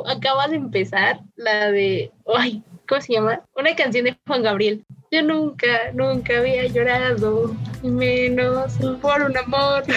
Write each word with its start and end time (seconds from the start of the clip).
Lau, 0.00 0.16
acabas 0.16 0.50
de 0.50 0.56
empezar 0.56 1.20
la 1.36 1.70
de, 1.70 2.10
ay, 2.36 2.62
¿cómo 2.88 3.00
se 3.00 3.12
llama? 3.14 3.42
Una 3.56 3.74
canción 3.74 4.04
de 4.04 4.16
Juan 4.26 4.42
Gabriel. 4.42 4.84
Yo 5.10 5.22
nunca, 5.22 5.90
nunca 5.92 6.38
había 6.38 6.66
llorado, 6.66 7.56
menos 7.82 8.74
por 9.00 9.22
un 9.22 9.36
amor. 9.36 9.84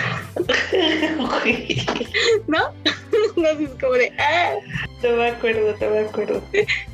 ¿No? 2.48 2.60
No 3.36 3.48
es 3.48 3.70
como 3.80 3.94
de, 3.94 4.12
ah. 4.18 4.56
No 5.04 5.16
me 5.16 5.28
acuerdo, 5.30 5.76
no 5.80 5.90
me 5.92 6.00
acuerdo. 6.00 6.42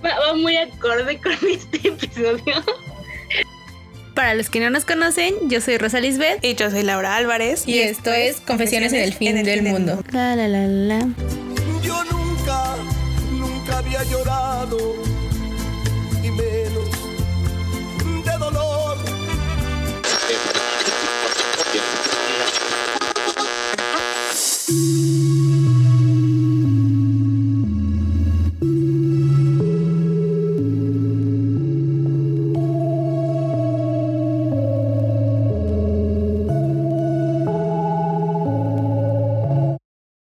Va, 0.05 0.19
va 0.19 0.33
muy 0.33 0.57
acorde 0.57 1.17
con 1.17 1.31
este 1.49 1.87
episodio. 1.87 2.55
Para 4.15 4.33
los 4.33 4.49
que 4.49 4.59
no 4.59 4.69
nos 4.69 4.83
conocen, 4.83 5.33
yo 5.49 5.61
soy 5.61 5.77
Rosa 5.77 6.01
Lisbeth 6.01 6.43
Y 6.43 6.55
yo 6.55 6.69
soy 6.69 6.83
Laura 6.83 7.15
Álvarez. 7.15 7.65
y, 7.65 7.79
esto 7.79 8.11
es 8.11 8.41
Confesiones 8.41 8.91
en 8.91 9.01
el 9.01 9.13
fin 9.13 9.41
del 9.43 9.61
mundo. 9.63 10.03
La, 10.11 10.35
la, 10.35 10.49
la, 10.49 10.67
la. 10.67 11.07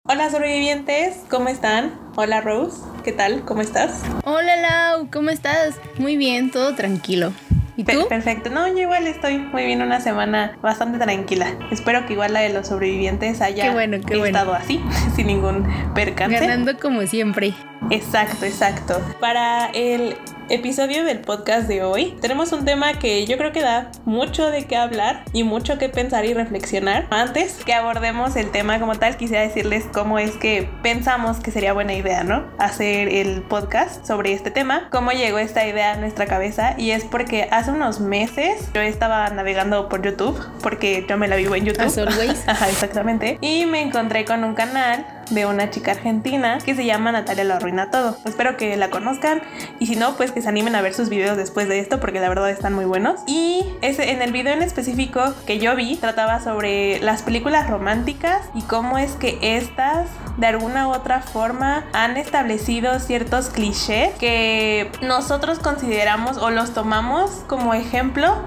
Hola 0.04 0.30
sobrevivientes, 0.32 1.18
¿cómo 1.30 1.48
están? 1.50 2.01
Hola 2.16 2.42
Rose, 2.42 2.82
¿qué 3.04 3.14
tal? 3.14 3.44
¿Cómo 3.46 3.62
estás? 3.62 4.02
Hola 4.26 4.58
Lau, 4.58 5.10
¿cómo 5.12 5.30
estás? 5.30 5.80
Muy 5.98 6.18
bien, 6.18 6.52
todo 6.52 6.76
tranquilo. 6.76 7.32
¿Y 7.78 7.86
tú? 7.86 8.06
perfecto, 8.10 8.50
no, 8.50 8.68
yo 8.68 8.80
igual 8.80 9.08
estoy 9.08 9.38
muy 9.38 9.64
bien, 9.66 9.82
una 9.82 10.02
semana 10.02 10.58
bastante 10.62 11.00
tranquila. 11.00 11.48
Espero 11.72 12.06
que 12.06 12.14
igual 12.14 12.34
la 12.34 12.42
de 12.42 12.50
los 12.50 12.68
sobrevivientes 12.68 13.40
haya 13.42 13.64
Qué 13.64 13.70
bueno, 13.72 13.98
qué 14.06 14.18
bueno. 14.18 14.26
estado 14.38 14.54
así, 14.54 14.84
sin 15.16 15.28
ningún 15.28 15.66
percance. 15.96 16.38
Ganando 16.38 16.78
como 16.78 17.02
siempre. 17.08 17.54
Exacto, 17.90 18.46
exacto. 18.46 19.02
Para 19.22 19.68
el 19.68 20.18
episodio 20.50 21.04
del 21.04 21.20
podcast 21.20 21.68
de 21.68 21.84
hoy 21.84 22.18
tenemos 22.22 22.52
un 22.52 22.66
tema 22.66 22.94
que 22.94 23.26
yo 23.26 23.38
creo 23.38 23.52
que 23.52 23.62
da 23.62 23.92
mucho 24.06 24.50
de 24.50 24.66
qué 24.66 24.76
hablar 24.76 25.24
y 25.34 25.44
mucho 25.44 25.78
que 25.78 25.90
pensar 25.90 26.26
y 26.26 26.34
reflexionar. 26.34 27.08
Antes 27.10 27.64
que 27.64 27.74
abordemos 27.74 28.36
el 28.36 28.52
tema 28.52 28.80
como 28.80 28.96
tal, 28.96 29.18
quisiera 29.18 29.44
decirles 29.44 29.86
cómo 29.94 30.20
es 30.20 30.32
que 30.38 30.70
pensamos 30.84 31.40
que 31.40 31.52
sería 31.52 31.74
buena 31.74 31.94
idea, 31.94 32.24
¿no? 32.24 32.46
Hacer 32.60 33.08
el 33.10 33.42
podcast 33.44 34.06
sobre 34.06 34.34
este 34.34 34.52
tema. 34.52 34.90
Cómo 34.92 35.12
llegó 35.12 35.38
esta 35.38 35.66
idea 35.66 35.94
a 35.94 35.98
nuestra 35.98 36.26
cabeza 36.26 36.76
y 36.78 36.92
es 36.92 37.06
porque 37.06 37.48
hace 37.52 37.72
unos 37.72 38.00
meses 38.00 38.70
yo 38.74 38.82
estaba 38.82 39.30
navegando 39.30 39.90
por 39.90 40.02
YouTube 40.02 40.40
porque 40.62 41.06
yo 41.08 41.18
me 41.18 41.28
la 41.28 41.36
vivo 41.36 41.56
en 41.56 41.66
YouTube. 41.66 41.86
As 41.86 41.98
always. 41.98 42.44
Ajá, 42.48 42.70
exactamente. 42.70 43.38
Y 43.42 43.66
me 43.66 43.82
encontré 43.82 44.26
con 44.26 44.44
un 44.44 44.56
canal 44.56 45.21
de 45.30 45.46
una 45.46 45.70
chica 45.70 45.92
argentina 45.92 46.58
que 46.64 46.76
se 46.76 46.86
llama 46.86 47.12
Natalia 47.12 47.44
lo 47.44 47.54
arruina 47.56 47.92
todo. 47.92 48.18
Espero 48.26 48.58
que 48.58 48.76
la 48.78 48.90
conozcan 48.90 49.42
y 49.80 49.88
si 49.88 49.96
no, 49.96 50.16
pues 50.16 50.32
que 50.32 50.42
se 50.42 50.50
animen 50.50 50.76
a 50.76 50.82
ver 50.82 50.94
sus 50.94 51.10
videos 51.10 51.38
después 51.38 51.68
de 51.68 51.80
esto 51.80 52.00
porque 52.00 52.20
la 52.20 52.30
verdad 52.30 52.50
están 52.50 52.74
muy 52.74 52.86
buenos. 52.86 53.22
Y 53.28 53.66
ese, 53.82 54.12
en 54.12 54.22
el 54.22 54.32
video 54.32 54.54
en 54.54 54.62
específico 54.62 55.34
que 55.46 55.60
yo 55.60 55.76
vi 55.76 55.96
trataba 55.96 56.40
sobre 56.42 57.00
las 57.00 57.22
películas 57.24 57.70
románticas 57.70 58.42
y 58.54 58.62
cómo 58.64 58.98
es 58.98 59.14
que 59.14 59.38
estas 59.42 60.08
de 60.38 60.48
alguna 60.48 60.88
u 60.88 60.92
otra 60.92 61.22
forma 61.22 61.86
han 61.94 62.18
establecido 62.18 63.00
ciertos 63.00 63.50
clichés 63.50 64.14
que 64.20 64.92
nosotros 65.02 65.60
consideramos 65.60 66.38
o 66.38 66.50
los 66.50 66.74
tomamos 66.74 67.44
como 67.48 67.74
ejemplo 67.74 68.38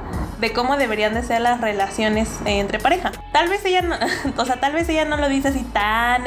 de 0.41 0.53
cómo 0.53 0.77
deberían 0.77 1.15
de 1.15 1.23
ser 1.23 1.41
las 1.41 1.61
relaciones 1.61 2.29
entre 2.45 2.79
pareja. 2.79 3.13
Tal 3.33 3.49
vez 3.49 3.65
ella 3.65 3.83
no, 3.83 3.97
o 4.37 4.45
sea, 4.45 4.61
tal 4.61 4.73
vez 4.73 4.89
ella 4.89 5.05
no 5.05 5.17
lo 5.17 5.29
dice 5.29 5.49
así 5.49 5.63
tan 5.73 6.27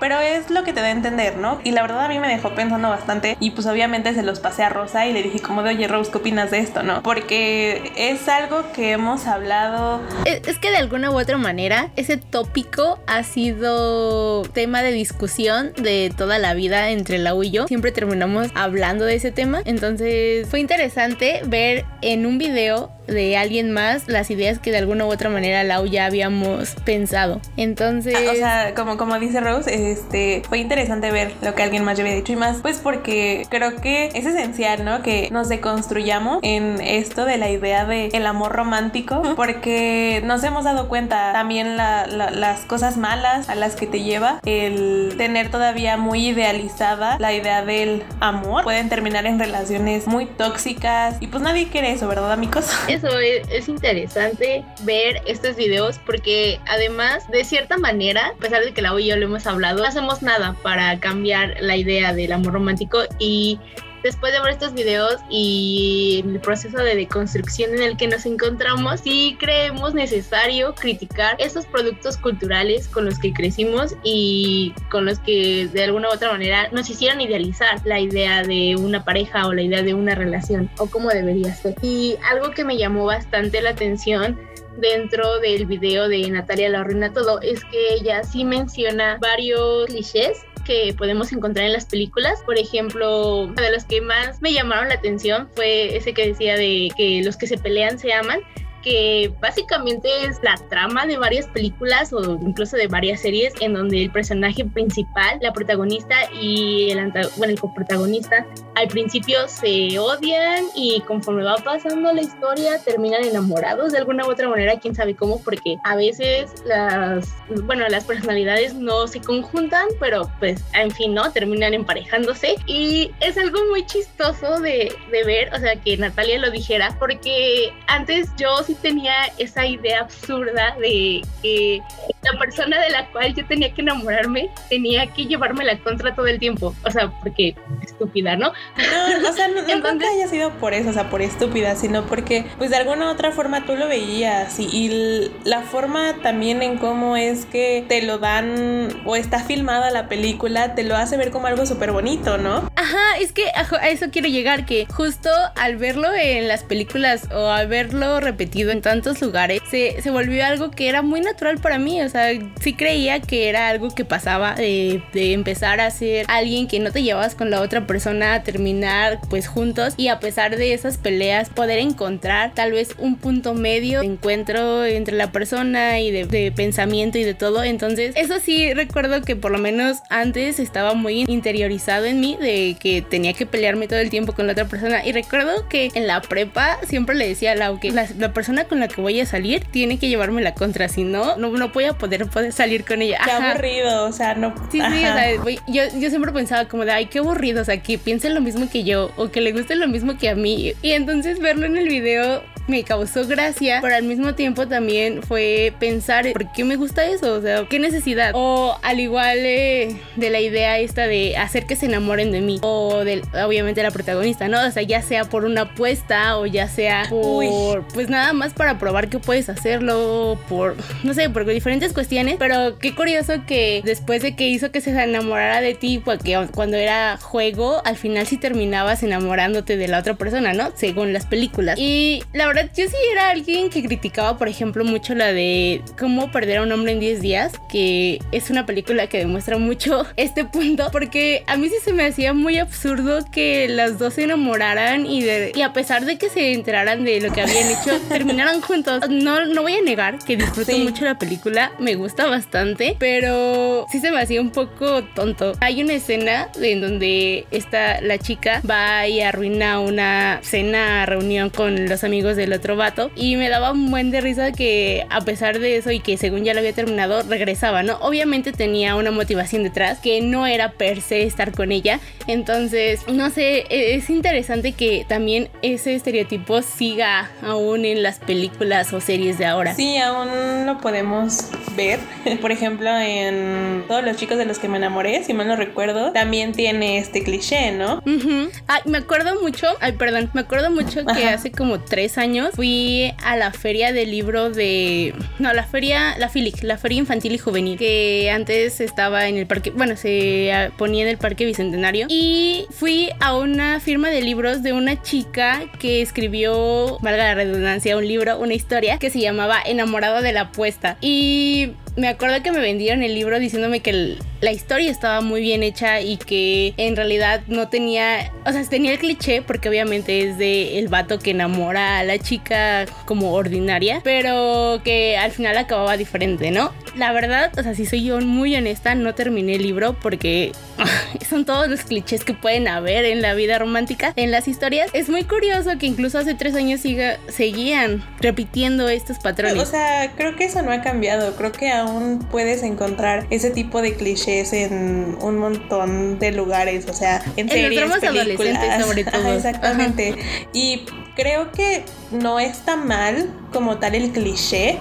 pero 0.00 0.18
es 0.18 0.50
lo 0.50 0.64
que 0.64 0.72
te 0.72 0.80
da 0.80 0.86
a 0.86 0.90
entender, 0.90 1.36
¿no? 1.36 1.60
Y 1.64 1.70
la 1.70 1.82
verdad 1.82 2.04
a 2.04 2.08
mí 2.08 2.18
me 2.18 2.28
dejó 2.28 2.54
pensando 2.54 2.88
bastante 2.88 3.36
y 3.40 3.52
pues 3.52 3.66
obviamente 3.66 4.12
se 4.14 4.22
los 4.22 4.40
pasé 4.40 4.64
a 4.64 4.68
Rosa 4.68 5.06
y 5.06 5.12
le 5.12 5.22
dije 5.22 5.40
como 5.40 5.62
de, 5.62 5.70
oye 5.70 5.86
Rose, 5.86 6.10
¿qué 6.10 6.18
opinas 6.18 6.50
de 6.50 6.58
esto, 6.58 6.82
no? 6.82 7.02
Porque 7.02 7.92
es 7.96 8.28
algo 8.28 8.64
que 8.72 8.92
hemos 8.92 9.26
hablado 9.26 10.00
Es, 10.24 10.46
es 10.48 10.58
que 10.58 10.70
de 10.70 10.76
alguna 10.76 11.10
u 11.10 11.18
otra 11.18 11.38
manera 11.38 11.90
ese 11.96 12.16
tópico 12.16 12.98
ha 13.06 13.22
sido 13.22 14.42
tema 14.42 14.82
de 14.82 14.92
discusión 14.92 15.72
de 15.76 16.12
toda 16.16 16.38
la 16.38 16.54
vida 16.54 16.90
entre 16.90 17.18
Lau 17.18 17.42
y 17.42 17.50
yo. 17.50 17.66
Siempre 17.68 17.92
terminamos 17.92 18.48
hablando 18.54 19.04
de 19.04 19.14
ese 19.14 19.30
tema. 19.30 19.62
Entonces 19.64 20.48
fue 20.48 20.60
interesante 20.60 21.40
ver 21.44 21.84
en 22.02 22.26
un 22.26 22.38
video 22.38 22.97
de 23.08 23.36
alguien 23.36 23.72
más 23.72 24.06
las 24.08 24.30
ideas 24.30 24.58
que 24.58 24.70
de 24.70 24.78
alguna 24.78 25.06
u 25.06 25.08
otra 25.12 25.30
manera 25.30 25.64
Lau 25.64 25.86
ya 25.86 26.04
habíamos 26.06 26.74
pensado. 26.84 27.40
Entonces... 27.56 28.14
Ah, 28.16 28.30
O 28.32 28.34
sea, 28.36 28.74
como, 28.74 28.96
como 28.96 29.18
dice 29.18 29.40
Rose, 29.40 29.90
este, 29.92 30.42
fue 30.48 30.58
interesante 30.58 31.10
ver 31.10 31.32
lo 31.42 31.54
que 31.54 31.62
alguien 31.62 31.84
más 31.84 31.96
ya 31.98 32.04
había 32.04 32.14
dicho 32.14 32.32
y 32.32 32.36
más, 32.36 32.58
pues 32.62 32.78
porque 32.78 33.46
creo 33.50 33.76
que 33.76 34.06
es 34.14 34.26
esencial, 34.26 34.84
¿no? 34.84 35.02
Que 35.02 35.28
nos 35.30 35.48
deconstruyamos 35.48 36.38
en 36.42 36.80
esto 36.80 37.24
de 37.24 37.38
la 37.38 37.50
idea 37.50 37.84
de 37.84 38.06
el 38.12 38.26
amor 38.26 38.52
romántico, 38.52 39.22
porque 39.36 40.22
nos 40.24 40.44
hemos 40.44 40.64
dado 40.64 40.88
cuenta 40.88 41.32
también 41.32 41.76
la- 41.76 42.06
la- 42.06 42.30
las 42.30 42.60
cosas 42.60 42.96
malas 42.96 43.48
a 43.48 43.54
las 43.54 43.74
que 43.76 43.86
te 43.86 44.02
lleva 44.02 44.40
el 44.44 45.14
tener 45.16 45.50
todavía 45.50 45.96
muy 45.96 46.28
idealizada 46.28 47.16
la 47.18 47.32
idea 47.32 47.64
del 47.64 48.02
amor. 48.20 48.64
Pueden 48.64 48.88
terminar 48.88 49.26
en 49.26 49.38
relaciones 49.38 50.06
muy 50.06 50.26
tóxicas 50.26 51.16
y 51.20 51.26
pues 51.28 51.42
nadie 51.42 51.68
quiere 51.68 51.92
eso, 51.92 52.06
¿verdad, 52.08 52.32
amigos? 52.32 52.66
Es, 53.04 53.48
es 53.50 53.68
interesante 53.68 54.64
ver 54.82 55.22
estos 55.26 55.56
videos 55.56 55.98
porque 56.04 56.60
además, 56.66 57.28
de 57.30 57.44
cierta 57.44 57.78
manera, 57.78 58.28
a 58.28 58.34
pesar 58.34 58.64
de 58.64 58.72
que 58.72 58.82
Lau 58.82 58.98
y 58.98 59.06
yo 59.06 59.16
lo 59.16 59.26
hemos 59.26 59.46
hablado, 59.46 59.78
no 59.78 59.84
hacemos 59.84 60.22
nada 60.22 60.56
para 60.62 60.98
cambiar 61.00 61.56
la 61.60 61.76
idea 61.76 62.12
del 62.14 62.32
amor 62.32 62.54
romántico 62.54 63.00
y 63.18 63.58
después 64.02 64.32
de 64.32 64.40
ver 64.40 64.52
estos 64.52 64.74
videos 64.74 65.16
y 65.28 66.24
el 66.26 66.40
proceso 66.40 66.78
de 66.78 66.94
deconstrucción 66.94 67.74
en 67.74 67.82
el 67.82 67.96
que 67.96 68.08
nos 68.08 68.26
encontramos, 68.26 69.00
sí 69.00 69.36
creemos 69.38 69.94
necesario 69.94 70.74
criticar 70.74 71.36
esos 71.38 71.66
productos 71.66 72.16
culturales 72.16 72.88
con 72.88 73.04
los 73.04 73.18
que 73.18 73.32
crecimos 73.32 73.96
y 74.02 74.74
con 74.90 75.04
los 75.04 75.18
que 75.18 75.68
de 75.72 75.84
alguna 75.84 76.08
u 76.08 76.12
otra 76.12 76.32
manera 76.32 76.68
nos 76.70 76.88
hicieron 76.90 77.20
idealizar 77.20 77.80
la 77.84 78.00
idea 78.00 78.42
de 78.42 78.76
una 78.76 79.04
pareja 79.04 79.46
o 79.46 79.52
la 79.52 79.62
idea 79.62 79.82
de 79.82 79.94
una 79.94 80.14
relación 80.14 80.70
o 80.78 80.86
cómo 80.86 81.08
debería 81.08 81.54
ser. 81.54 81.74
Y 81.82 82.16
algo 82.30 82.50
que 82.50 82.64
me 82.64 82.76
llamó 82.76 83.04
bastante 83.04 83.60
la 83.62 83.70
atención 83.70 84.38
dentro 84.80 85.40
del 85.40 85.66
video 85.66 86.08
de 86.08 86.28
Natalia 86.30 86.68
la 86.68 87.12
todo 87.12 87.40
es 87.40 87.64
que 87.64 87.94
ella 87.94 88.22
sí 88.22 88.44
menciona 88.44 89.18
varios 89.20 89.86
clichés 89.86 90.44
que 90.68 90.94
podemos 90.96 91.32
encontrar 91.32 91.66
en 91.66 91.72
las 91.72 91.86
películas. 91.86 92.42
Por 92.44 92.58
ejemplo, 92.58 93.46
de 93.46 93.72
los 93.72 93.84
que 93.84 94.02
más 94.02 94.42
me 94.42 94.52
llamaron 94.52 94.88
la 94.88 94.94
atención 94.94 95.48
fue 95.56 95.96
ese 95.96 96.12
que 96.12 96.28
decía 96.28 96.56
de 96.56 96.90
que 96.96 97.22
los 97.24 97.38
que 97.38 97.46
se 97.46 97.56
pelean 97.56 97.98
se 97.98 98.12
aman 98.12 98.40
que 98.88 99.30
básicamente 99.40 100.08
es 100.24 100.38
la 100.42 100.54
trama 100.70 101.04
de 101.04 101.18
varias 101.18 101.46
películas 101.48 102.10
o 102.12 102.38
incluso 102.40 102.76
de 102.76 102.86
varias 102.86 103.20
series 103.20 103.52
en 103.60 103.74
donde 103.74 104.04
el 104.04 104.10
personaje 104.10 104.64
principal, 104.64 105.38
la 105.42 105.52
protagonista 105.52 106.14
y 106.32 106.90
el, 106.90 107.12
bueno, 107.36 107.52
el 107.52 107.60
coprotagonista 107.60 108.46
al 108.76 108.88
principio 108.88 109.46
se 109.46 109.98
odian 109.98 110.64
y 110.74 111.02
conforme 111.02 111.44
va 111.44 111.56
pasando 111.56 112.12
la 112.12 112.22
historia 112.22 112.78
terminan 112.82 113.24
enamorados 113.24 113.92
de 113.92 113.98
alguna 113.98 114.26
u 114.26 114.30
otra 114.30 114.48
manera, 114.48 114.78
quién 114.78 114.94
sabe 114.94 115.14
cómo, 115.14 115.42
porque 115.42 115.76
a 115.84 115.94
veces 115.94 116.50
las, 116.64 117.34
bueno, 117.64 117.86
las 117.88 118.04
personalidades 118.04 118.74
no 118.74 119.06
se 119.06 119.20
conjuntan, 119.20 119.86
pero 120.00 120.30
pues 120.38 120.64
en 120.72 120.90
fin, 120.90 121.12
¿no? 121.12 121.30
Terminan 121.32 121.74
emparejándose 121.74 122.54
y 122.66 123.10
es 123.20 123.36
algo 123.36 123.58
muy 123.68 123.84
chistoso 123.84 124.60
de, 124.60 124.94
de 125.10 125.24
ver, 125.24 125.52
o 125.52 125.58
sea, 125.58 125.76
que 125.76 125.96
Natalia 125.98 126.38
lo 126.38 126.50
dijera, 126.50 126.96
porque 126.98 127.72
antes 127.86 128.30
yo 128.38 128.62
sí 128.62 128.74
tenía 128.82 129.14
esa 129.38 129.66
idea 129.66 130.00
absurda 130.00 130.76
de 130.80 131.22
que 131.42 131.80
la 132.22 132.38
persona 132.38 132.80
de 132.80 132.90
la 132.90 133.06
cual 133.10 133.34
yo 133.34 133.46
tenía 133.46 133.72
que 133.72 133.82
enamorarme 133.82 134.50
tenía 134.68 135.06
que 135.06 135.24
llevarme 135.26 135.64
la 135.64 135.78
contra 135.78 136.14
todo 136.14 136.26
el 136.26 136.38
tiempo, 136.38 136.74
o 136.84 136.90
sea, 136.90 137.10
porque 137.20 137.54
estúpida, 137.82 138.36
¿no? 138.36 138.52
No, 138.76 139.28
o 139.28 139.32
sea, 139.32 139.48
no, 139.48 139.62
no 139.62 139.66
creo 139.66 139.98
que 139.98 140.06
haya 140.06 140.28
sido 140.28 140.50
por 140.54 140.74
eso, 140.74 140.90
o 140.90 140.92
sea, 140.92 141.10
por 141.10 141.22
estúpida, 141.22 141.74
sino 141.76 142.04
porque, 142.06 142.44
pues 142.58 142.70
de 142.70 142.76
alguna 142.76 143.06
u 143.06 143.10
otra 143.10 143.32
forma 143.32 143.64
tú 143.64 143.76
lo 143.76 143.88
veías 143.88 144.58
y, 144.58 144.64
y 144.64 145.30
la 145.44 145.62
forma 145.62 146.14
también 146.22 146.62
en 146.62 146.78
cómo 146.78 147.16
es 147.16 147.46
que 147.46 147.84
te 147.88 148.02
lo 148.02 148.18
dan 148.18 149.02
o 149.04 149.16
está 149.16 149.42
filmada 149.42 149.90
la 149.90 150.08
película, 150.08 150.74
te 150.74 150.84
lo 150.84 150.96
hace 150.96 151.16
ver 151.16 151.30
como 151.30 151.46
algo 151.46 151.66
súper 151.66 151.92
bonito, 151.92 152.38
¿no? 152.38 152.70
Ajá, 152.76 153.18
es 153.20 153.32
que 153.32 153.46
a 153.54 153.88
eso 153.88 154.06
quiero 154.10 154.28
llegar, 154.28 154.66
que 154.66 154.86
justo 154.86 155.30
al 155.56 155.76
verlo 155.76 156.08
en 156.14 156.48
las 156.48 156.64
películas 156.64 157.28
o 157.32 157.48
al 157.48 157.68
verlo 157.68 158.20
repetido 158.20 158.57
en 158.70 158.82
tantos 158.82 159.20
lugares, 159.20 159.60
se, 159.70 160.00
se 160.02 160.10
volvió 160.10 160.44
algo 160.44 160.70
que 160.70 160.88
era 160.88 161.02
muy 161.02 161.20
natural 161.20 161.58
para 161.58 161.78
mí, 161.78 162.00
o 162.02 162.08
sea, 162.08 162.30
sí 162.60 162.74
creía 162.74 163.20
que 163.20 163.48
era 163.48 163.68
algo 163.68 163.94
que 163.94 164.04
pasaba 164.04 164.54
de, 164.54 165.02
de 165.12 165.32
empezar 165.32 165.80
a 165.80 165.90
ser 165.90 166.26
alguien 166.28 166.68
que 166.68 166.80
no 166.80 166.92
te 166.92 167.02
llevabas 167.02 167.34
con 167.34 167.50
la 167.50 167.60
otra 167.60 167.86
persona 167.86 168.34
a 168.34 168.42
terminar 168.42 169.20
pues 169.28 169.46
juntos 169.46 169.94
y 169.96 170.08
a 170.08 170.20
pesar 170.20 170.56
de 170.56 170.74
esas 170.74 170.96
peleas 170.96 171.50
poder 171.50 171.78
encontrar 171.78 172.54
tal 172.54 172.72
vez 172.72 172.94
un 172.98 173.16
punto 173.16 173.54
medio 173.54 174.00
de 174.00 174.06
encuentro 174.06 174.84
entre 174.84 175.16
la 175.16 175.32
persona 175.32 176.00
y 176.00 176.10
de, 176.10 176.52
pensamiento 176.52 177.18
y 177.18 177.24
de 177.24 177.34
todo. 177.34 177.62
Entonces 177.64 178.14
eso 178.16 178.38
sí 178.40 178.72
recuerdo 178.74 179.22
que 179.22 179.36
por 179.36 179.50
lo 179.50 179.58
menos 179.58 179.98
antes 180.10 180.58
estaba 180.58 180.94
muy 180.94 181.24
interiorizado 181.28 182.06
en 182.06 182.20
mí 182.20 182.36
de 182.40 182.76
que 182.78 183.02
tenía 183.02 183.32
que 183.32 183.46
pelearme 183.46 183.88
todo 183.88 183.98
el 183.98 184.10
tiempo 184.10 184.32
con 184.32 184.46
la 184.46 184.52
otra 184.52 184.66
persona 184.66 185.04
y 185.04 185.12
recuerdo 185.12 185.68
que 185.68 185.90
en 185.94 186.06
la 186.06 186.20
prepa 186.22 186.78
siempre 186.86 187.14
le 187.14 187.28
decía 187.28 187.52
a 187.52 187.54
Lau 187.54 187.80
que 187.80 187.90
la, 187.90 188.06
la 188.18 188.32
persona 188.32 188.47
con 188.66 188.80
la 188.80 188.88
que 188.88 189.00
voy 189.00 189.20
a 189.20 189.26
salir 189.26 189.64
tiene 189.64 189.98
que 189.98 190.08
llevarme 190.08 190.42
la 190.42 190.54
contra, 190.54 190.88
si 190.88 191.04
no, 191.04 191.36
no, 191.36 191.50
no 191.50 191.68
voy 191.68 191.84
a 191.84 191.92
poder, 191.92 192.26
poder 192.26 192.52
salir 192.52 192.84
con 192.84 193.02
ella. 193.02 193.20
Qué 193.24 193.30
aburrido, 193.30 194.06
o 194.06 194.12
sea, 194.12 194.34
no. 194.34 194.54
Sí, 194.70 194.80
sí, 194.80 194.80
o 194.80 194.90
sea, 194.90 195.34
yo, 195.66 195.82
yo 195.98 196.10
siempre 196.10 196.32
pensaba 196.32 196.66
como 196.66 196.84
de, 196.84 196.92
ay, 196.92 197.06
qué 197.06 197.18
aburrido, 197.18 197.62
o 197.62 197.64
sea, 197.64 197.82
que 197.82 197.98
piensen 197.98 198.34
lo 198.34 198.40
mismo 198.40 198.68
que 198.70 198.84
yo 198.84 199.10
o 199.16 199.30
que 199.30 199.40
le 199.40 199.52
guste 199.52 199.74
lo 199.76 199.88
mismo 199.88 200.16
que 200.18 200.28
a 200.28 200.34
mí. 200.34 200.72
Y 200.82 200.92
entonces 200.92 201.40
verlo 201.40 201.66
en 201.66 201.76
el 201.76 201.88
video 201.88 202.42
me 202.68 202.84
causó 202.84 203.26
gracia, 203.26 203.80
pero 203.82 203.96
al 203.96 204.04
mismo 204.04 204.34
tiempo 204.34 204.68
también 204.68 205.22
fue 205.22 205.72
pensar, 205.80 206.30
¿por 206.32 206.52
qué 206.52 206.64
me 206.64 206.76
gusta 206.76 207.04
eso? 207.06 207.34
O 207.34 207.40
sea, 207.40 207.66
¿qué 207.68 207.78
necesidad? 207.78 208.32
O 208.34 208.78
al 208.82 209.00
igual 209.00 209.38
de, 209.38 209.96
de 210.16 210.30
la 210.30 210.40
idea 210.40 210.78
esta 210.78 211.06
de 211.06 211.36
hacer 211.36 211.66
que 211.66 211.76
se 211.76 211.86
enamoren 211.86 212.30
de 212.30 212.40
mí, 212.40 212.58
o 212.62 213.04
de, 213.04 213.22
obviamente, 213.44 213.82
la 213.82 213.90
protagonista, 213.90 214.48
¿no? 214.48 214.66
O 214.66 214.70
sea, 214.70 214.82
ya 214.82 215.02
sea 215.02 215.24
por 215.24 215.44
una 215.44 215.62
apuesta 215.62 216.38
o 216.38 216.46
ya 216.46 216.68
sea 216.68 217.06
por, 217.08 217.78
Uy. 217.78 217.84
pues 217.94 218.08
nada 218.10 218.32
más 218.32 218.52
para 218.52 218.78
probar 218.78 219.08
que 219.08 219.18
puedes 219.18 219.48
hacerlo, 219.48 220.38
por, 220.48 220.76
no 221.02 221.14
sé, 221.14 221.30
por 221.30 221.46
diferentes 221.46 221.92
cuestiones, 221.92 222.36
pero 222.38 222.78
qué 222.78 222.94
curioso 222.94 223.46
que 223.46 223.80
después 223.84 224.22
de 224.22 224.36
que 224.36 224.48
hizo 224.48 224.70
que 224.70 224.80
se 224.80 224.90
enamorara 224.90 225.60
de 225.60 225.74
ti, 225.74 226.02
porque 226.04 226.38
cuando 226.54 226.76
era 226.76 227.16
juego, 227.16 227.80
al 227.84 227.96
final 227.96 228.26
sí 228.26 228.36
terminabas 228.36 229.02
enamorándote 229.02 229.76
de 229.76 229.88
la 229.88 229.98
otra 229.98 230.14
persona, 230.14 230.52
¿no? 230.52 230.70
Según 230.74 231.12
las 231.12 231.26
películas. 231.26 231.78
Y 231.78 232.22
la 232.32 232.46
verdad 232.46 232.57
yo 232.62 232.88
sí 232.88 232.96
era 233.12 233.30
alguien 233.30 233.70
que 233.70 233.82
criticaba, 233.82 234.38
por 234.38 234.48
ejemplo, 234.48 234.84
mucho 234.84 235.14
la 235.14 235.32
de 235.32 235.82
cómo 235.98 236.30
perder 236.30 236.58
a 236.58 236.62
un 236.62 236.72
hombre 236.72 236.92
en 236.92 237.00
10 237.00 237.20
días, 237.20 237.52
que 237.70 238.20
es 238.32 238.50
una 238.50 238.66
película 238.66 239.06
que 239.06 239.18
demuestra 239.18 239.58
mucho 239.58 240.06
este 240.16 240.44
punto, 240.44 240.88
porque 240.92 241.44
a 241.46 241.56
mí 241.56 241.68
sí 241.68 241.76
se 241.84 241.92
me 241.92 242.04
hacía 242.04 242.32
muy 242.32 242.58
absurdo 242.58 243.24
que 243.30 243.68
las 243.68 243.98
dos 243.98 244.14
se 244.14 244.24
enamoraran 244.24 245.06
y, 245.06 245.22
de, 245.22 245.52
y 245.54 245.62
a 245.62 245.72
pesar 245.72 246.04
de 246.04 246.18
que 246.18 246.30
se 246.30 246.52
enteraran 246.52 247.04
de 247.04 247.20
lo 247.20 247.32
que 247.32 247.42
habían 247.42 247.68
hecho, 247.68 247.98
terminaran 248.08 248.60
juntos. 248.60 249.08
No, 249.08 249.44
no 249.46 249.62
voy 249.62 249.74
a 249.74 249.82
negar 249.82 250.18
que 250.18 250.36
disfruto 250.36 250.72
sí. 250.72 250.78
mucho 250.78 251.04
la 251.04 251.18
película, 251.18 251.72
me 251.78 251.94
gusta 251.94 252.26
bastante, 252.26 252.96
pero 252.98 253.86
sí 253.90 254.00
se 254.00 254.10
me 254.10 254.20
hacía 254.20 254.40
un 254.40 254.50
poco 254.50 255.04
tonto. 255.14 255.52
Hay 255.60 255.82
una 255.82 255.94
escena 255.94 256.48
en 256.60 256.80
donde 256.80 257.46
está 257.50 258.00
la 258.00 258.18
chica 258.18 258.62
va 258.68 259.06
y 259.06 259.20
arruina 259.20 259.80
una 259.80 260.40
cena, 260.42 261.06
reunión 261.06 261.50
con 261.50 261.88
los 261.88 262.04
amigos 262.04 262.36
del 262.48 262.58
otro 262.58 262.76
vato 262.76 263.10
y 263.14 263.36
me 263.36 263.48
daba 263.48 263.72
un 263.72 263.90
buen 263.90 264.10
de 264.10 264.20
risa 264.20 264.52
que 264.52 265.06
a 265.10 265.20
pesar 265.20 265.58
de 265.58 265.76
eso 265.76 265.90
y 265.90 266.00
que 266.00 266.16
según 266.16 266.44
ya 266.44 266.54
lo 266.54 266.60
había 266.60 266.72
terminado 266.72 267.22
regresaba, 267.22 267.82
¿no? 267.82 267.96
Obviamente 268.00 268.52
tenía 268.52 268.94
una 268.96 269.10
motivación 269.10 269.62
detrás 269.62 269.98
que 269.98 270.20
no 270.20 270.46
era 270.46 270.72
per 270.72 271.00
se 271.00 271.22
estar 271.22 271.52
con 271.52 271.72
ella, 271.72 272.00
entonces 272.26 273.00
no 273.08 273.30
sé, 273.30 273.66
es 273.68 274.08
interesante 274.10 274.72
que 274.72 275.04
también 275.08 275.48
ese 275.62 275.94
estereotipo 275.94 276.62
siga 276.62 277.30
aún 277.42 277.84
en 277.84 278.02
las 278.02 278.18
películas 278.18 278.92
o 278.92 279.00
series 279.00 279.38
de 279.38 279.44
ahora. 279.46 279.74
Sí, 279.74 279.98
aún 279.98 280.66
lo 280.66 280.78
podemos 280.78 281.50
ver, 281.76 281.98
por 282.40 282.52
ejemplo 282.52 282.88
en 282.98 283.84
todos 283.88 284.04
los 284.04 284.16
chicos 284.16 284.38
de 284.38 284.44
los 284.44 284.58
que 284.58 284.68
me 284.68 284.78
enamoré, 284.78 285.22
si 285.24 285.34
mal 285.34 285.48
no 285.48 285.56
recuerdo, 285.56 286.12
también 286.12 286.52
tiene 286.52 286.98
este 286.98 287.22
cliché, 287.22 287.72
¿no? 287.72 287.96
Uh 288.06 288.10
-huh. 288.10 288.50
Ay, 288.66 288.82
me 288.86 288.98
acuerdo 288.98 289.40
mucho, 289.42 289.66
ay, 289.80 289.92
perdón, 289.92 290.30
me 290.32 290.40
acuerdo 290.42 290.70
mucho 290.70 291.04
que 291.04 291.24
Ajá. 291.24 291.34
hace 291.34 291.50
como 291.50 291.80
tres 291.80 292.16
años 292.18 292.27
fui 292.54 293.12
a 293.24 293.36
la 293.36 293.52
feria 293.52 293.92
del 293.92 294.10
libro 294.10 294.50
de. 294.50 295.14
No, 295.38 295.52
la 295.52 295.64
feria, 295.64 296.16
la 296.18 296.28
FILIC, 296.28 296.62
la 296.62 296.78
Feria 296.78 296.98
Infantil 296.98 297.32
y 297.32 297.38
Juvenil, 297.38 297.78
que 297.78 298.30
antes 298.30 298.80
estaba 298.80 299.28
en 299.28 299.36
el 299.36 299.46
parque. 299.46 299.70
Bueno, 299.70 299.96
se 299.96 300.70
ponía 300.76 301.04
en 301.04 301.08
el 301.08 301.18
Parque 301.18 301.44
Bicentenario. 301.44 302.06
Y 302.08 302.66
fui 302.70 303.10
a 303.20 303.36
una 303.36 303.80
firma 303.80 304.10
de 304.10 304.22
libros 304.22 304.62
de 304.62 304.72
una 304.72 305.00
chica 305.02 305.62
que 305.78 306.02
escribió, 306.02 306.98
valga 307.00 307.24
la 307.24 307.34
redundancia, 307.34 307.96
un 307.96 308.06
libro, 308.06 308.38
una 308.38 308.54
historia 308.54 308.98
que 308.98 309.10
se 309.10 309.20
llamaba 309.20 309.58
Enamorado 309.64 310.22
de 310.22 310.32
la 310.32 310.42
apuesta. 310.42 310.96
Y 311.00 311.72
me 311.98 312.08
acuerdo 312.08 312.42
que 312.42 312.52
me 312.52 312.60
vendieron 312.60 313.02
el 313.02 313.14
libro 313.14 313.40
diciéndome 313.40 313.80
que 313.80 314.16
la 314.40 314.52
historia 314.52 314.90
estaba 314.90 315.20
muy 315.20 315.40
bien 315.40 315.64
hecha 315.64 316.00
y 316.00 316.16
que 316.16 316.72
en 316.76 316.94
realidad 316.94 317.42
no 317.48 317.68
tenía, 317.68 318.32
o 318.46 318.52
sea, 318.52 318.62
tenía 318.64 318.92
el 318.92 318.98
cliché 318.98 319.42
porque 319.42 319.68
obviamente 319.68 320.28
es 320.28 320.38
de 320.38 320.78
el 320.78 320.86
vato 320.88 321.18
que 321.18 321.32
enamora 321.32 321.98
a 321.98 322.04
la 322.04 322.18
chica 322.18 322.86
como 323.04 323.32
ordinaria, 323.32 324.00
pero 324.04 324.80
que 324.84 325.16
al 325.16 325.32
final 325.32 325.58
acababa 325.58 325.96
diferente, 325.96 326.52
¿no? 326.52 326.72
La 326.94 327.12
verdad, 327.12 327.50
o 327.58 327.62
sea, 327.62 327.74
si 327.74 327.84
soy 327.84 328.04
yo 328.04 328.20
muy 328.20 328.54
honesta, 328.54 328.94
no 328.94 329.14
terminé 329.14 329.56
el 329.56 329.62
libro 329.62 329.94
porque 330.00 330.52
son 331.28 331.44
todos 331.44 331.68
los 331.68 331.80
clichés 331.80 332.22
que 332.22 332.34
pueden 332.34 332.68
haber 332.68 333.04
en 333.06 333.22
la 333.22 333.34
vida 333.34 333.58
romántica, 333.58 334.12
en 334.14 334.30
las 334.30 334.46
historias. 334.46 334.90
Es 334.92 335.08
muy 335.08 335.24
curioso 335.24 335.78
que 335.78 335.86
incluso 335.86 336.18
hace 336.18 336.34
tres 336.34 336.54
años 336.54 336.80
siga, 336.80 337.18
seguían 337.28 338.04
repitiendo 338.20 338.88
estos 338.88 339.18
patrones. 339.18 339.60
O 339.60 339.66
sea, 339.66 340.12
creo 340.16 340.36
que 340.36 340.44
eso 340.44 340.62
no 340.62 340.70
ha 340.70 340.80
cambiado, 340.80 341.34
creo 341.34 341.50
que 341.50 341.70
aún 341.70 341.87
puedes 342.30 342.62
encontrar 342.62 343.26
ese 343.30 343.50
tipo 343.50 343.82
de 343.82 343.94
clichés 343.94 344.52
en 344.52 345.16
un 345.20 345.38
montón 345.38 346.18
de 346.18 346.32
lugares, 346.32 346.86
o 346.88 346.92
sea, 346.92 347.22
en, 347.36 347.48
en 347.48 347.50
series, 347.50 347.88
los 347.88 347.98
películas, 347.98 348.56
adolescentes 348.56 348.86
sobre 348.86 349.04
todo. 349.04 349.20
Ajá, 349.20 349.34
exactamente. 349.34 350.10
Ajá. 350.10 350.48
Y 350.52 350.84
creo 351.16 351.52
que 351.52 351.84
no 352.10 352.38
está 352.38 352.76
mal 352.76 353.30
como 353.52 353.78
tal 353.78 353.94
el 353.94 354.10
cliché, 354.12 354.78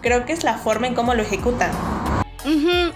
creo 0.00 0.26
que 0.26 0.32
es 0.32 0.44
la 0.44 0.58
forma 0.58 0.86
en 0.86 0.94
cómo 0.94 1.14
lo 1.14 1.22
ejecutan. 1.22 1.70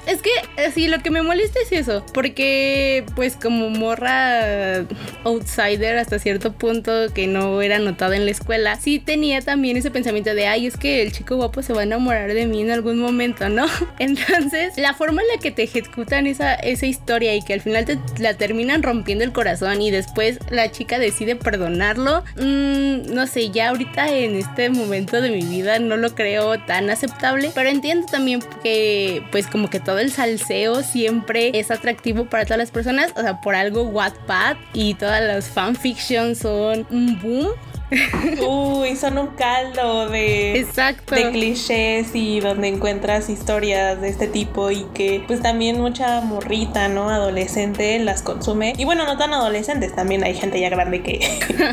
Es 0.06 0.22
que 0.22 0.30
sí, 0.72 0.88
lo 0.88 1.00
que 1.00 1.10
me 1.10 1.22
molesta 1.22 1.58
es 1.60 1.72
eso, 1.72 2.04
porque 2.12 3.04
pues 3.14 3.36
como 3.36 3.70
morra 3.70 4.84
outsider 5.24 5.98
hasta 5.98 6.18
cierto 6.18 6.52
punto 6.52 6.92
que 7.14 7.26
no 7.26 7.62
era 7.62 7.78
notada 7.78 8.16
en 8.16 8.24
la 8.24 8.30
escuela, 8.30 8.76
sí 8.76 8.98
tenía 8.98 9.40
también 9.40 9.76
ese 9.76 9.90
pensamiento 9.90 10.34
de, 10.34 10.46
ay, 10.46 10.66
es 10.66 10.76
que 10.76 11.02
el 11.02 11.12
chico 11.12 11.36
guapo 11.36 11.62
se 11.62 11.72
va 11.72 11.80
a 11.80 11.84
enamorar 11.84 12.32
de 12.32 12.46
mí 12.46 12.62
en 12.62 12.70
algún 12.70 12.98
momento, 12.98 13.48
¿no? 13.48 13.66
Entonces, 13.98 14.76
la 14.76 14.94
forma 14.94 15.22
en 15.22 15.28
la 15.28 15.40
que 15.40 15.50
te 15.50 15.62
ejecutan 15.62 16.26
esa, 16.26 16.54
esa 16.54 16.86
historia 16.86 17.34
y 17.34 17.42
que 17.42 17.54
al 17.54 17.60
final 17.60 17.84
te 17.84 17.98
la 18.18 18.34
terminan 18.34 18.82
rompiendo 18.82 19.24
el 19.24 19.32
corazón 19.32 19.82
y 19.82 19.90
después 19.90 20.38
la 20.50 20.70
chica 20.70 20.98
decide 20.98 21.36
perdonarlo, 21.36 22.24
mmm, 22.36 23.12
no 23.14 23.26
sé, 23.26 23.50
ya 23.50 23.70
ahorita 23.70 24.08
en 24.10 24.36
este 24.36 24.70
momento 24.70 25.20
de 25.20 25.30
mi 25.30 25.42
vida 25.42 25.78
no 25.78 25.96
lo 25.96 26.14
creo 26.14 26.58
tan 26.60 26.90
aceptable, 26.90 27.50
pero 27.54 27.68
entiendo 27.68 28.06
también 28.10 28.40
que 28.62 29.22
pues 29.34 29.48
como 29.48 29.68
que 29.68 29.80
todo 29.80 29.98
el 29.98 30.12
salseo 30.12 30.84
siempre 30.84 31.50
es 31.54 31.72
atractivo 31.72 32.26
para 32.26 32.44
todas 32.44 32.58
las 32.58 32.70
personas, 32.70 33.12
o 33.16 33.20
sea, 33.20 33.40
por 33.40 33.56
algo 33.56 33.82
Wattpad 33.82 34.56
y 34.72 34.94
todas 34.94 35.20
las 35.24 35.48
fanfictions 35.48 36.38
son 36.38 36.86
un 36.88 37.18
boom. 37.20 37.48
Uy, 38.46 38.96
son 38.96 39.18
un 39.18 39.28
caldo 39.28 40.08
de, 40.08 40.58
Exacto. 40.58 41.14
de 41.14 41.30
clichés 41.30 42.14
y 42.14 42.40
donde 42.40 42.68
encuentras 42.68 43.28
historias 43.28 44.00
de 44.00 44.08
este 44.08 44.26
tipo 44.26 44.70
y 44.70 44.84
que 44.94 45.22
pues 45.26 45.42
también 45.42 45.80
mucha 45.80 46.20
morrita, 46.20 46.88
¿no? 46.88 47.10
Adolescente 47.10 47.98
las 47.98 48.22
consume. 48.22 48.74
Y 48.76 48.84
bueno, 48.84 49.04
no 49.04 49.16
tan 49.16 49.32
adolescentes, 49.32 49.94
también 49.94 50.24
hay 50.24 50.34
gente 50.34 50.60
ya 50.60 50.68
grande 50.68 51.02
que, 51.02 51.20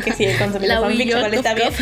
que 0.04 0.12
sigue 0.12 0.36
consumiendo 0.38 0.82
fanfiction, 0.82 1.18
igual 1.18 1.34
está 1.34 1.54
bien. 1.54 1.72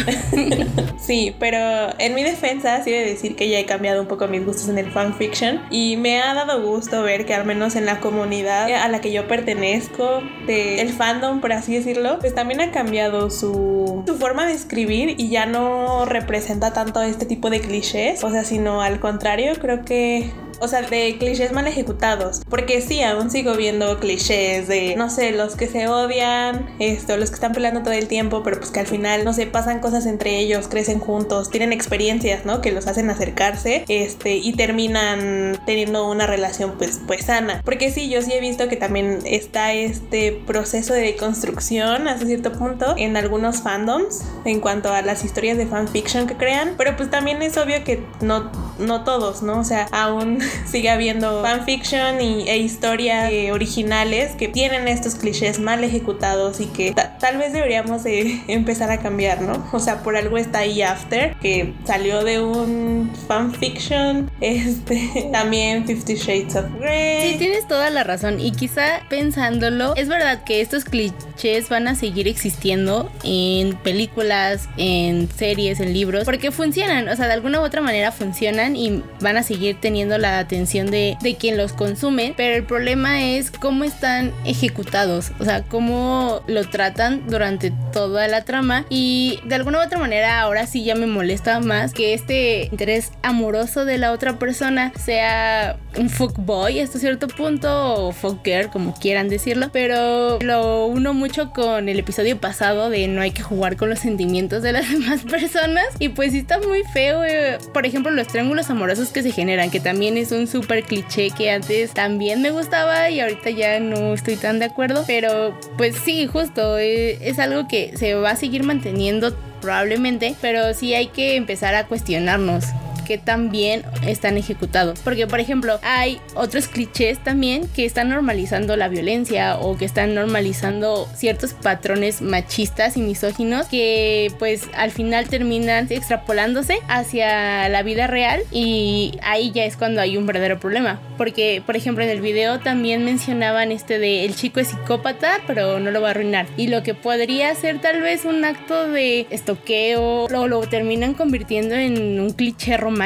sí, 0.98 1.34
pero 1.38 1.58
en 1.98 2.14
mi 2.14 2.22
defensa 2.22 2.82
sí 2.84 2.90
de 2.90 3.04
decir 3.04 3.36
que 3.36 3.48
ya 3.48 3.58
he 3.58 3.66
cambiado 3.66 4.00
un 4.00 4.08
poco 4.08 4.26
mis 4.28 4.44
gustos 4.44 4.68
en 4.68 4.78
el 4.78 4.90
fanfiction 4.90 5.62
y 5.70 5.96
me 5.96 6.20
ha 6.20 6.34
dado 6.34 6.62
gusto 6.62 7.02
ver 7.02 7.26
que 7.26 7.34
al 7.34 7.44
menos 7.44 7.76
en 7.76 7.86
la 7.86 8.00
comunidad 8.00 8.72
a 8.72 8.88
la 8.88 9.00
que 9.00 9.12
yo 9.12 9.26
pertenezco, 9.28 10.22
de 10.46 10.90
fandom, 10.96 11.40
por 11.40 11.52
así 11.52 11.74
decirlo, 11.74 12.18
pues 12.18 12.34
también 12.34 12.60
ha 12.60 12.70
cambiado 12.70 13.30
su, 13.30 14.02
su 14.06 14.16
forma 14.16 14.29
de 14.38 14.52
escribir 14.52 15.14
y 15.18 15.28
ya 15.28 15.46
no 15.46 16.04
representa 16.04 16.72
tanto 16.72 17.02
este 17.02 17.26
tipo 17.26 17.50
de 17.50 17.60
clichés, 17.60 18.22
o 18.24 18.30
sea, 18.30 18.44
sino 18.44 18.82
al 18.82 19.00
contrario, 19.00 19.52
creo 19.60 19.84
que 19.84 20.30
o 20.60 20.68
sea, 20.68 20.82
de 20.82 21.16
clichés 21.18 21.52
mal 21.52 21.66
ejecutados. 21.66 22.42
Porque 22.48 22.80
sí, 22.80 23.02
aún 23.02 23.30
sigo 23.30 23.54
viendo 23.54 23.98
clichés 23.98 24.68
de, 24.68 24.94
no 24.96 25.10
sé, 25.10 25.32
los 25.32 25.56
que 25.56 25.66
se 25.66 25.88
odian, 25.88 26.70
esto, 26.78 27.16
los 27.16 27.30
que 27.30 27.34
están 27.34 27.52
peleando 27.52 27.82
todo 27.82 27.92
el 27.92 28.08
tiempo, 28.08 28.42
pero 28.42 28.58
pues 28.58 28.70
que 28.70 28.80
al 28.80 28.86
final, 28.86 29.24
no 29.24 29.32
sé, 29.32 29.46
pasan 29.46 29.80
cosas 29.80 30.06
entre 30.06 30.38
ellos, 30.38 30.68
crecen 30.68 31.00
juntos, 31.00 31.50
tienen 31.50 31.72
experiencias, 31.72 32.44
¿no? 32.44 32.60
Que 32.60 32.72
los 32.72 32.86
hacen 32.86 33.10
acercarse, 33.10 33.84
este, 33.88 34.36
y 34.36 34.52
terminan 34.52 35.60
teniendo 35.66 36.08
una 36.08 36.26
relación 36.26 36.74
pues, 36.78 37.00
pues 37.06 37.24
sana. 37.24 37.62
Porque 37.64 37.90
sí, 37.90 38.08
yo 38.08 38.22
sí 38.22 38.32
he 38.32 38.40
visto 38.40 38.68
que 38.68 38.76
también 38.76 39.20
está 39.24 39.72
este 39.72 40.32
proceso 40.46 40.94
de 40.94 41.16
construcción 41.16 42.08
hasta 42.08 42.26
cierto 42.26 42.52
punto 42.52 42.94
en 42.96 43.16
algunos 43.16 43.62
fandoms 43.62 44.22
en 44.44 44.60
cuanto 44.60 44.92
a 44.92 45.02
las 45.02 45.24
historias 45.24 45.56
de 45.56 45.66
fanfiction 45.66 46.26
que 46.26 46.36
crean, 46.36 46.74
pero 46.76 46.96
pues 46.96 47.10
también 47.10 47.42
es 47.42 47.56
obvio 47.56 47.82
que 47.84 48.04
no, 48.20 48.50
no 48.78 49.04
todos, 49.04 49.42
¿no? 49.42 49.60
O 49.60 49.64
sea, 49.64 49.88
aún 49.92 50.38
sigue 50.66 50.90
habiendo 50.90 51.42
fanfiction 51.42 52.20
y, 52.20 52.48
e 52.48 52.58
historias 52.58 53.30
eh, 53.30 53.52
originales 53.52 54.32
que 54.36 54.48
tienen 54.48 54.88
estos 54.88 55.14
clichés 55.14 55.58
mal 55.58 55.84
ejecutados 55.84 56.60
y 56.60 56.66
que 56.66 56.92
tal 56.92 57.38
vez 57.38 57.52
deberíamos 57.52 58.02
de 58.04 58.42
empezar 58.48 58.90
a 58.90 58.98
cambiar, 58.98 59.42
¿no? 59.42 59.66
O 59.72 59.80
sea, 59.80 60.02
por 60.02 60.16
algo 60.16 60.38
está 60.38 60.60
ahí 60.60 60.82
After, 60.82 61.34
que 61.36 61.74
salió 61.84 62.24
de 62.24 62.40
un 62.40 63.10
fanfiction, 63.28 64.30
este, 64.40 65.28
también 65.32 65.86
Fifty 65.86 66.14
Shades 66.14 66.56
of 66.56 66.66
Grey. 66.78 67.32
Sí, 67.32 67.38
tienes 67.38 67.66
toda 67.66 67.90
la 67.90 68.04
razón 68.04 68.40
y 68.40 68.52
quizá 68.52 69.00
pensándolo, 69.08 69.94
es 69.96 70.08
verdad 70.08 70.44
que 70.44 70.60
estos 70.60 70.84
clichés 70.84 71.68
van 71.68 71.88
a 71.88 71.94
seguir 71.94 72.28
existiendo 72.28 73.10
en 73.24 73.76
películas, 73.76 74.68
en 74.76 75.28
series, 75.30 75.80
en 75.80 75.92
libros, 75.92 76.24
porque 76.24 76.50
funcionan, 76.50 77.08
o 77.08 77.16
sea, 77.16 77.26
de 77.26 77.32
alguna 77.34 77.60
u 77.60 77.64
otra 77.64 77.80
manera 77.80 78.12
funcionan 78.12 78.76
y 78.76 79.02
van 79.20 79.36
a 79.36 79.42
seguir 79.42 79.78
teniendo 79.80 80.18
la 80.18 80.39
atención 80.40 80.90
de, 80.90 81.16
de 81.22 81.36
quien 81.36 81.56
los 81.56 81.72
consume, 81.72 82.34
pero 82.36 82.56
el 82.56 82.64
problema 82.64 83.24
es 83.24 83.50
cómo 83.50 83.84
están 83.84 84.32
ejecutados, 84.44 85.32
o 85.38 85.44
sea, 85.44 85.62
cómo 85.62 86.42
lo 86.46 86.68
tratan 86.68 87.26
durante 87.28 87.72
toda 87.92 88.28
la 88.28 88.44
trama 88.44 88.84
y 88.88 89.40
de 89.44 89.54
alguna 89.54 89.78
u 89.78 89.82
otra 89.82 89.98
manera 89.98 90.40
ahora 90.40 90.66
sí 90.66 90.84
ya 90.84 90.94
me 90.94 91.06
molesta 91.06 91.60
más 91.60 91.92
que 91.92 92.14
este 92.14 92.68
interés 92.70 93.12
amoroso 93.22 93.84
de 93.84 93.98
la 93.98 94.12
otra 94.12 94.38
persona 94.38 94.92
sea 94.96 95.76
un 95.96 96.08
fuckboy 96.08 96.80
hasta 96.80 96.98
cierto 96.98 97.28
punto 97.28 98.06
o 98.06 98.12
fucker 98.12 98.68
como 98.68 98.94
quieran 98.94 99.28
decirlo, 99.28 99.70
pero 99.72 100.38
lo 100.40 100.86
uno 100.86 101.14
mucho 101.14 101.52
con 101.52 101.88
el 101.88 101.98
episodio 101.98 102.38
pasado 102.38 102.90
de 102.90 103.08
no 103.08 103.20
hay 103.20 103.32
que 103.32 103.42
jugar 103.42 103.76
con 103.76 103.88
los 103.88 103.98
sentimientos 103.98 104.62
de 104.62 104.72
las 104.72 104.90
demás 104.90 105.22
personas 105.22 105.86
y 105.98 106.10
pues 106.10 106.32
sí 106.32 106.38
está 106.38 106.58
muy 106.60 106.82
feo, 106.92 107.24
eh. 107.24 107.58
por 107.72 107.86
ejemplo 107.86 108.10
los 108.10 108.28
triángulos 108.28 108.70
amorosos 108.70 109.10
que 109.10 109.22
se 109.22 109.32
generan, 109.32 109.70
que 109.70 109.80
también 109.80 110.16
es 110.16 110.29
un 110.32 110.46
súper 110.46 110.84
cliché 110.84 111.30
que 111.30 111.50
antes 111.50 111.92
también 111.92 112.42
me 112.42 112.50
gustaba 112.50 113.10
y 113.10 113.20
ahorita 113.20 113.50
ya 113.50 113.80
no 113.80 114.14
estoy 114.14 114.36
tan 114.36 114.58
de 114.58 114.66
acuerdo, 114.66 115.04
pero 115.06 115.58
pues 115.76 115.96
sí, 115.96 116.26
justo, 116.26 116.78
eh, 116.78 117.18
es 117.20 117.38
algo 117.38 117.68
que 117.68 117.96
se 117.96 118.14
va 118.14 118.30
a 118.30 118.36
seguir 118.36 118.62
manteniendo 118.64 119.36
probablemente, 119.60 120.34
pero 120.40 120.74
sí 120.74 120.94
hay 120.94 121.08
que 121.08 121.36
empezar 121.36 121.74
a 121.74 121.86
cuestionarnos 121.86 122.64
que 123.10 123.18
también 123.18 123.82
están 124.06 124.36
ejecutados. 124.36 125.00
Porque, 125.02 125.26
por 125.26 125.40
ejemplo, 125.40 125.80
hay 125.82 126.20
otros 126.36 126.68
clichés 126.68 127.18
también 127.18 127.66
que 127.74 127.84
están 127.84 128.08
normalizando 128.08 128.76
la 128.76 128.86
violencia 128.86 129.58
o 129.58 129.76
que 129.76 129.84
están 129.84 130.14
normalizando 130.14 131.08
ciertos 131.16 131.54
patrones 131.54 132.22
machistas 132.22 132.96
y 132.96 133.00
misóginos 133.00 133.66
que 133.66 134.32
pues 134.38 134.68
al 134.76 134.92
final 134.92 135.28
terminan 135.28 135.88
extrapolándose 135.90 136.78
hacia 136.86 137.68
la 137.68 137.82
vida 137.82 138.06
real 138.06 138.42
y 138.52 139.18
ahí 139.24 139.50
ya 139.50 139.64
es 139.64 139.76
cuando 139.76 140.00
hay 140.00 140.16
un 140.16 140.26
verdadero 140.26 140.60
problema. 140.60 141.00
Porque, 141.18 141.64
por 141.66 141.74
ejemplo, 141.74 142.04
en 142.04 142.10
el 142.10 142.20
video 142.20 142.60
también 142.60 143.04
mencionaban 143.04 143.72
este 143.72 143.98
de 143.98 144.24
el 144.24 144.36
chico 144.36 144.60
es 144.60 144.68
psicópata, 144.68 145.40
pero 145.48 145.80
no 145.80 145.90
lo 145.90 146.00
va 146.00 146.08
a 146.08 146.10
arruinar. 146.12 146.46
Y 146.56 146.68
lo 146.68 146.84
que 146.84 146.94
podría 146.94 147.52
ser 147.56 147.80
tal 147.80 148.00
vez 148.02 148.24
un 148.24 148.44
acto 148.44 148.88
de 148.88 149.26
estoqueo, 149.30 150.28
lo, 150.28 150.46
lo 150.46 150.60
terminan 150.60 151.14
convirtiendo 151.14 151.74
en 151.74 152.20
un 152.20 152.30
cliché 152.30 152.76
romántico 152.76 152.99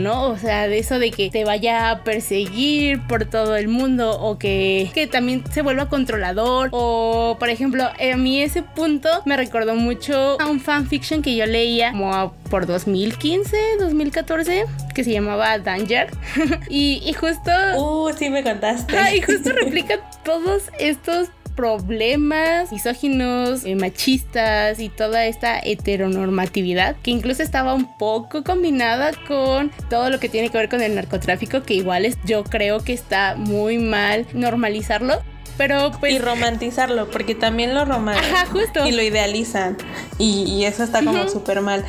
¿no? 0.00 0.28
O 0.28 0.38
sea, 0.38 0.68
de 0.68 0.78
eso 0.78 0.98
de 0.98 1.10
que 1.10 1.28
te 1.28 1.44
vaya 1.44 1.90
a 1.90 2.04
perseguir 2.04 3.00
por 3.08 3.24
todo 3.24 3.56
el 3.56 3.68
mundo 3.68 4.12
o 4.20 4.38
que, 4.38 4.90
que 4.94 5.06
también 5.06 5.42
se 5.52 5.62
vuelva 5.62 5.88
controlador 5.88 6.68
o, 6.72 7.36
por 7.38 7.48
ejemplo, 7.48 7.84
a 7.84 8.16
mí 8.16 8.40
ese 8.40 8.62
punto 8.62 9.08
me 9.24 9.36
recordó 9.36 9.74
mucho 9.74 10.40
a 10.40 10.46
un 10.46 10.60
fanfiction 10.60 11.20
que 11.22 11.34
yo 11.34 11.46
leía 11.46 11.90
como 11.90 12.32
por 12.48 12.66
2015, 12.66 13.56
2014, 13.80 14.64
que 14.94 15.04
se 15.04 15.12
llamaba 15.12 15.58
Danger. 15.58 16.10
y, 16.68 17.02
y, 17.04 17.12
justo... 17.12 17.50
Uh, 17.76 18.12
sí 18.16 18.30
me 18.30 18.42
contaste. 18.42 18.96
y 19.16 19.20
justo 19.20 19.50
replica 19.54 19.98
todos 20.24 20.64
estos 20.78 21.28
problemas 21.60 22.72
misóginos, 22.72 23.66
eh, 23.66 23.76
machistas 23.76 24.80
y 24.80 24.88
toda 24.88 25.26
esta 25.26 25.58
heteronormatividad 25.58 26.96
que 27.02 27.10
incluso 27.10 27.42
estaba 27.42 27.74
un 27.74 27.98
poco 27.98 28.42
combinada 28.44 29.10
con 29.28 29.70
todo 29.90 30.08
lo 30.08 30.18
que 30.18 30.30
tiene 30.30 30.48
que 30.48 30.56
ver 30.56 30.70
con 30.70 30.80
el 30.80 30.94
narcotráfico 30.94 31.60
que 31.62 31.74
igual 31.74 32.06
es 32.06 32.16
yo 32.24 32.44
creo 32.44 32.82
que 32.82 32.94
está 32.94 33.34
muy 33.36 33.76
mal 33.76 34.26
normalizarlo 34.32 35.20
pero 35.58 35.90
pues... 36.00 36.14
Y 36.14 36.18
romantizarlo, 36.18 37.10
porque 37.10 37.34
también 37.34 37.74
lo 37.74 37.84
romantizan. 37.84 38.46
justo. 38.46 38.86
Y 38.86 38.92
lo 38.92 39.02
idealizan. 39.02 39.76
Y, 40.16 40.64
eso 40.64 40.82
está 40.82 41.04
como 41.04 41.28
súper 41.28 41.60
mal. 41.60 41.84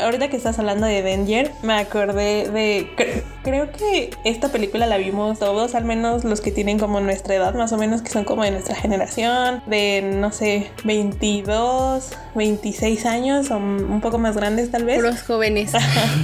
ahorita 0.00 0.28
que 0.28 0.36
estás 0.36 0.60
hablando 0.60 0.86
de 0.86 1.02
Danger, 1.02 1.50
me 1.64 1.72
acordé 1.72 2.48
de... 2.48 3.24
creo 3.46 3.70
que 3.70 4.10
esta 4.24 4.48
película 4.48 4.86
la 4.86 4.96
vimos 4.96 5.38
todos, 5.38 5.76
al 5.76 5.84
menos 5.84 6.24
los 6.24 6.40
que 6.40 6.50
tienen 6.50 6.80
como 6.80 7.00
nuestra 7.00 7.36
edad, 7.36 7.54
más 7.54 7.72
o 7.72 7.78
menos, 7.78 8.02
que 8.02 8.10
son 8.10 8.24
como 8.24 8.42
de 8.42 8.50
nuestra 8.50 8.74
generación, 8.74 9.62
de, 9.66 10.02
no 10.02 10.32
sé, 10.32 10.72
22, 10.82 12.10
26 12.34 13.06
años 13.06 13.52
o 13.52 13.58
un 13.58 14.00
poco 14.00 14.18
más 14.18 14.36
grandes 14.36 14.72
tal 14.72 14.84
vez. 14.84 14.96
Puros 14.96 15.22
jóvenes. 15.22 15.70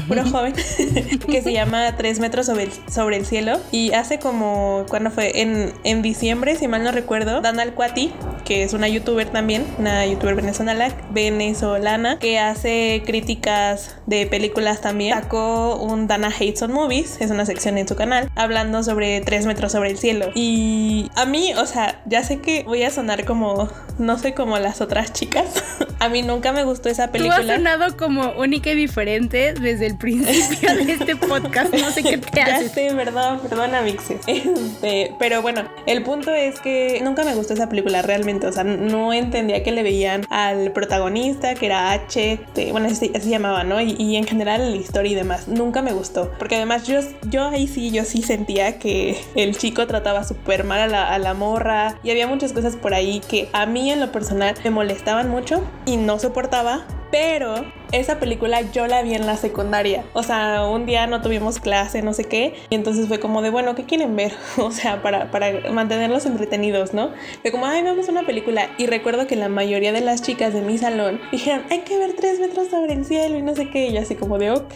Puro 0.09 0.25
joven. 0.29 0.53
que 1.31 1.43
se 1.43 1.53
llama 1.53 1.95
Tres 1.97 2.19
metros 2.19 2.47
sobre 2.47 2.65
el, 2.65 2.73
sobre 2.93 3.19
el 3.19 3.25
cielo. 3.25 3.61
Y 3.71 3.93
hace 3.93 4.19
como, 4.19 4.85
¿cuándo 4.89 5.13
fue? 5.13 5.43
En, 5.43 5.73
en 5.85 6.03
diciembre, 6.03 6.57
si 6.57 6.67
mal 6.67 6.83
no 6.83 6.91
recuerdo, 6.91 7.41
Dana 7.41 7.63
Alcuati, 7.63 8.13
que 8.45 8.63
es 8.63 8.73
una 8.73 8.89
youtuber 8.89 9.29
también, 9.29 9.67
una 9.79 10.07
youtuber 10.07 10.35
venezolana, 10.35 10.89
venezolana 11.11 12.19
que 12.19 12.39
hace 12.39 13.03
críticas 13.05 13.97
de 14.07 14.27
películas 14.27 14.81
también, 14.81 15.15
sacó 15.15 15.77
un 15.77 16.07
Dana 16.07 16.29
Hates 16.29 16.63
on 16.63 16.73
Movies, 16.73 17.21
es 17.21 17.31
una 17.31 17.47
sección 17.47 17.79
en 17.79 17.89
su 17.89 17.97
canal, 17.97 18.31
hablando 18.35 18.83
sobre 18.83 19.21
Tres 19.21 19.47
metros 19.47 19.73
sobre 19.73 19.91
el 19.91 19.99
cielo. 19.99 20.31
Y 20.35 21.11
a 21.15 21.27
mí, 21.27 21.53
o 21.55 21.67
sea, 21.67 22.03
ya 22.07 22.23
sé 22.25 22.41
que 22.41 22.65
voy 22.65 22.83
a 22.83 22.91
sonar 22.91 23.25
como, 23.25 23.69
no 23.99 24.19
soy 24.19 24.33
como 24.33 24.59
las 24.59 24.81
otras 24.81 25.13
chicas. 25.13 25.63
a 25.99 26.09
mí 26.09 26.23
nunca 26.23 26.53
me 26.53 26.65
gustó 26.65 26.89
esa 26.89 27.11
película. 27.11 27.37
Tú 27.37 27.51
has 27.51 27.57
sonado 27.57 27.97
como 27.97 28.33
única 28.33 28.71
y 28.71 28.75
diferente 28.75 29.55
desde 29.55 29.87
el 29.87 29.97
principio 29.97 30.75
de 30.75 30.93
este 30.93 31.17
podcast. 31.17 31.73
No 31.75 31.91
sé 31.91 32.03
qué 32.03 32.19
te 32.19 32.43
hace. 32.43 32.53
Ya 32.63 32.69
sé, 32.69 32.93
perdón, 32.95 33.41
perdona, 33.41 33.83
Mixes. 33.83 34.21
Este, 34.27 35.15
pero 35.19 35.43
bueno, 35.43 35.63
el 35.87 36.03
punto 36.03 36.35
es 36.35 36.59
que 36.61 37.01
nunca 37.03 37.25
me 37.25 37.35
gustó 37.35 37.55
esa 37.55 37.69
película 37.69 38.03
realmente, 38.03 38.32
o 38.43 38.53
sea, 38.53 38.65
no 38.65 39.13
entendía 39.13 39.63
que 39.63 39.73
le 39.73 39.83
veían 39.83 40.27
al 40.31 40.73
protagonista, 40.73 41.55
que 41.55 41.67
era 41.67 41.93
H, 41.93 42.41
bueno, 42.71 42.87
así, 42.87 43.11
se 43.15 43.31
llamaba, 43.31 43.65
¿no? 43.65 43.81
Y, 43.81 44.17
en 44.17 44.27
general 44.27 44.71
la 44.71 44.77
historia 44.77 45.13
y 45.13 45.15
demás, 45.15 45.49
nunca 45.49 45.83
me 45.83 45.93
gustó, 45.93 46.31
porque 46.39 46.57
además 46.57 46.87
yo, 46.87 47.01
yo 47.31 47.45
ahí 47.45 47.67
sí, 47.67 47.91
yo 47.91 48.05
sí 48.05 48.23
sentía 48.23 48.79
que 48.79 49.17
el 49.35 49.57
chico 49.57 49.87
trataba 49.87 50.25
súper 50.25 50.65
mal 50.65 50.81
a 50.81 50.87
la, 50.87 51.09
a 51.15 51.19
la 51.19 51.35
morra 51.35 51.99
y 52.03 52.11
había 52.11 52.27
muchas 52.27 52.53
cosas 52.53 52.77
por 52.77 52.95
ahí 52.95 53.21
que 53.29 53.49
a 53.53 53.67
mí 53.67 53.91
en 53.91 54.01
lo 54.01 54.13
personal 54.13 54.55
me 54.63 54.71
molestaban 54.71 55.31
mucho 55.31 55.65
y 55.87 55.97
no 55.97 56.19
soportaba, 56.19 56.85
pero 57.13 57.67
esa 57.93 58.19
película 58.19 58.63
yo 58.73 58.87
la 58.87 59.03
vi 59.03 59.15
en 59.15 59.27
la 59.27 59.37
secundaria. 59.37 60.03
O 60.15 60.23
sea, 60.23 60.65
un 60.65 60.87
día 60.87 61.07
no 61.07 61.21
tuvimos 61.21 61.61
clase, 61.61 62.01
no 62.01 62.15
sé 62.15 62.25
qué. 62.25 62.55
Y 62.71 62.75
entonces 62.75 63.07
fue 63.07 63.21
como 63.21 63.43
de, 63.43 63.51
bueno, 63.51 63.75
¿qué 63.75 63.85
quieren 63.85 64.17
ver? 64.17 64.33
O 64.57 64.71
sea, 64.71 65.03
para, 65.03 65.31
para 65.31 65.71
mantenerlos 65.71 66.25
entretenidos, 66.25 66.95
¿no? 66.95 67.11
Fue 67.43 67.51
como, 67.51 67.67
ay, 67.67 67.83
vemos 67.83 68.09
una 68.09 68.25
película. 68.25 68.71
Y 68.79 68.87
recuerdo 68.87 69.27
que 69.27 69.37
la 69.37 69.51
mayoría 69.51 69.93
de 69.93 70.01
las 70.01 70.23
chicas 70.23 70.55
de 70.55 70.63
mi 70.63 70.79
salón 70.79 71.21
dijeron, 71.31 71.65
hay 71.71 71.81
que 71.81 71.99
ver 71.99 72.15
tres 72.15 72.41
metros 72.41 72.69
sobre 72.69 72.95
el 72.95 73.05
cielo 73.05 73.37
y 73.37 73.43
no 73.43 73.55
sé 73.55 73.69
qué. 73.69 73.89
Y 73.89 73.99
así 73.99 74.15
como 74.15 74.39
de, 74.39 74.51
ok, 74.53 74.73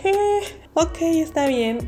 ok, 0.76 0.98
está 1.00 1.46
bien. 1.46 1.78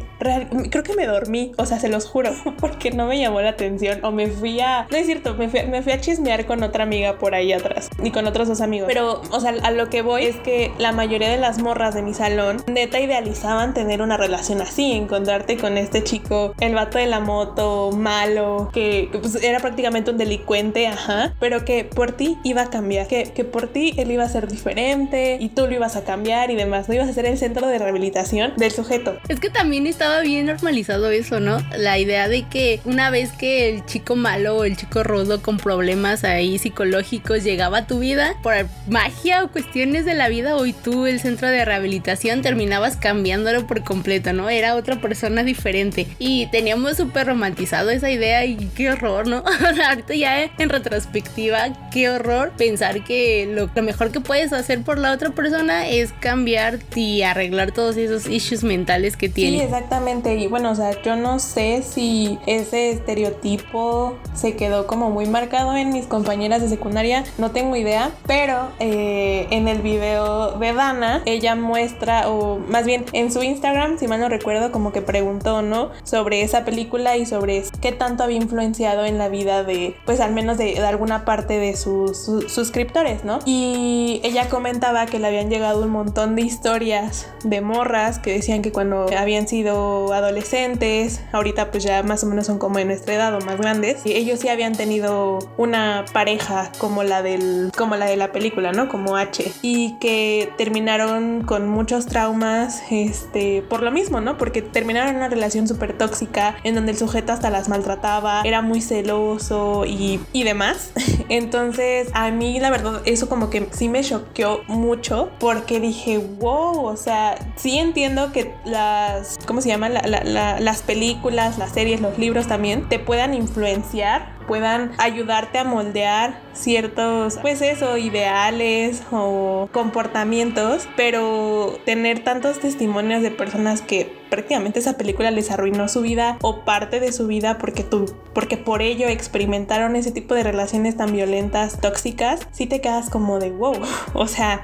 creo 0.71 0.83
que 0.83 0.95
me 0.95 1.07
dormí, 1.07 1.53
o 1.59 1.67
sea, 1.67 1.79
se 1.79 1.89
los 1.89 2.07
juro, 2.07 2.31
porque 2.61 2.91
no 2.91 3.07
me 3.07 3.19
llamó 3.19 3.41
la 3.41 3.51
atención. 3.51 4.03
O 4.05 4.11
me 4.11 4.29
fui 4.29 4.61
a... 4.61 4.87
No 4.91 4.97
es 4.97 5.07
cierto, 5.07 5.35
me 5.35 5.49
fui, 5.49 5.63
me 5.65 5.83
fui 5.83 5.93
a 5.93 6.01
chismear 6.01 6.47
con 6.47 6.63
otra 6.63 6.85
amiga 6.85 7.19
por 7.19 7.35
ahí 7.35 7.53
atrás. 7.53 7.91
Y 8.03 8.11
con 8.11 8.27
otros 8.27 8.49
dos 8.49 8.61
amigos. 8.61 8.89
Pero, 8.89 9.21
o 9.31 9.41
sea, 9.41 9.55
a 9.63 9.71
lo 9.71 9.91
que 9.91 10.03
voy 10.03 10.25
es 10.25 10.37
que 10.37 10.73
la 10.79 10.93
mayoría 10.93 11.29
de 11.29 11.37
las 11.37 11.61
morras 11.61 11.95
de 11.95 12.03
mi 12.03 12.15
salón 12.15 12.63
neta 12.67 12.99
idealizaban 12.99 13.75
tener 13.75 14.01
una 14.01 14.17
relación 14.17 14.63
así, 14.63 14.93
encontrarte 14.93 15.59
con 15.59 15.77
este 15.77 16.03
chico, 16.03 16.55
el 16.59 16.75
vato 16.75 16.99
de 16.99 17.07
la 17.07 17.21
moto, 17.21 17.91
malo, 17.93 18.71
que, 18.73 19.11
pues, 19.13 19.43
era 19.43 19.61
prácticamente 19.61 20.11
un 20.11 20.19
delincuente, 20.19 20.87
ajá, 20.87 21.35
pero 21.39 21.65
que 21.65 21.85
por 21.85 22.13
ti 22.13 22.39
iba 22.43 22.63
a 22.63 22.71
cambiar, 22.71 23.07
que, 23.07 23.25
que 23.35 23.45
por 23.45 23.69
ti 23.69 23.93
él 23.99 24.11
iba 24.11 24.25
a 24.25 24.29
ser 24.29 24.49
diferente 24.49 25.37
y 25.41 25.51
tú 25.51 25.67
lo 25.67 25.75
ibas 25.75 25.97
a 25.97 26.05
cambiar 26.05 26.51
y 26.51 26.57
demás, 26.57 26.89
no 26.89 26.95
ibas 26.95 27.09
a 27.09 27.13
ser 27.13 27.27
el 27.27 27.37
centro 27.37 27.67
de 27.67 27.79
rehabilitación 27.79 28.55
del 28.57 28.78
sujeto. 28.79 29.19
Es 29.29 29.41
que 29.41 29.51
también 29.51 29.87
estaba 29.87 30.21
bien 30.21 30.47
normalizado 30.47 31.11
eso, 31.11 31.41
¿no? 31.41 31.59
La 31.77 31.99
idea 31.99 32.29
de 32.29 32.47
que 32.49 32.81
una 32.85 33.11
vez 33.11 33.33
que 33.33 33.69
el 33.69 33.85
chico 33.87 34.17
malo 34.17 34.57
o 34.57 34.65
el 34.65 34.77
chico 34.77 35.03
rudo 35.03 35.43
con 35.43 35.57
problemas 35.57 36.25
ahí 36.25 36.59
psicológicos 36.59 37.43
llegaba 37.43 37.79
a 37.79 37.87
tu 37.87 37.99
vida, 37.99 38.35
por 38.43 38.55
magia 38.89 39.43
o 39.45 39.49
cuestiones 39.49 40.05
de 40.05 40.15
la 40.15 40.29
vida, 40.29 40.57
hoy 40.57 40.73
tú, 40.73 41.07
el 41.07 41.21
centro 41.21 41.49
de 41.49 41.65
rehabilitación, 41.65 42.43
terminabas 42.43 42.97
cambiándolo 42.97 43.67
por 43.67 43.83
completo, 43.83 44.33
¿no? 44.33 44.49
Era 44.49 44.77
otra 44.77 45.01
persona 45.01 45.43
diferente. 45.43 46.07
Y 46.19 46.47
teníamos 46.47 46.97
súper 46.97 47.27
romantizado 47.27 47.91
esa 47.91 48.11
idea 48.11 48.45
y 48.45 48.57
qué 48.77 48.91
horror, 48.91 49.27
¿no? 49.27 49.43
Ahorita 49.89 50.15
ya 50.15 50.45
en 50.45 50.69
retrospectiva, 50.69 51.91
qué 51.93 52.11
horror 52.11 52.53
pensar 52.57 53.03
que 53.05 53.51
lo, 53.53 53.69
lo 53.75 53.83
mejor 53.83 54.13
que 54.13 54.21
puedes 54.21 54.53
hacer 54.53 54.83
por 54.83 54.99
la 54.99 55.13
otra 55.13 55.31
persona 55.31 55.89
es 55.89 56.13
cambiar 56.21 56.79
y 56.95 57.23
arreglar 57.23 57.73
todos 57.73 57.97
esos 57.97 58.29
issues 58.29 58.63
mentales 58.69 59.17
que 59.17 59.29
tiene. 59.29 59.59
Sí, 59.59 59.65
exactamente. 59.65 60.37
Y 60.37 60.47
bueno, 60.47 60.71
o 60.71 60.75
sea, 60.75 61.03
yo 61.03 61.17
no 61.17 61.41
sé 61.41 61.83
si 61.83 62.39
ese 62.47 62.91
estereotipo 62.91 64.17
se 64.35 64.55
quedó 64.55 64.87
como 64.87 65.11
muy 65.11 65.27
marcado 65.27 65.77
en 65.77 65.93
mis 65.93 66.07
compañeras 66.07 66.63
de 66.63 66.69
secundaria, 66.69 67.25
no 67.39 67.51
tengo 67.51 67.75
idea, 67.75 68.13
pero 68.27 68.69
eh, 68.79 69.49
en 69.51 69.67
el 69.67 69.83
video 69.83 70.59
de 70.59 70.73
Dana, 70.73 71.23
ella 71.27 71.57
muestra, 71.57 72.29
o 72.29 72.59
más 72.59 72.85
bien 72.85 73.05
en 73.13 73.33
su 73.33 73.43
Instagram, 73.43 73.99
si 73.99 74.07
mal 74.07 74.21
no 74.21 74.29
recuerdo, 74.29 74.71
como 74.71 74.93
que 74.93 75.03
preguntó, 75.03 75.63
¿no? 75.63 75.91
Sobre 76.05 76.43
esa 76.43 76.65
película 76.65 77.17
y 77.17 77.27
sobre 77.27 77.65
qué 77.81 77.93
tanto 77.93 78.23
había 78.23 78.37
influenciado 78.37 79.05
en 79.05 79.19
la 79.19 79.29
vida 79.29 79.65
de, 79.65 79.97
pues 80.05 80.21
al 80.21 80.33
menos 80.33 80.59
de, 80.59 80.79
alguna 80.79 81.25
parte 81.25 81.59
de 81.59 81.77
sus, 81.77 82.17
sus 82.25 82.53
suscriptores, 82.53 83.25
¿no? 83.25 83.41
Y 83.45 84.21
ella 84.23 84.49
comentaba 84.49 85.07
que 85.07 85.19
le 85.19 85.27
habían 85.27 85.51
llegado 85.51 85.83
un 85.83 85.91
montón 85.91 86.37
de 86.37 86.43
historias 86.43 87.29
de 87.45 87.61
morras 87.61 88.19
que 88.19 88.33
decían 88.33 88.58
que 88.63 88.73
cuando 88.73 89.07
habían 89.17 89.49
sido 89.49 90.13
adolescentes, 90.13 91.21
ahorita 91.33 91.71
pues 91.71 91.85
ya 91.85 92.03
más 92.03 92.25
o 92.25 92.27
menos 92.27 92.47
son 92.47 92.59
como 92.59 92.79
de 92.79 92.85
nuestra 92.85 93.15
edad 93.15 93.35
o 93.35 93.41
más 93.45 93.59
grandes, 93.59 94.05
y 94.05 94.13
ellos 94.13 94.41
sí 94.41 94.49
habían 94.49 94.75
tenido 94.75 95.39
una 95.57 96.05
pareja 96.13 96.71
como 96.79 97.03
la 97.03 97.23
del 97.23 97.71
como 97.77 97.97
la 97.97 98.07
de 98.07 98.17
la 98.17 98.33
película, 98.33 98.73
¿no? 98.73 98.89
Como 98.89 99.17
H 99.17 99.53
y 99.63 99.95
que 100.01 100.51
terminaron 100.57 101.43
con 101.45 101.69
muchos 101.69 102.07
traumas 102.07 102.83
este 102.91 103.63
por 103.63 103.83
lo 103.83 103.91
mismo, 103.91 104.21
¿no? 104.21 104.39
Porque 104.39 104.63
terminaron 104.63 105.17
una 105.17 105.29
relación 105.29 105.69
súper 105.69 105.97
tóxica 105.97 106.57
en 106.65 106.75
donde 106.75 106.93
el 106.93 106.99
sujeto 106.99 107.33
hasta 107.33 107.51
las 107.51 107.69
maltrataba, 107.69 108.43
era 108.45 108.63
muy 108.63 108.81
celoso 108.81 109.85
y, 109.87 110.21
y 110.33 110.45
demás. 110.45 110.93
Entonces, 111.29 112.09
a 112.15 112.31
mí 112.31 112.61
la 112.61 112.71
verdad 112.71 113.03
eso 113.05 113.29
como 113.29 113.51
que 113.51 113.69
sí 113.71 113.89
me 113.89 114.03
choqueó 114.03 114.63
mucho 114.67 115.31
porque 115.39 115.81
dije, 115.81 116.19
wow, 116.19 116.85
o 116.85 116.97
sea, 116.97 117.39
sí 117.57 117.79
entiendo 117.79 118.33
que 118.33 118.48
las, 118.65 119.39
¿cómo 119.47 119.61
se 119.61 119.69
llama? 119.69 119.89
las 119.89 120.83
películas, 120.83 121.59
las 121.59 121.73
series, 121.73 122.01
los 122.01 122.19
libros 122.19 122.47
también 122.47 122.89
te 122.89 122.99
puedan 122.99 123.35
influenciar 123.35 124.38
puedan 124.49 124.91
ayudarte 124.99 125.59
a 125.59 125.65
moldear 125.65 126.41
ciertos, 126.55 127.39
pues 127.41 127.63
eso, 127.63 127.97
ideales 127.97 129.03
o 129.13 129.69
comportamientos, 129.73 130.89
pero 130.97 131.79
tener 131.85 132.25
tantos 132.25 132.59
testimonios 132.59 133.23
de 133.23 133.31
personas 133.31 133.81
que 133.81 134.19
prácticamente 134.29 134.81
esa 134.81 134.97
película 134.97 135.31
les 135.31 135.51
arruinó 135.51 135.89
su 135.89 136.03
vida 136.03 136.37
o 136.43 136.65
parte 136.65 137.01
de 137.01 137.13
su 137.13 137.27
vida 137.27 137.59
porque 137.59 137.83
tú, 137.83 138.15
porque 138.35 138.57
por 138.57 138.83
ello 138.83 139.09
experimentaron 139.09 139.97
ese 139.97 140.11
tipo 140.11 140.35
de 140.35 140.43
relaciones 140.43 140.97
tan 140.97 141.13
violentas, 141.13 141.81
tóxicas, 141.81 142.41
si 142.51 142.67
te 142.67 142.81
quedas 142.81 143.11
como 143.11 143.39
de 143.39 143.51
wow, 143.51 143.77
o 144.15 144.27
sea, 144.27 144.63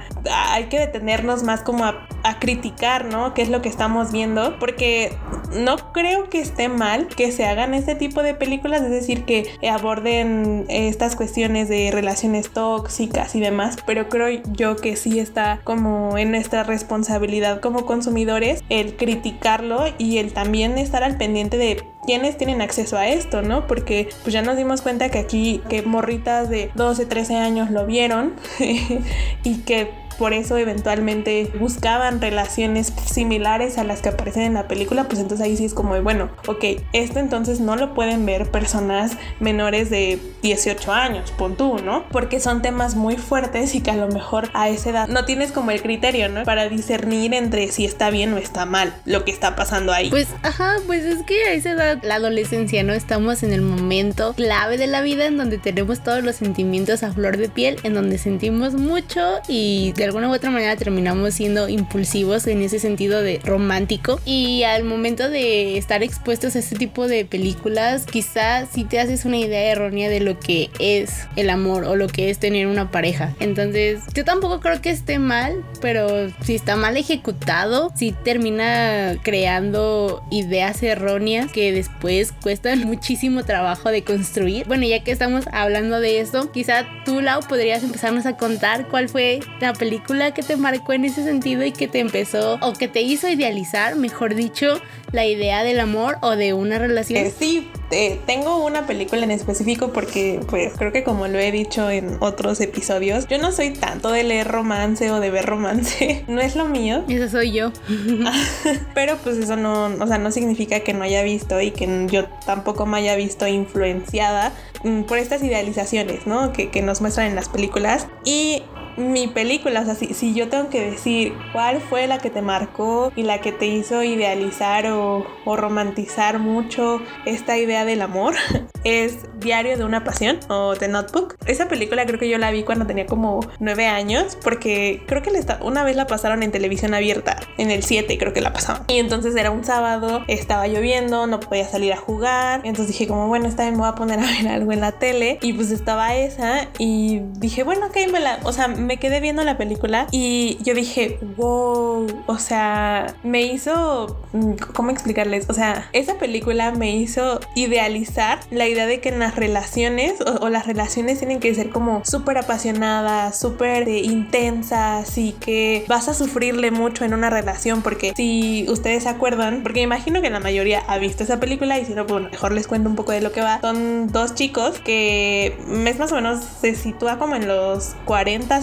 hay 0.49 0.65
que 0.65 0.79
detenernos 0.79 1.43
más 1.43 1.61
como 1.61 1.85
a, 1.85 2.07
a 2.23 2.39
criticar, 2.39 3.05
¿no? 3.05 3.33
¿Qué 3.33 3.41
es 3.41 3.49
lo 3.49 3.61
que 3.61 3.69
estamos 3.69 4.11
viendo? 4.11 4.59
Porque 4.59 5.17
no 5.51 5.93
creo 5.93 6.29
que 6.29 6.39
esté 6.39 6.69
mal 6.69 7.07
que 7.07 7.31
se 7.31 7.45
hagan 7.45 7.73
este 7.73 7.95
tipo 7.95 8.23
de 8.23 8.33
películas, 8.33 8.81
es 8.81 8.91
decir, 8.91 9.25
que 9.25 9.51
aborden 9.75 10.65
estas 10.69 11.15
cuestiones 11.15 11.69
de 11.69 11.91
relaciones 11.91 12.49
tóxicas 12.49 13.35
y 13.35 13.39
demás, 13.39 13.77
pero 13.85 14.09
creo 14.09 14.41
yo 14.53 14.75
que 14.75 14.95
sí 14.95 15.19
está 15.19 15.59
como 15.63 16.17
en 16.17 16.31
nuestra 16.31 16.63
responsabilidad 16.63 17.61
como 17.61 17.85
consumidores 17.85 18.63
el 18.69 18.95
criticarlo 18.95 19.85
y 19.97 20.17
el 20.17 20.33
también 20.33 20.77
estar 20.77 21.03
al 21.03 21.17
pendiente 21.17 21.57
de 21.57 21.83
quiénes 22.05 22.37
tienen 22.37 22.61
acceso 22.61 22.97
a 22.97 23.07
esto, 23.07 23.41
¿no? 23.41 23.67
Porque 23.67 24.09
pues 24.23 24.33
ya 24.33 24.41
nos 24.41 24.57
dimos 24.57 24.81
cuenta 24.81 25.09
que 25.09 25.19
aquí 25.19 25.61
que 25.69 25.81
morritas 25.81 26.49
de 26.49 26.71
12, 26.75 27.05
13 27.05 27.35
años 27.35 27.71
lo 27.71 27.85
vieron 27.85 28.33
y 29.43 29.57
que 29.59 30.04
por 30.17 30.33
eso 30.33 30.57
eventualmente 30.57 31.51
buscaban 31.59 32.21
relaciones 32.21 32.93
similares 33.05 33.77
a 33.77 33.83
las 33.83 34.01
que 34.01 34.09
aparecen 34.09 34.43
en 34.43 34.53
la 34.53 34.67
película, 34.67 35.05
pues 35.05 35.19
entonces 35.19 35.45
ahí 35.45 35.57
sí 35.57 35.65
es 35.65 35.73
como, 35.73 35.99
bueno, 36.01 36.29
ok, 36.47 36.63
esto 36.93 37.19
entonces 37.19 37.59
no 37.59 37.75
lo 37.75 37.93
pueden 37.93 38.25
ver 38.25 38.49
personas 38.51 39.17
menores 39.39 39.89
de 39.89 40.19
18 40.41 40.91
años, 40.91 41.31
pon 41.31 41.55
tú, 41.55 41.77
¿no? 41.79 42.05
Porque 42.09 42.39
son 42.39 42.61
temas 42.61 42.95
muy 42.95 43.17
fuertes 43.17 43.75
y 43.75 43.81
que 43.81 43.91
a 43.91 43.95
lo 43.95 44.07
mejor 44.07 44.49
a 44.53 44.69
esa 44.69 44.89
edad 44.89 45.07
no 45.07 45.25
tienes 45.25 45.51
como 45.51 45.71
el 45.71 45.81
criterio, 45.81 46.29
¿no? 46.29 46.43
Para 46.43 46.69
discernir 46.69 47.33
entre 47.33 47.71
si 47.71 47.85
está 47.85 48.09
bien 48.09 48.33
o 48.33 48.37
está 48.37 48.65
mal 48.65 48.93
lo 49.05 49.25
que 49.25 49.31
está 49.31 49.55
pasando 49.55 49.91
ahí. 49.91 50.09
Pues, 50.09 50.27
ajá, 50.43 50.77
pues 50.85 51.03
es 51.03 51.23
que 51.23 51.43
a 51.43 51.53
esa 51.53 51.71
edad, 51.71 51.99
la 52.03 52.15
adolescencia, 52.15 52.83
¿no? 52.83 52.93
Estamos 52.93 53.43
en 53.43 53.53
el 53.53 53.61
momento 53.61 54.33
clave 54.33 54.77
de 54.77 54.87
la 54.87 55.01
vida 55.01 55.25
en 55.25 55.37
donde 55.37 55.57
tenemos 55.57 56.03
todos 56.03 56.23
los 56.23 56.35
sentimientos 56.35 57.03
a 57.03 57.11
flor 57.11 57.37
de 57.37 57.49
piel, 57.49 57.77
en 57.83 57.93
donde 57.93 58.17
sentimos 58.17 58.73
mucho 58.73 59.39
y 59.47 59.93
alguna 60.05 60.29
u 60.29 60.33
otra 60.33 60.51
manera 60.51 60.75
terminamos 60.75 61.33
siendo 61.33 61.67
impulsivos 61.67 62.47
en 62.47 62.61
ese 62.61 62.79
sentido 62.79 63.21
de 63.21 63.39
romántico. 63.43 64.19
Y 64.25 64.63
al 64.63 64.83
momento 64.83 65.29
de 65.29 65.77
estar 65.77 66.03
expuestos 66.03 66.55
a 66.55 66.59
este 66.59 66.75
tipo 66.75 67.07
de 67.07 67.25
películas 67.25 68.05
quizás 68.05 68.69
si 68.71 68.83
te 68.83 68.99
haces 68.99 69.25
una 69.25 69.37
idea 69.37 69.71
errónea 69.71 70.09
de 70.09 70.19
lo 70.19 70.39
que 70.39 70.69
es 70.79 71.27
el 71.35 71.49
amor 71.49 71.85
o 71.85 71.95
lo 71.95 72.07
que 72.07 72.29
es 72.29 72.39
tener 72.39 72.67
una 72.67 72.91
pareja. 72.91 73.33
Entonces 73.39 74.01
yo 74.13 74.23
tampoco 74.23 74.59
creo 74.59 74.81
que 74.81 74.89
esté 74.89 75.19
mal 75.19 75.63
pero 75.81 76.29
si 76.43 76.55
está 76.55 76.75
mal 76.75 76.97
ejecutado 76.97 77.91
si 77.95 78.11
termina 78.11 79.15
creando 79.23 80.23
ideas 80.31 80.81
erróneas 80.83 81.51
que 81.51 81.71
después 81.71 82.31
cuestan 82.31 82.79
muchísimo 82.85 83.43
trabajo 83.43 83.89
de 83.89 84.03
construir. 84.03 84.67
Bueno 84.67 84.85
ya 84.85 85.03
que 85.03 85.11
estamos 85.11 85.45
hablando 85.51 85.99
de 85.99 86.19
esto 86.19 86.51
quizá 86.51 86.85
tú 87.05 87.21
Lau 87.21 87.41
podrías 87.47 87.83
empezarnos 87.83 88.25
a 88.25 88.37
contar 88.37 88.87
cuál 88.87 89.09
fue 89.09 89.39
la 89.59 89.73
película 89.73 89.94
que 90.33 90.43
te 90.43 90.57
marcó 90.57 90.93
en 90.93 91.05
ese 91.05 91.23
sentido 91.23 91.63
y 91.63 91.71
que 91.71 91.87
te 91.87 91.99
empezó 91.99 92.57
o 92.61 92.73
que 92.73 92.87
te 92.87 93.01
hizo 93.01 93.27
idealizar, 93.29 93.95
mejor 93.95 94.35
dicho, 94.35 94.81
la 95.11 95.25
idea 95.25 95.63
del 95.63 95.79
amor 95.79 96.17
o 96.21 96.35
de 96.35 96.53
una 96.53 96.79
relación? 96.79 97.25
Eh, 97.25 97.33
sí, 97.37 97.69
eh, 97.91 98.19
tengo 98.25 98.63
una 98.63 98.85
película 98.85 99.23
en 99.23 99.31
específico 99.31 99.93
porque 99.93 100.39
pues 100.47 100.73
creo 100.77 100.91
que 100.91 101.03
como 101.03 101.27
lo 101.27 101.39
he 101.39 101.51
dicho 101.51 101.89
en 101.89 102.17
otros 102.19 102.59
episodios, 102.61 103.27
yo 103.27 103.37
no 103.37 103.51
soy 103.51 103.71
tanto 103.71 104.11
de 104.11 104.23
leer 104.23 104.47
romance 104.47 105.11
o 105.11 105.19
de 105.19 105.29
ver 105.31 105.45
romance, 105.45 106.23
no 106.27 106.41
es 106.41 106.55
lo 106.55 106.65
mío. 106.65 107.03
Eso 107.07 107.29
soy 107.29 107.51
yo. 107.51 107.71
Pero 108.93 109.17
pues 109.17 109.37
eso 109.37 109.55
no, 109.55 109.85
o 109.85 110.07
sea, 110.07 110.17
no 110.17 110.31
significa 110.31 110.79
que 110.81 110.93
no 110.93 111.03
haya 111.03 111.23
visto 111.23 111.61
y 111.61 111.71
que 111.71 112.07
yo 112.09 112.25
tampoco 112.45 112.85
me 112.85 112.97
haya 112.97 113.15
visto 113.15 113.47
influenciada 113.47 114.51
mm, 114.83 115.03
por 115.03 115.17
estas 115.17 115.43
idealizaciones, 115.43 116.27
¿no? 116.27 116.51
Que, 116.51 116.69
que 116.69 116.81
nos 116.81 117.01
muestran 117.01 117.27
en 117.27 117.35
las 117.35 117.49
películas. 117.49 118.07
Y 118.23 118.63
mi 118.97 119.27
película, 119.27 119.81
o 119.81 119.85
sea, 119.85 119.95
si, 119.95 120.33
yo 120.33 120.49
tengo 120.49 120.69
que 120.69 120.91
decir 120.91 121.33
cuál 121.53 121.81
fue 121.81 122.07
la 122.07 122.17
que 122.17 122.29
te 122.29 122.41
marcó 122.41 123.11
y 123.15 123.23
la 123.23 123.39
que 123.39 123.51
te 123.51 123.67
hizo 123.67 124.03
idealizar 124.03 124.87
o, 124.87 125.25
o 125.45 125.55
romantizar 125.55 126.39
mucho 126.39 127.01
esta 127.25 127.57
idea 127.57 127.85
del 127.85 128.01
amor, 128.01 128.35
es 128.83 129.17
Diario 129.39 129.77
de 129.77 129.83
una 129.83 130.03
Pasión 130.03 130.39
o 130.49 130.75
The 130.75 130.87
Notebook. 130.87 131.35
Esa 131.45 131.67
película 131.67 132.05
creo 132.05 132.19
que 132.19 132.29
yo 132.29 132.37
la 132.37 132.51
vi 132.51 132.63
cuando 132.63 132.87
tenía 132.87 133.05
como 133.05 133.41
nueve 133.59 133.87
años 133.87 134.37
porque 134.43 135.03
creo 135.05 135.21
que 135.21 135.31
una 135.61 135.83
vez 135.83 135.95
la 135.95 136.07
pasaron 136.07 136.43
en 136.43 136.51
televisión 136.51 136.93
abierta, 136.93 137.37
en 137.57 137.71
el 137.71 137.83
7 137.83 138.17
creo 138.17 138.33
que 138.33 138.41
la 138.41 138.53
pasaban. 138.53 138.83
Y 138.87 138.99
entonces 138.99 139.35
era 139.35 139.51
un 139.51 139.63
sábado, 139.63 140.23
estaba 140.27 140.67
lloviendo, 140.67 141.27
no 141.27 141.39
podía 141.39 141.67
salir 141.67 141.93
a 141.93 141.97
jugar, 141.97 142.61
entonces 142.63 142.87
dije 142.87 143.07
como 143.07 143.27
bueno, 143.27 143.47
esta 143.47 143.63
vez 143.63 143.73
me 143.73 143.79
voy 143.79 143.89
a 143.89 143.95
poner 143.95 144.19
a 144.19 144.23
ver 144.23 144.47
algo 144.47 144.71
en 144.71 144.81
la 144.81 144.93
tele 144.93 145.39
y 145.41 145.53
pues 145.53 145.71
estaba 145.71 146.15
esa 146.15 146.69
y 146.77 147.21
dije 147.37 147.63
bueno, 147.63 147.87
ok, 147.87 147.97
me 148.11 148.19
la, 148.19 148.39
o 148.43 148.53
sea, 148.53 148.67
me 148.85 148.97
quedé 148.97 149.19
viendo 149.19 149.43
la 149.43 149.57
película 149.57 150.07
y 150.11 150.57
yo 150.61 150.73
dije, 150.73 151.19
wow, 151.37 152.07
o 152.27 152.37
sea, 152.37 153.15
me 153.23 153.41
hizo, 153.41 154.17
mm, 154.33 154.53
¿cómo 154.73 154.91
explicarles? 154.91 155.49
O 155.49 155.53
sea, 155.53 155.89
esa 155.93 156.17
película 156.17 156.71
me 156.71 156.95
hizo 156.95 157.39
idealizar 157.55 158.39
la 158.51 158.67
idea 158.67 158.85
de 158.85 158.99
que 159.01 159.09
en 159.09 159.19
las 159.19 159.35
relaciones 159.35 160.15
o, 160.21 160.49
las 160.49 160.67
relaciones 160.67 161.19
tienen 161.19 161.39
que 161.39 161.53
ser 161.55 161.69
como 161.69 162.03
súper 162.05 162.37
apasionadas, 162.37 163.39
súper 163.39 163.89
eh, 163.89 163.99
intensas 163.99 165.17
y 165.17 165.33
que 165.33 165.85
vas 165.87 166.07
a 166.07 166.13
sufrirle 166.13 166.71
mucho 166.71 167.03
en 167.03 167.13
una 167.13 167.29
relación 167.29 167.81
porque 167.81 168.13
si 168.15 168.65
ustedes 168.69 169.03
se 169.03 169.09
acuerdan, 169.09 169.63
porque 169.63 169.81
imagino 169.81 170.21
que 170.21 170.29
la 170.29 170.39
mayoría 170.39 170.83
ha 170.87 170.97
visto 170.97 171.23
esa 171.23 171.39
película 171.39 171.79
y 171.79 171.85
si 171.85 171.93
no, 171.93 172.05
pues 172.05 172.31
mejor 172.31 172.51
les 172.51 172.67
cuento 172.67 172.89
un 172.89 172.95
poco 172.95 173.11
de 173.11 173.21
lo 173.21 173.31
que 173.31 173.41
va. 173.41 173.59
Son 173.61 174.11
dos 174.11 174.35
chicos 174.35 174.79
que 174.79 175.57
es 175.85 175.99
más 175.99 176.11
o 176.11 176.15
menos 176.15 176.43
se 176.61 176.75
sitúa 176.75 177.17
como 177.17 177.35
en 177.35 177.47
los 177.47 177.95
40, 178.05 178.61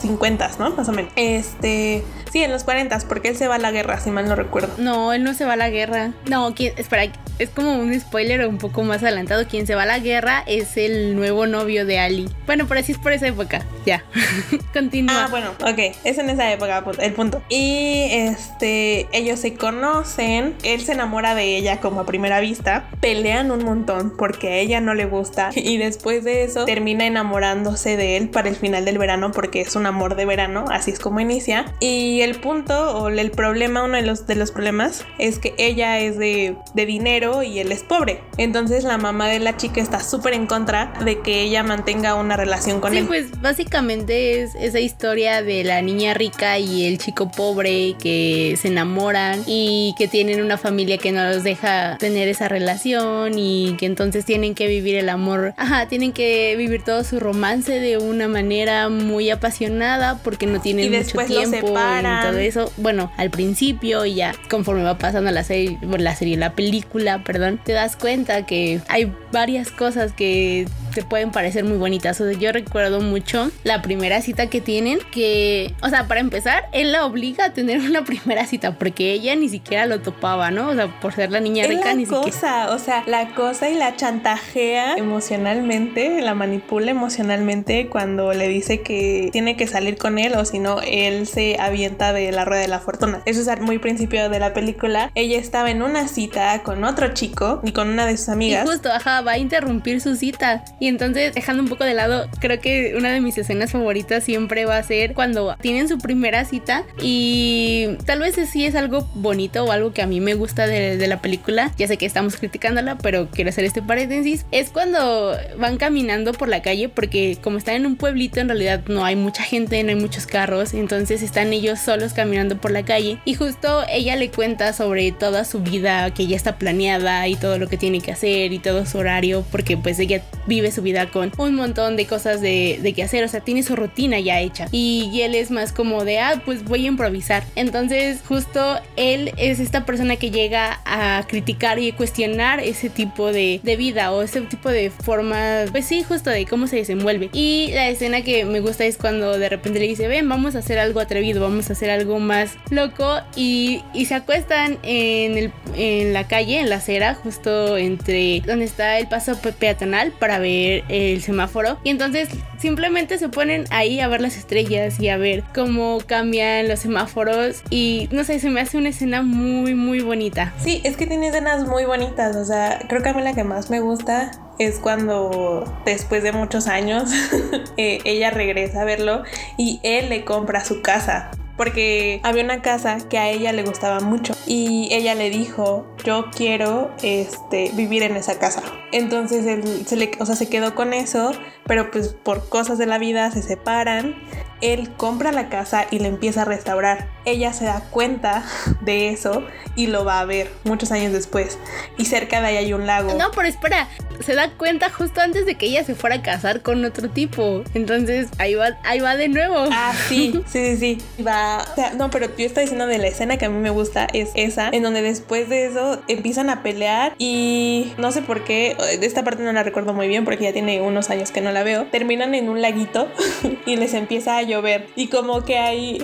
50, 0.00 0.50
¿no? 0.58 0.70
Más 0.70 0.88
o 0.88 0.92
menos. 0.92 1.12
Este, 1.16 2.02
sí, 2.32 2.42
en 2.42 2.50
los 2.50 2.64
40, 2.64 2.98
porque 3.08 3.28
él 3.28 3.36
se 3.36 3.48
va 3.48 3.56
a 3.56 3.58
la 3.58 3.70
guerra, 3.70 4.00
si 4.00 4.10
mal 4.10 4.28
no 4.28 4.34
recuerdo. 4.34 4.70
No, 4.78 5.12
él 5.12 5.24
no 5.24 5.34
se 5.34 5.44
va 5.44 5.54
a 5.54 5.56
la 5.56 5.70
guerra. 5.70 6.12
No, 6.26 6.54
¿quién? 6.54 6.72
espera, 6.76 7.10
es 7.40 7.48
como 7.48 7.72
un 7.72 7.98
spoiler 7.98 8.46
un 8.46 8.58
poco 8.58 8.82
más 8.82 9.02
adelantado. 9.02 9.46
Quien 9.46 9.66
se 9.66 9.74
va 9.74 9.84
a 9.84 9.86
la 9.86 9.98
guerra 9.98 10.44
es 10.46 10.76
el 10.76 11.16
nuevo 11.16 11.46
novio 11.46 11.86
de 11.86 11.98
Ali. 11.98 12.28
Bueno, 12.44 12.66
pero 12.68 12.80
así 12.80 12.92
es 12.92 12.98
por 12.98 13.12
esa 13.12 13.28
época. 13.28 13.64
Ya. 13.86 14.04
Continúa. 14.74 15.24
Ah, 15.24 15.28
bueno, 15.30 15.50
ok. 15.62 15.96
Es 16.04 16.18
en 16.18 16.28
esa 16.28 16.52
época 16.52 16.84
el 16.98 17.12
punto. 17.14 17.42
Y 17.48 18.08
este, 18.10 19.08
ellos 19.12 19.40
se 19.40 19.54
conocen. 19.54 20.54
Él 20.62 20.82
se 20.82 20.92
enamora 20.92 21.34
de 21.34 21.56
ella 21.56 21.80
como 21.80 22.00
a 22.00 22.06
primera 22.06 22.40
vista. 22.40 22.90
Pelean 23.00 23.50
un 23.50 23.64
montón 23.64 24.14
porque 24.18 24.48
a 24.48 24.56
ella 24.56 24.80
no 24.80 24.94
le 24.94 25.06
gusta. 25.06 25.50
Y 25.70 25.76
después 25.76 26.24
de 26.24 26.42
eso 26.42 26.64
termina 26.64 27.06
enamorándose 27.06 27.96
de 27.96 28.16
él 28.16 28.28
para 28.28 28.48
el 28.48 28.56
final 28.56 28.84
del 28.84 28.98
verano 28.98 29.30
porque 29.30 29.49
es 29.54 29.76
un 29.76 29.86
amor 29.86 30.16
de 30.16 30.24
verano. 30.24 30.64
Así 30.70 30.90
es 30.90 30.98
como 30.98 31.20
inicia. 31.20 31.66
Y 31.80 32.20
el 32.22 32.40
punto 32.40 32.96
o 32.98 33.08
el 33.08 33.30
problema, 33.30 33.82
uno 33.82 33.96
de 33.96 34.02
los, 34.02 34.26
de 34.26 34.34
los 34.34 34.50
problemas 34.50 35.04
es 35.18 35.38
que 35.38 35.54
ella 35.58 35.98
es 35.98 36.18
de, 36.18 36.56
de 36.74 36.86
dinero 36.86 37.42
y 37.42 37.58
él 37.58 37.72
es 37.72 37.82
pobre. 37.82 38.20
Entonces 38.38 38.84
la 38.84 38.98
mamá 38.98 39.28
de 39.28 39.38
la 39.38 39.56
chica 39.56 39.80
está 39.80 40.00
súper 40.00 40.34
en 40.34 40.46
contra 40.46 40.92
de 41.04 41.20
que 41.20 41.42
ella 41.42 41.62
mantenga 41.62 42.14
una 42.14 42.36
relación 42.36 42.80
con 42.80 42.92
sí, 42.92 42.98
él. 42.98 43.06
pues 43.06 43.40
básicamente 43.40 44.42
es 44.42 44.54
esa 44.54 44.80
historia 44.80 45.42
de 45.42 45.64
la 45.64 45.82
niña 45.82 46.14
rica 46.14 46.58
y 46.58 46.86
el 46.86 46.98
chico 46.98 47.30
pobre 47.30 47.94
que 48.00 48.56
se 48.60 48.68
enamoran 48.68 49.42
y 49.46 49.94
que 49.98 50.08
tienen 50.08 50.42
una 50.42 50.58
familia 50.58 50.98
que 50.98 51.12
no 51.12 51.24
los 51.24 51.42
deja 51.42 51.96
tener 51.98 52.28
esa 52.28 52.48
relación 52.48 53.38
y 53.38 53.76
que 53.78 53.86
entonces 53.86 54.24
tienen 54.24 54.54
que 54.54 54.66
vivir 54.66 54.96
el 54.96 55.08
amor. 55.08 55.54
Ajá, 55.56 55.86
tienen 55.86 56.12
que 56.12 56.54
vivir 56.56 56.82
todo 56.82 57.04
su 57.04 57.20
romance 57.20 57.72
de 57.72 57.98
una 57.98 58.28
manera 58.28 58.88
muy 58.88 59.30
apasionada 59.40 60.18
porque 60.18 60.46
no 60.46 60.60
tienen 60.60 60.92
Y 60.92 60.96
mucho 60.96 61.18
tiempo 61.26 61.72
y 61.72 62.22
todo 62.22 62.38
eso. 62.38 62.72
Bueno, 62.76 63.10
al 63.16 63.30
principio 63.30 64.04
y 64.04 64.14
ya 64.14 64.34
conforme 64.48 64.82
va 64.84 64.98
pasando 64.98 65.30
la 65.30 65.42
serie, 65.42 65.78
bueno, 65.80 66.04
la 66.04 66.14
serie, 66.14 66.36
la 66.36 66.52
película, 66.54 67.24
perdón, 67.24 67.58
te 67.64 67.72
das 67.72 67.96
cuenta 67.96 68.44
que 68.46 68.80
hay 68.88 69.12
varias 69.32 69.70
cosas 69.70 70.12
que 70.12 70.68
te 70.90 71.02
pueden 71.02 71.30
parecer 71.30 71.64
muy 71.64 71.76
bonitas. 71.78 72.20
O 72.20 72.28
sea, 72.28 72.38
yo 72.38 72.52
recuerdo 72.52 73.00
mucho 73.00 73.50
la 73.64 73.82
primera 73.82 74.20
cita 74.22 74.48
que 74.48 74.60
tienen, 74.60 74.98
que, 75.12 75.74
o 75.82 75.88
sea, 75.88 76.06
para 76.08 76.20
empezar, 76.20 76.64
él 76.72 76.92
la 76.92 77.04
obliga 77.06 77.46
a 77.46 77.52
tener 77.52 77.78
una 77.80 78.04
primera 78.04 78.46
cita, 78.46 78.78
porque 78.78 79.12
ella 79.12 79.34
ni 79.36 79.48
siquiera 79.48 79.86
lo 79.86 80.00
topaba, 80.00 80.50
¿no? 80.50 80.68
O 80.68 80.74
sea, 80.74 81.00
por 81.00 81.12
ser 81.14 81.30
la 81.30 81.40
niña 81.40 81.64
Es 81.64 81.70
rica, 81.70 81.84
la 81.86 81.94
ni 81.94 82.06
siquiera. 82.06 82.22
cosa, 82.24 82.74
o 82.74 82.78
sea, 82.78 83.02
la 83.06 83.34
cosa 83.34 83.68
y 83.70 83.74
la 83.74 83.96
chantajea 83.96 84.94
emocionalmente, 84.96 86.20
la 86.20 86.34
manipula 86.34 86.90
emocionalmente 86.90 87.88
cuando 87.88 88.32
le 88.32 88.48
dice 88.48 88.80
que 88.82 89.28
tiene 89.32 89.56
que 89.56 89.66
salir 89.66 89.96
con 89.96 90.18
él 90.18 90.34
o 90.34 90.44
si 90.44 90.58
no, 90.58 90.80
él 90.82 91.26
se 91.26 91.56
avienta 91.58 92.12
de 92.12 92.32
la 92.32 92.44
rueda 92.44 92.62
de 92.62 92.68
la 92.68 92.80
fortuna. 92.80 93.22
Eso 93.26 93.40
es 93.40 93.48
al 93.48 93.60
muy 93.60 93.78
principio 93.78 94.28
de 94.28 94.38
la 94.38 94.52
película. 94.52 95.10
Ella 95.14 95.38
estaba 95.38 95.70
en 95.70 95.82
una 95.82 96.08
cita 96.08 96.62
con 96.62 96.84
otro 96.84 97.14
chico 97.14 97.60
y 97.64 97.72
con 97.72 97.88
una 97.88 98.06
de 98.06 98.16
sus 98.16 98.28
Y 98.28 98.32
amigas. 98.32 98.68
justo, 98.68 98.90
ajá, 98.92 99.20
va 99.22 99.32
a 99.32 99.38
interrumpir 99.38 100.00
su 100.00 100.14
cita. 100.16 100.64
Y 100.80 100.88
entonces, 100.88 101.34
dejando 101.34 101.62
un 101.62 101.68
poco 101.68 101.84
de 101.84 101.94
lado, 101.94 102.28
creo 102.40 102.58
que 102.58 102.94
una 102.96 103.12
de 103.12 103.20
mis 103.20 103.36
escenas 103.38 103.70
favoritas 103.70 104.24
siempre 104.24 104.64
va 104.64 104.78
a 104.78 104.82
ser 104.82 105.12
cuando 105.12 105.54
tienen 105.60 105.88
su 105.88 105.98
primera 105.98 106.44
cita. 106.46 106.84
Y 107.00 107.96
tal 108.06 108.20
vez 108.20 108.36
sí 108.50 108.64
es 108.64 108.74
algo 108.74 109.06
bonito 109.14 109.64
o 109.64 109.72
algo 109.72 109.92
que 109.92 110.00
a 110.00 110.06
mí 110.06 110.20
me 110.20 110.34
gusta 110.34 110.66
de, 110.66 111.06
la 111.06 111.20
película. 111.20 111.72
Ya 111.76 111.86
sé 111.86 111.98
que 111.98 112.06
estamos 112.06 112.36
criticándola, 112.36 112.96
pero 112.98 113.28
quiero 113.30 113.50
hacer 113.50 113.64
este 113.64 113.82
paréntesis. 113.82 114.46
Es 114.52 114.70
cuando 114.70 115.36
van 115.58 115.76
caminando 115.76 116.32
por 116.32 116.48
la 116.48 116.62
calle, 116.62 116.88
porque 116.88 117.36
como 117.42 117.58
están 117.58 117.74
en 117.74 117.86
un 117.86 117.96
pueblito, 117.96 118.40
en 118.40 118.48
realidad 118.48 118.82
no 118.88 119.04
hay 119.04 119.16
mucha 119.16 119.42
gente, 119.42 119.82
no 119.82 119.90
hay 119.90 119.96
muchos 119.96 120.26
carros. 120.26 120.72
Entonces 120.72 121.22
están 121.22 121.52
ellos 121.52 121.78
solos 121.78 122.14
caminando 122.14 122.58
por 122.58 122.70
la 122.70 122.84
calle. 122.84 123.18
Y 123.26 123.34
justo 123.34 123.84
ella 123.90 124.16
le 124.16 124.30
cuenta 124.30 124.72
sobre 124.72 125.12
toda 125.12 125.44
su 125.44 125.60
vida 125.60 126.12
que 126.14 126.26
ya 126.26 126.36
está 126.36 126.56
planeada 126.56 127.28
y 127.28 127.36
todo 127.36 127.58
lo 127.58 127.68
que 127.68 127.76
tiene 127.76 128.00
que 128.00 128.12
hacer 128.12 128.54
y 128.54 128.58
todo 128.58 128.86
su 128.86 128.96
horario, 128.96 129.44
porque 129.50 129.76
pues 129.76 129.98
ella 129.98 130.22
vive 130.46 130.69
su 130.70 130.82
vida 130.82 131.10
con 131.10 131.32
un 131.38 131.54
montón 131.54 131.96
de 131.96 132.06
cosas 132.06 132.40
de, 132.40 132.78
de 132.82 132.92
que 132.92 133.02
hacer, 133.02 133.24
o 133.24 133.28
sea, 133.28 133.40
tiene 133.40 133.62
su 133.62 133.76
rutina 133.76 134.18
ya 134.20 134.40
hecha. 134.40 134.66
Y, 134.72 135.10
y 135.12 135.22
él 135.22 135.34
es 135.34 135.50
más 135.50 135.72
como 135.72 136.04
de, 136.04 136.18
ah, 136.18 136.42
pues 136.44 136.64
voy 136.64 136.84
a 136.84 136.88
improvisar. 136.88 137.42
Entonces, 137.56 138.20
justo 138.26 138.78
él 138.96 139.32
es 139.36 139.60
esta 139.60 139.84
persona 139.84 140.16
que 140.16 140.30
llega 140.30 140.80
a 140.84 141.24
criticar 141.28 141.78
y 141.78 141.92
cuestionar 141.92 142.60
ese 142.60 142.90
tipo 142.90 143.32
de, 143.32 143.60
de 143.62 143.76
vida 143.76 144.12
o 144.12 144.22
ese 144.22 144.40
tipo 144.42 144.70
de 144.70 144.90
forma, 144.90 145.64
pues 145.70 145.86
sí, 145.86 146.02
justo 146.02 146.30
de 146.30 146.46
cómo 146.46 146.66
se 146.66 146.76
desenvuelve. 146.76 147.30
Y 147.32 147.70
la 147.72 147.88
escena 147.88 148.22
que 148.22 148.44
me 148.44 148.60
gusta 148.60 148.84
es 148.84 148.96
cuando 148.96 149.38
de 149.38 149.48
repente 149.48 149.78
le 149.78 149.88
dice, 149.88 150.08
ven, 150.08 150.28
vamos 150.28 150.54
a 150.54 150.58
hacer 150.60 150.78
algo 150.78 151.00
atrevido, 151.00 151.40
vamos 151.40 151.70
a 151.70 151.72
hacer 151.72 151.90
algo 151.90 152.18
más 152.18 152.56
loco 152.70 153.20
y, 153.36 153.82
y 153.94 154.06
se 154.06 154.14
acuestan 154.14 154.78
en, 154.82 155.38
el, 155.38 155.52
en 155.76 156.12
la 156.12 156.26
calle, 156.28 156.60
en 156.60 156.68
la 156.70 156.76
acera, 156.76 157.14
justo 157.14 157.76
entre 157.76 158.40
donde 158.46 158.64
está 158.64 158.98
el 158.98 159.08
paso 159.08 159.40
pe- 159.40 159.52
peatonal 159.52 160.12
para 160.12 160.38
ver 160.38 160.59
el 160.66 161.22
semáforo. 161.22 161.78
Y 161.84 161.90
entonces 161.90 162.28
simplemente 162.58 163.18
se 163.18 163.28
ponen 163.28 163.64
ahí 163.70 164.00
a 164.00 164.08
ver 164.08 164.20
las 164.20 164.36
estrellas 164.36 165.00
y 165.00 165.08
a 165.08 165.16
ver 165.16 165.44
cómo 165.54 165.98
cambian 166.06 166.68
los 166.68 166.80
semáforos. 166.80 167.62
Y 167.70 168.08
no 168.12 168.24
sé, 168.24 168.38
se 168.40 168.50
me 168.50 168.60
hace 168.60 168.78
una 168.78 168.90
escena 168.90 169.22
muy, 169.22 169.74
muy 169.74 170.00
bonita. 170.00 170.52
Sí, 170.58 170.80
es 170.84 170.96
que 170.96 171.06
tiene 171.06 171.28
escenas 171.28 171.66
muy 171.66 171.84
bonitas. 171.84 172.36
O 172.36 172.44
sea, 172.44 172.80
creo 172.88 173.02
que 173.02 173.08
a 173.10 173.14
mí 173.14 173.22
la 173.22 173.34
que 173.34 173.44
más 173.44 173.70
me 173.70 173.80
gusta 173.80 174.30
es 174.58 174.78
cuando 174.78 175.64
después 175.86 176.22
de 176.22 176.32
muchos 176.32 176.66
años 176.66 177.10
eh, 177.76 177.98
ella 178.04 178.30
regresa 178.30 178.82
a 178.82 178.84
verlo 178.84 179.22
y 179.56 179.80
él 179.82 180.10
le 180.10 180.24
compra 180.24 180.64
su 180.64 180.82
casa. 180.82 181.30
Porque 181.60 182.20
había 182.22 182.42
una 182.42 182.62
casa 182.62 183.06
que 183.06 183.18
a 183.18 183.28
ella 183.28 183.52
le 183.52 183.62
gustaba 183.62 184.00
mucho 184.00 184.34
y 184.46 184.88
ella 184.92 185.14
le 185.14 185.28
dijo, 185.28 185.84
yo 186.06 186.30
quiero 186.34 186.90
este, 187.02 187.70
vivir 187.74 188.02
en 188.02 188.16
esa 188.16 188.38
casa. 188.38 188.62
Entonces 188.92 189.44
él 189.44 189.84
se, 189.86 189.96
le, 189.96 190.10
o 190.20 190.24
sea, 190.24 190.36
se 190.36 190.48
quedó 190.48 190.74
con 190.74 190.94
eso, 190.94 191.32
pero 191.70 191.88
pues 191.92 192.08
por 192.08 192.48
cosas 192.48 192.78
de 192.78 192.86
la 192.86 192.98
vida 192.98 193.30
se 193.30 193.42
separan. 193.42 194.16
Él 194.60 194.90
compra 194.96 195.30
la 195.30 195.48
casa 195.48 195.86
y 195.88 196.00
la 196.00 196.08
empieza 196.08 196.42
a 196.42 196.44
restaurar. 196.44 197.08
Ella 197.24 197.52
se 197.52 197.64
da 197.64 197.80
cuenta 197.90 198.44
de 198.80 199.10
eso 199.10 199.44
y 199.76 199.86
lo 199.86 200.04
va 200.04 200.18
a 200.18 200.24
ver 200.24 200.50
muchos 200.64 200.90
años 200.90 201.12
después. 201.12 201.60
Y 201.96 202.06
cerca 202.06 202.40
de 202.40 202.48
ahí 202.48 202.56
hay 202.56 202.72
un 202.72 202.86
lago. 202.86 203.14
No, 203.14 203.30
pero 203.30 203.46
espera, 203.46 203.88
se 204.18 204.34
da 204.34 204.50
cuenta 204.50 204.90
justo 204.90 205.20
antes 205.20 205.46
de 205.46 205.54
que 205.54 205.66
ella 205.66 205.84
se 205.84 205.94
fuera 205.94 206.16
a 206.16 206.22
casar 206.22 206.62
con 206.62 206.84
otro 206.84 207.08
tipo. 207.08 207.62
Entonces 207.72 208.28
ahí 208.38 208.54
va, 208.54 208.78
ahí 208.82 208.98
va 208.98 209.16
de 209.16 209.28
nuevo. 209.28 209.64
Ah, 209.70 209.94
sí, 210.08 210.42
sí, 210.46 210.76
sí, 210.76 210.98
sí. 211.16 211.24
Va. 211.24 211.64
O 211.70 211.74
sea, 211.76 211.94
no, 211.94 212.10
pero 212.10 212.26
yo 212.36 212.46
estoy 212.46 212.64
diciendo 212.64 212.86
de 212.86 212.98
la 212.98 213.06
escena 213.06 213.38
que 213.38 213.46
a 213.46 213.48
mí 213.48 213.58
me 213.58 213.70
gusta 213.70 214.08
es 214.12 214.30
esa, 214.34 214.70
en 214.70 214.82
donde 214.82 215.02
después 215.02 215.48
de 215.48 215.66
eso 215.66 216.02
empiezan 216.08 216.50
a 216.50 216.64
pelear 216.64 217.14
y 217.18 217.92
no 217.96 218.10
sé 218.10 218.22
por 218.22 218.42
qué, 218.42 218.76
de 218.98 219.06
esta 219.06 219.22
parte 219.22 219.44
no 219.44 219.52
la 219.52 219.62
recuerdo 219.62 219.94
muy 219.94 220.08
bien 220.08 220.24
porque 220.24 220.44
ya 220.44 220.52
tiene 220.52 220.80
unos 220.80 221.10
años 221.10 221.30
que 221.30 221.40
no 221.40 221.52
la 221.52 221.59
veo. 221.62 221.86
Terminan 221.86 222.34
en 222.34 222.48
un 222.48 222.60
laguito 222.62 223.08
y 223.66 223.76
les 223.76 223.94
empieza 223.94 224.36
a 224.36 224.42
llover 224.42 224.88
y 224.96 225.08
como 225.08 225.44
que 225.44 225.58
ahí 225.58 225.98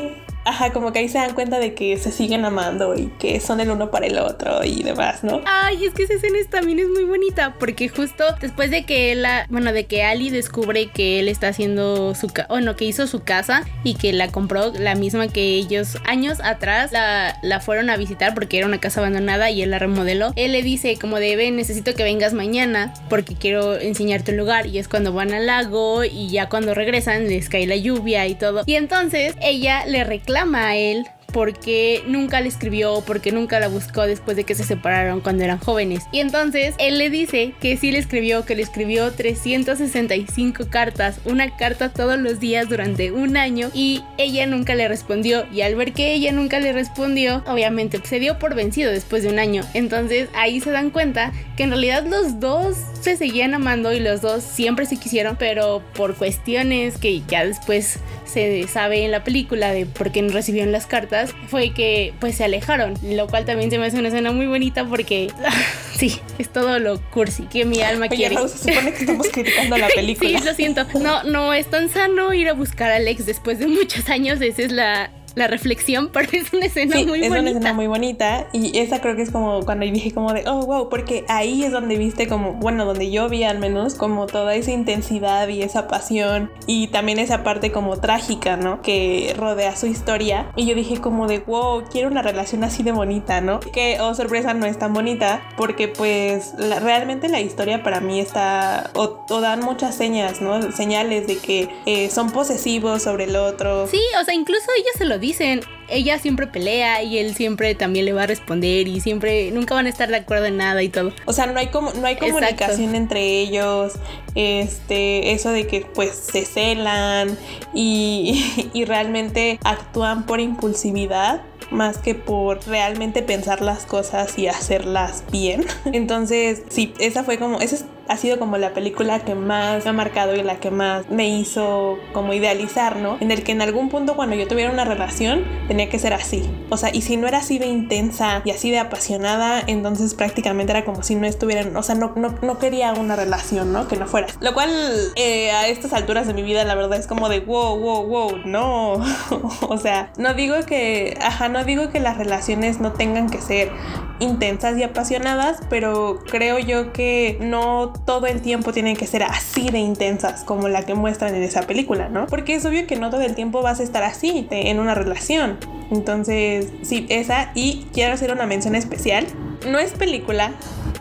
Ajá, 0.49 0.73
como 0.73 0.93
que 0.93 1.01
ahí 1.01 1.09
se 1.09 1.19
dan 1.19 1.35
cuenta 1.35 1.59
de 1.59 1.75
que 1.75 1.97
se 1.97 2.13
siguen 2.13 2.45
amando 2.45 2.95
y 2.97 3.09
que 3.19 3.41
son 3.41 3.59
el 3.59 3.69
uno 3.69 3.91
para 3.91 4.07
el 4.07 4.17
otro 4.17 4.63
y 4.63 4.85
demás, 4.85 5.25
¿no? 5.25 5.41
Ay, 5.45 5.85
es 5.85 5.93
que 5.93 6.05
esa 6.05 6.15
escena 6.15 6.39
es- 6.39 6.49
también 6.49 6.79
es 6.79 6.89
muy 6.89 7.03
bonita 7.03 7.57
porque 7.59 7.89
justo 7.89 8.23
después 8.41 8.71
de 8.71 8.85
que 8.85 9.11
él, 9.11 9.27
bueno, 9.49 9.73
de 9.73 9.87
que 9.87 10.05
Ali 10.05 10.31
descubre 10.31 10.87
que 10.87 11.19
él 11.19 11.29
está 11.29 11.49
haciendo 11.49 12.15
su, 12.15 12.33
o 12.49 12.61
no, 12.61 12.77
que 12.77 12.85
hizo 12.85 13.09
su 13.09 13.25
casa 13.25 13.65
y 13.83 13.95
que 13.97 14.13
la 14.13 14.29
compró 14.29 14.73
la 14.79 14.95
misma 14.95 15.27
que 15.27 15.57
ellos 15.57 15.99
años 16.05 16.39
atrás 16.45 16.93
la, 16.93 17.37
la 17.43 17.59
fueron 17.59 17.91
a 17.91 17.97
visitar 17.97 18.33
porque 18.33 18.59
era 18.59 18.69
una 18.69 18.79
casa 18.79 19.01
abandonada 19.01 19.51
y 19.51 19.63
él 19.63 19.73
la 19.73 19.81
remodeló. 19.81 20.33
Él 20.37 20.53
le 20.53 20.63
dice 20.63 20.97
como 21.01 21.19
de, 21.19 21.35
ven, 21.35 21.57
necesito 21.57 21.93
que 21.97 22.05
vengas 22.05 22.35
mañana 22.35 22.95
porque 23.11 23.35
quiero 23.35 23.77
enseñarte 23.77 24.31
un 24.31 24.37
lugar 24.39 24.67
y 24.69 24.79
es 24.79 24.87
cuando 24.87 25.13
van 25.13 25.35
al 25.35 25.47
lago 25.47 26.05
y 26.05 26.29
ya 26.29 26.49
cuando 26.49 26.73
regresan 26.73 27.27
les 27.27 27.49
cae 27.49 27.67
la 27.67 27.75
lluvia 27.75 28.29
y 28.29 28.37
todo. 28.37 28.63
Y 28.65 28.77
entonces 28.77 29.35
ella 29.43 29.85
le 29.87 30.05
reclama 30.05 30.36
a 30.39 30.77
él 30.77 31.09
porque 31.37 32.03
nunca 32.07 32.41
le 32.41 32.49
escribió, 32.49 33.03
porque 33.07 33.31
nunca 33.31 33.61
la 33.61 33.69
buscó 33.69 34.07
después 34.07 34.39
de 34.39 34.45
que 34.45 34.55
se 34.55 34.65
separaron 34.65 35.21
cuando 35.21 35.45
eran 35.45 35.59
jóvenes. 35.59 36.05
Y 36.11 36.21
entonces 36.21 36.75
él 36.79 36.97
le 36.97 37.11
dice 37.11 37.53
que 37.61 37.77
sí 37.77 37.93
le 37.93 37.99
escribió, 37.99 38.47
que 38.47 38.55
le 38.55 38.63
escribió 38.63 39.13
365 39.13 40.71
cartas, 40.71 41.21
una 41.27 41.55
carta 41.55 41.91
todos 41.91 42.19
los 42.19 42.41
días 42.41 42.71
durante 42.71 43.13
un 43.13 43.37
año 43.37 43.69
y 43.75 44.03
ella 44.17 44.47
nunca 44.47 44.75
le 44.75 44.89
respondió. 44.89 45.45
Y 45.53 45.61
al 45.61 45.75
ver 45.75 45.93
que 45.93 46.15
ella 46.15 46.33
nunca 46.33 46.59
le 46.59 46.73
respondió, 46.73 47.45
obviamente 47.47 48.01
se 48.03 48.19
dio 48.19 48.39
por 48.39 48.55
vencido 48.55 48.91
después 48.91 49.23
de 49.23 49.29
un 49.29 49.39
año. 49.39 49.63
Entonces 49.75 50.31
ahí 50.33 50.61
se 50.61 50.71
dan 50.71 50.89
cuenta 50.89 51.35
que 51.55 51.65
en 51.65 51.71
realidad 51.71 52.07
los 52.07 52.41
dos 52.41 52.79
se 53.03 53.19
seguían 53.19 53.53
amando 53.53 53.93
y 53.93 54.01
los 54.01 54.23
dos 54.23 54.43
siempre 54.43 54.87
se 54.87 54.97
quisieron, 54.97 55.37
pero 55.37 55.83
por 55.95 56.17
cuestiones 56.17 56.97
que 56.97 57.21
ya 57.29 57.45
después 57.45 57.99
se 58.25 58.67
sabe 58.69 59.05
en 59.05 59.11
la 59.11 59.23
película 59.25 59.73
de 59.73 59.87
por 59.87 60.13
qué 60.13 60.23
no 60.23 60.33
recibieron 60.33 60.73
las 60.73 60.87
cartas, 60.87 61.26
fue 61.49 61.71
que 61.71 62.13
pues 62.21 62.37
se 62.37 62.45
alejaron, 62.45 62.95
lo 63.03 63.27
cual 63.27 63.45
también 63.45 63.71
se 63.71 63.79
me 63.79 63.87
hace 63.87 63.99
una 63.99 64.09
escena 64.09 64.33
muy 64.33 64.47
bonita 64.47 64.85
porque 64.85 65.31
sí, 65.97 66.21
es 66.39 66.49
todo 66.53 66.79
lo 66.79 67.01
cursi 67.11 67.45
que 67.45 67.65
mi 67.65 67.81
alma 67.81 68.07
Oye, 68.07 68.17
quiere. 68.17 68.37
Se 68.49 68.59
supone 68.59 68.93
que 68.93 69.01
estamos 69.01 69.29
criticando 69.29 69.77
la 69.77 69.89
película. 69.95 70.39
Sí, 70.39 70.45
lo 70.45 70.55
siento. 70.55 70.87
No, 71.01 71.23
no 71.25 71.53
es 71.53 71.69
tan 71.69 71.89
sano 71.89 72.33
ir 72.33 72.49
a 72.49 72.53
buscar 72.53 72.91
a 72.91 72.97
Alex 72.97 73.27
después 73.27 73.59
de 73.59 73.67
muchos 73.67 74.09
años. 74.09 74.41
Esa 74.41 74.63
es 74.63 74.73
la, 74.73 75.11
la 75.37 75.47
reflexión, 75.47 76.09
pero 76.13 76.29
es 76.33 76.53
una 76.53 76.67
escena 76.67 76.97
Sí, 76.97 77.07
muy 77.07 77.23
es 77.23 77.29
bonita. 77.29 77.41
una 77.41 77.51
escena 77.51 77.73
muy 77.73 77.87
bonita 77.87 78.49
y 78.53 78.77
esa 78.79 79.01
creo 79.01 79.15
que 79.15 79.23
es 79.23 79.31
como 79.31 79.61
cuando 79.65 79.85
dije 79.87 80.13
como 80.13 80.33
de, 80.33 80.43
oh, 80.49 80.67
wow, 80.67 80.89
porque 80.89 81.25
ahí 81.29 81.63
es 81.63 81.71
donde 81.71 81.97
viste 81.97 82.27
como, 82.27 82.55
bueno, 82.55 82.85
donde 82.85 83.11
yo 83.13 83.29
vi 83.29 83.45
al 83.45 83.59
menos 83.59 83.95
como 83.95 84.27
toda 84.27 84.55
esa 84.57 84.73
intensidad 84.73 85.47
y 85.49 85.63
esa 85.63 85.87
pasión 85.87 86.51
y 86.67 86.89
también 86.89 87.19
esa 87.21 87.45
parte 87.45 87.71
como 87.71 87.99
trágica, 87.99 88.57
¿no? 88.57 88.83
Que 88.83 89.35
rodea 89.39 89.77
su 89.77 89.87
historia 89.87 90.51
y 90.57 90.67
yo 90.67 90.75
dije 90.75 91.01
como 91.01 91.29
de, 91.29 91.39
wow, 91.41 91.85
quiero 91.93 92.09
una 92.09 92.23
relación 92.23 92.65
así 92.65 92.83
de 92.83 92.93
bonita, 92.93 93.41
¿no? 93.41 93.61
Que, 93.61 93.99
oh, 94.01 94.15
sorpresa, 94.15 94.55
no 94.55 94.67
es 94.67 94.79
tan 94.79 94.93
bonita 94.93 95.43
porque 95.57 95.89
pues 95.89 96.55
la- 96.59 96.81
realmente 96.81 97.29
la 97.29 97.41
historia 97.41 97.83
para 97.83 98.01
mí 98.01 98.21
está, 98.21 98.91
o, 98.95 99.25
o 99.29 99.41
dan 99.41 99.61
muchas 99.61 99.95
señas, 99.95 100.41
¿no? 100.41 100.73
Señales 100.73 101.27
de 101.27 101.37
que 101.37 101.69
eh, 101.85 102.09
son 102.11 102.31
posesivos 102.31 103.03
sobre 103.03 103.25
el 103.25 103.37
otro. 103.37 103.87
Sí, 103.87 104.01
o 104.21 104.25
sea, 104.25 104.35
incluso 104.35 104.65
ellos 104.79 104.93
se 104.97 105.05
lo 105.05 105.19
dicen. 105.27 105.61
Ella 105.89 106.19
siempre 106.19 106.49
pelea 106.49 107.05
y 107.05 107.19
él 107.19 107.37
siempre 107.37 107.77
también 107.77 108.07
le 108.07 108.13
va 108.13 108.25
a 108.25 108.27
responder 108.27 108.89
y 108.89 109.01
siempre 109.01 109.53
nunca 109.53 109.77
van 109.77 109.87
a 109.87 109.89
estar 109.89 110.09
de 110.09 110.17
acuerdo 110.17 110.47
en 110.47 110.57
nada 110.57 110.83
y 110.83 110.89
todo. 110.89 111.13
O 111.27 111.33
sea, 111.33 111.47
no 111.47 111.61
hay 111.61 111.69
como 111.69 111.93
no 111.93 112.05
hay 112.05 112.15
Exacto. 112.15 112.35
comunicación 112.35 112.97
entre 112.97 113.21
ellos. 113.41 113.93
Este, 114.35 115.31
eso 115.33 115.51
de 115.51 115.69
que 115.69 115.83
pues 115.83 116.11
se 116.11 116.45
celan 116.45 117.39
y, 117.73 118.69
y 118.75 118.85
realmente 118.85 119.61
actúan 119.63 120.27
por 120.27 120.41
impulsividad 120.41 121.43
más 121.71 121.99
que 121.99 122.15
por 122.17 122.67
realmente 122.67 123.23
pensar 123.23 123.61
las 123.61 123.87
cosas 123.87 124.37
y 124.39 124.49
hacerlas 124.49 125.23
bien. 125.31 125.65
Entonces, 125.93 126.63
sí, 126.69 126.95
esa 126.99 127.23
fue 127.23 127.39
como 127.39 127.61
esa 127.61 127.77
es- 127.77 127.85
ha 128.09 128.17
sido 128.17 128.39
como 128.39 128.59
la 128.59 128.73
película 128.73 129.21
que 129.21 129.35
más 129.35 129.85
me 129.85 129.91
ha 129.91 129.93
marcado 129.93 130.35
y 130.37 130.43
la 130.43 130.57
que 130.61 130.71
más 130.71 131.09
me 131.11 131.29
hizo 131.29 131.99
como 132.13 132.33
idealizar, 132.33 132.97
¿no? 132.97 133.17
En 133.21 133.31
el 133.31 133.43
que 133.43 133.53
en 133.53 133.63
algún 133.63 133.89
punto 133.89 134.17
cuando 134.17 134.37
yo 134.37 134.47
tuviera 134.47 134.71
una 134.71 134.85
relación 134.85 135.45
tenía 135.69 135.89
que 135.89 135.99
ser 135.99 136.13
así. 136.13 136.49
O 136.71 136.77
sea, 136.77 136.95
y 136.95 137.03
si 137.03 137.17
no 137.17 137.27
era 137.27 137.39
así 137.39 137.59
de 137.59 137.67
intensa 137.67 138.43
y 138.45 138.51
así 138.51 138.71
de 138.71 138.79
apasionada, 138.79 139.63
entonces 139.67 140.15
prácticamente 140.15 140.73
era 140.73 140.85
como 140.85 141.03
si 141.03 141.15
no 141.15 141.27
estuvieran, 141.27 141.77
o 141.77 141.83
sea, 141.83 141.95
no, 141.95 142.13
no, 142.17 142.35
no 142.43 142.59
quería 142.59 142.93
una 142.93 143.17
relación, 143.17 143.73
¿no? 143.73 143.89
Que 143.89 143.97
no 143.97 144.07
fuera. 144.07 144.29
Lo 144.41 144.55
cual 144.55 144.71
eh, 145.17 145.51
a 145.53 145.69
estas 145.69 145.93
alturas 145.93 146.27
de 146.27 146.35
mi 146.35 146.43
vida 146.43 146.65
la 146.65 146.75
verdad 146.75 146.99
es 146.99 147.07
como 147.07 147.29
de 147.29 147.41
wow, 147.41 147.79
wow, 147.79 148.07
wow, 148.07 148.39
no. 148.45 148.93
o 149.69 149.79
sea, 149.79 150.13
no 150.17 150.35
digo 150.35 150.57
que, 150.67 151.19
ajá, 151.21 151.49
no 151.49 151.65
digo 151.65 151.91
que 151.91 152.01
las 152.01 152.19
relaciones 152.19 152.81
no 152.81 152.93
tengan 152.93 153.29
que 153.31 153.41
ser 153.41 153.71
intensas 154.19 154.79
y 154.79 154.83
apasionadas, 154.83 155.61
pero 155.69 156.23
creo 156.27 156.59
yo 156.59 156.93
que 156.93 157.39
no 157.41 157.93
todo 158.05 158.27
el 158.27 158.41
tiempo 158.43 158.73
tienen 158.73 158.97
que 158.97 159.07
ser 159.07 159.23
así 159.23 159.71
de 159.71 159.79
intensas 159.79 160.45
como 160.45 160.69
la 160.69 160.85
que 160.85 160.95
muestran 160.95 161.35
en 161.35 161.43
esa 161.43 161.63
película, 161.63 162.09
¿no? 162.09 162.27
Porque 162.27 162.55
es 162.55 162.65
obvio 162.65 162.87
que 162.87 162.97
no 162.97 163.11
todo 163.11 163.23
el 163.23 163.35
tiempo 163.35 163.63
vas 163.63 163.81
a 163.81 163.83
estar 163.83 164.03
así 164.03 164.47
en 164.51 164.79
una 164.79 164.95
relación. 164.95 165.59
Entonces, 165.91 166.69
sí, 166.83 167.07
esa 167.09 167.53
y 167.55 167.87
quiero 167.93 168.15
hacer 168.15 168.33
una 168.33 168.47
mención 168.47 168.75
especial. 168.75 169.27
No 169.67 169.79
es 169.79 169.93
película, 169.93 170.53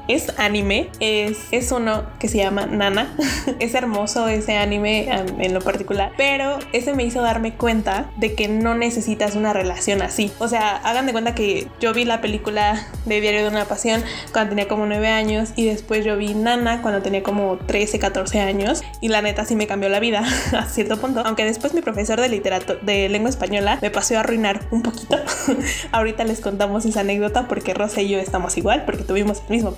es 0.08 0.34
anime, 0.38 0.90
es, 1.00 1.38
es 1.52 1.72
uno 1.72 2.04
que 2.20 2.28
se 2.28 2.38
llama 2.38 2.66
Nana. 2.66 3.16
es 3.60 3.74
hermoso 3.74 4.28
ese 4.28 4.58
anime 4.58 5.10
en 5.40 5.54
lo 5.54 5.62
particular, 5.62 6.12
pero 6.18 6.60
ese 6.74 6.94
me 6.94 7.04
hizo 7.04 7.22
darme 7.22 7.54
cuenta 7.54 8.10
de 8.18 8.36
que 8.36 8.48
no 8.48 8.76
necesitas 8.76 9.36
una 9.36 9.54
relación 9.54 10.02
así. 10.02 10.32
O 10.40 10.48
sea, 10.48 10.78
hagan 10.78 11.06
de 11.06 11.12
cuenta 11.12 11.36
que 11.36 11.68
yo 11.80 11.94
vi 11.94 12.06
la 12.06 12.22
película 12.22 12.88
de 13.06 13.22
Diario 13.22 13.44
de 13.44 13.50
una 13.50 13.66
Pasión 13.66 14.04
cuando 14.32 14.50
tenía 14.50 14.68
como 14.68 14.86
9 14.86 15.08
años 15.08 15.50
y 15.56 15.66
después 15.66 16.06
yo 16.06 16.18
vi 16.18 16.34
Nana 16.34 16.82
cuando 16.82 17.02
tenía 17.02 17.24
como 17.24 17.58
13, 17.58 18.00
14 18.00 18.40
años 18.40 18.84
y 19.02 19.10
la 19.10 19.22
neta 19.22 19.46
sí 19.46 19.56
me 19.56 19.68
cambió 19.68 19.90
la 19.90 20.00
vida 20.00 20.24
a 20.58 20.66
cierto 20.66 20.98
punto, 20.98 21.22
aunque 21.26 21.44
después 21.44 21.74
mi 21.74 21.82
profesor 21.82 22.20
de 22.20 22.30
literatura 22.30 22.80
de 22.82 23.10
lengua 23.10 23.30
española 23.30 23.80
me 23.82 23.90
pasó 23.90 24.18
a 24.18 24.22
arruinar 24.22 24.62
un 24.72 24.82
poquito. 24.82 25.18
Ahorita 25.92 26.24
les 26.24 26.40
contamos 26.42 26.86
esa 26.86 27.02
anécdota 27.02 27.48
porque 27.48 27.74
Rosa 27.74 28.02
y 28.02 28.10
yo 28.10 28.20
estamos 28.20 28.58
igual 28.58 28.84
porque 28.86 29.04
tuvimos 29.04 29.42
el 29.48 29.56
mismo 29.56 29.72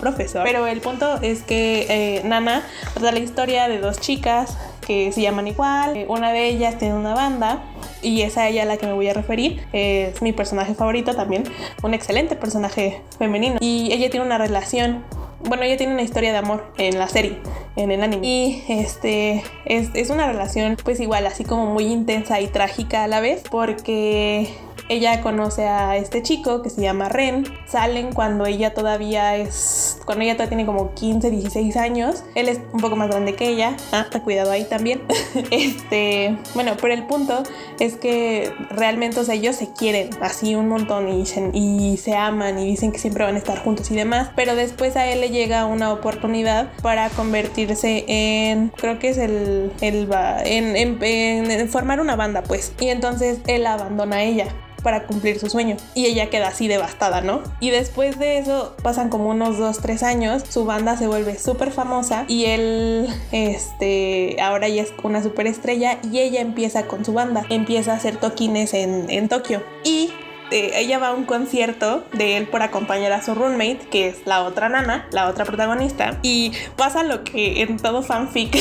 Pero 0.43 0.67
el 0.67 0.81
punto 0.81 1.19
es 1.21 1.43
que 1.43 1.85
eh, 1.89 2.21
Nana 2.23 2.63
trata 2.93 3.11
la 3.11 3.19
historia 3.19 3.67
de 3.67 3.79
dos 3.79 3.99
chicas 3.99 4.57
que 4.85 5.11
se 5.11 5.21
llaman 5.21 5.47
igual. 5.47 5.97
Eh, 5.97 6.05
Una 6.07 6.31
de 6.31 6.47
ellas 6.47 6.77
tiene 6.77 6.95
una 6.95 7.13
banda 7.13 7.63
y 8.01 8.21
es 8.21 8.37
a 8.37 8.47
ella 8.47 8.63
a 8.63 8.65
la 8.65 8.77
que 8.77 8.85
me 8.85 8.93
voy 8.93 9.07
a 9.09 9.13
referir. 9.13 9.65
Es 9.73 10.21
mi 10.21 10.33
personaje 10.33 10.75
favorito 10.75 11.15
también, 11.15 11.43
un 11.83 11.93
excelente 11.93 12.35
personaje 12.35 13.01
femenino. 13.17 13.57
Y 13.59 13.91
ella 13.91 14.09
tiene 14.09 14.25
una 14.25 14.37
relación 14.37 15.03
bueno, 15.43 15.63
ella 15.63 15.77
tiene 15.77 15.93
una 15.93 16.01
historia 16.01 16.31
de 16.31 16.37
amor 16.37 16.65
en 16.77 16.97
la 16.97 17.07
serie, 17.07 17.37
en 17.75 17.91
el 17.91 18.01
anime. 18.01 18.25
Y 18.25 18.63
este 18.67 19.43
es, 19.65 19.89
es 19.93 20.09
una 20.09 20.27
relación, 20.27 20.77
pues 20.83 20.99
igual, 20.99 21.25
así 21.27 21.43
como 21.43 21.67
muy 21.67 21.85
intensa 21.85 22.41
y 22.41 22.47
trágica 22.47 23.03
a 23.03 23.07
la 23.07 23.19
vez, 23.19 23.43
porque 23.49 24.49
ella 24.89 25.21
conoce 25.21 25.67
a 25.67 25.97
este 25.97 26.21
chico 26.21 26.61
que 26.61 26.69
se 26.69 26.81
llama 26.81 27.09
Ren. 27.09 27.43
Salen 27.67 28.13
cuando 28.13 28.45
ella 28.45 28.73
todavía 28.73 29.35
es. 29.35 29.99
Cuando 30.05 30.23
ella 30.23 30.33
todavía 30.35 30.49
tiene 30.49 30.65
como 30.65 30.93
15, 30.93 31.29
16 31.29 31.75
años. 31.77 32.23
Él 32.35 32.47
es 32.49 32.59
un 32.73 32.79
poco 32.79 32.95
más 32.95 33.09
grande 33.09 33.35
que 33.35 33.47
ella. 33.49 33.75
Ah, 33.91 34.05
cuidado 34.23 34.51
ahí 34.51 34.63
también. 34.65 35.01
este. 35.51 36.37
Bueno, 36.53 36.73
pero 36.81 36.93
el 36.93 37.05
punto 37.05 37.43
es 37.79 37.95
que 37.95 38.51
realmente, 38.69 39.19
ellos 39.31 39.55
se 39.55 39.71
quieren 39.73 40.09
así 40.21 40.55
un 40.55 40.69
montón 40.69 41.09
y 41.09 41.25
se, 41.25 41.49
y 41.53 41.97
se 41.97 42.15
aman 42.15 42.59
y 42.59 42.65
dicen 42.65 42.91
que 42.91 42.99
siempre 42.99 43.23
van 43.23 43.35
a 43.35 43.37
estar 43.37 43.59
juntos 43.63 43.89
y 43.91 43.95
demás. 43.95 44.29
Pero 44.35 44.55
después 44.55 44.95
a 44.95 45.07
él 45.07 45.21
le 45.21 45.29
llega 45.29 45.65
una 45.65 45.91
oportunidad 45.91 46.71
para 46.81 47.09
convertirse 47.09 48.05
en. 48.07 48.69
Creo 48.69 48.99
que 48.99 49.09
es 49.09 49.17
el. 49.17 49.71
el 49.81 50.07
en, 50.45 50.75
en- 50.75 51.03
en- 51.03 51.51
en 51.51 51.69
formar 51.69 51.99
una 51.99 52.15
banda, 52.15 52.43
pues. 52.43 52.71
Y 52.79 52.87
entonces 52.89 53.39
él 53.47 53.65
abandona 53.65 54.17
a 54.17 54.23
ella 54.23 54.47
para 54.87 55.03
cumplir 55.05 55.37
su 55.37 55.49
sueño. 55.49 55.75
Y 55.95 56.05
ella 56.05 56.29
queda 56.29 56.47
así 56.47 56.69
devastada, 56.69 57.19
¿no? 57.19 57.43
Y 57.59 57.71
después 57.71 58.17
de 58.19 58.37
eso 58.37 58.73
pasan 58.83 59.09
como 59.09 59.31
unos 59.31 59.57
2, 59.57 59.79
3 59.81 60.01
años, 60.03 60.43
su 60.47 60.63
banda 60.63 60.95
se 60.95 61.07
vuelve 61.07 61.37
súper 61.37 61.71
famosa 61.71 62.23
y 62.29 62.45
él, 62.45 63.09
este, 63.33 64.37
ahora 64.41 64.69
ya 64.69 64.83
es 64.83 64.93
una 65.03 65.21
súper 65.21 65.45
estrella 65.47 65.99
y 66.09 66.19
ella 66.19 66.39
empieza 66.39 66.87
con 66.87 67.03
su 67.03 67.11
banda, 67.11 67.45
empieza 67.49 67.91
a 67.91 67.95
hacer 67.97 68.15
toquines 68.15 68.73
en, 68.73 69.09
en 69.09 69.27
Tokio. 69.27 69.61
Y 69.83 70.13
eh, 70.51 70.71
ella 70.75 70.99
va 70.99 71.09
a 71.09 71.13
un 71.13 71.25
concierto 71.25 72.05
de 72.13 72.37
él 72.37 72.47
por 72.47 72.61
acompañar 72.61 73.11
a 73.11 73.21
su 73.21 73.35
roommate, 73.35 73.79
que 73.91 74.07
es 74.07 74.25
la 74.25 74.43
otra 74.43 74.69
nana, 74.69 75.07
la 75.11 75.27
otra 75.27 75.45
protagonista, 75.45 76.19
y 76.21 76.53
pasa 76.75 77.03
lo 77.03 77.23
que 77.23 77.61
en 77.61 77.77
todo 77.77 78.01
fanfic 78.01 78.57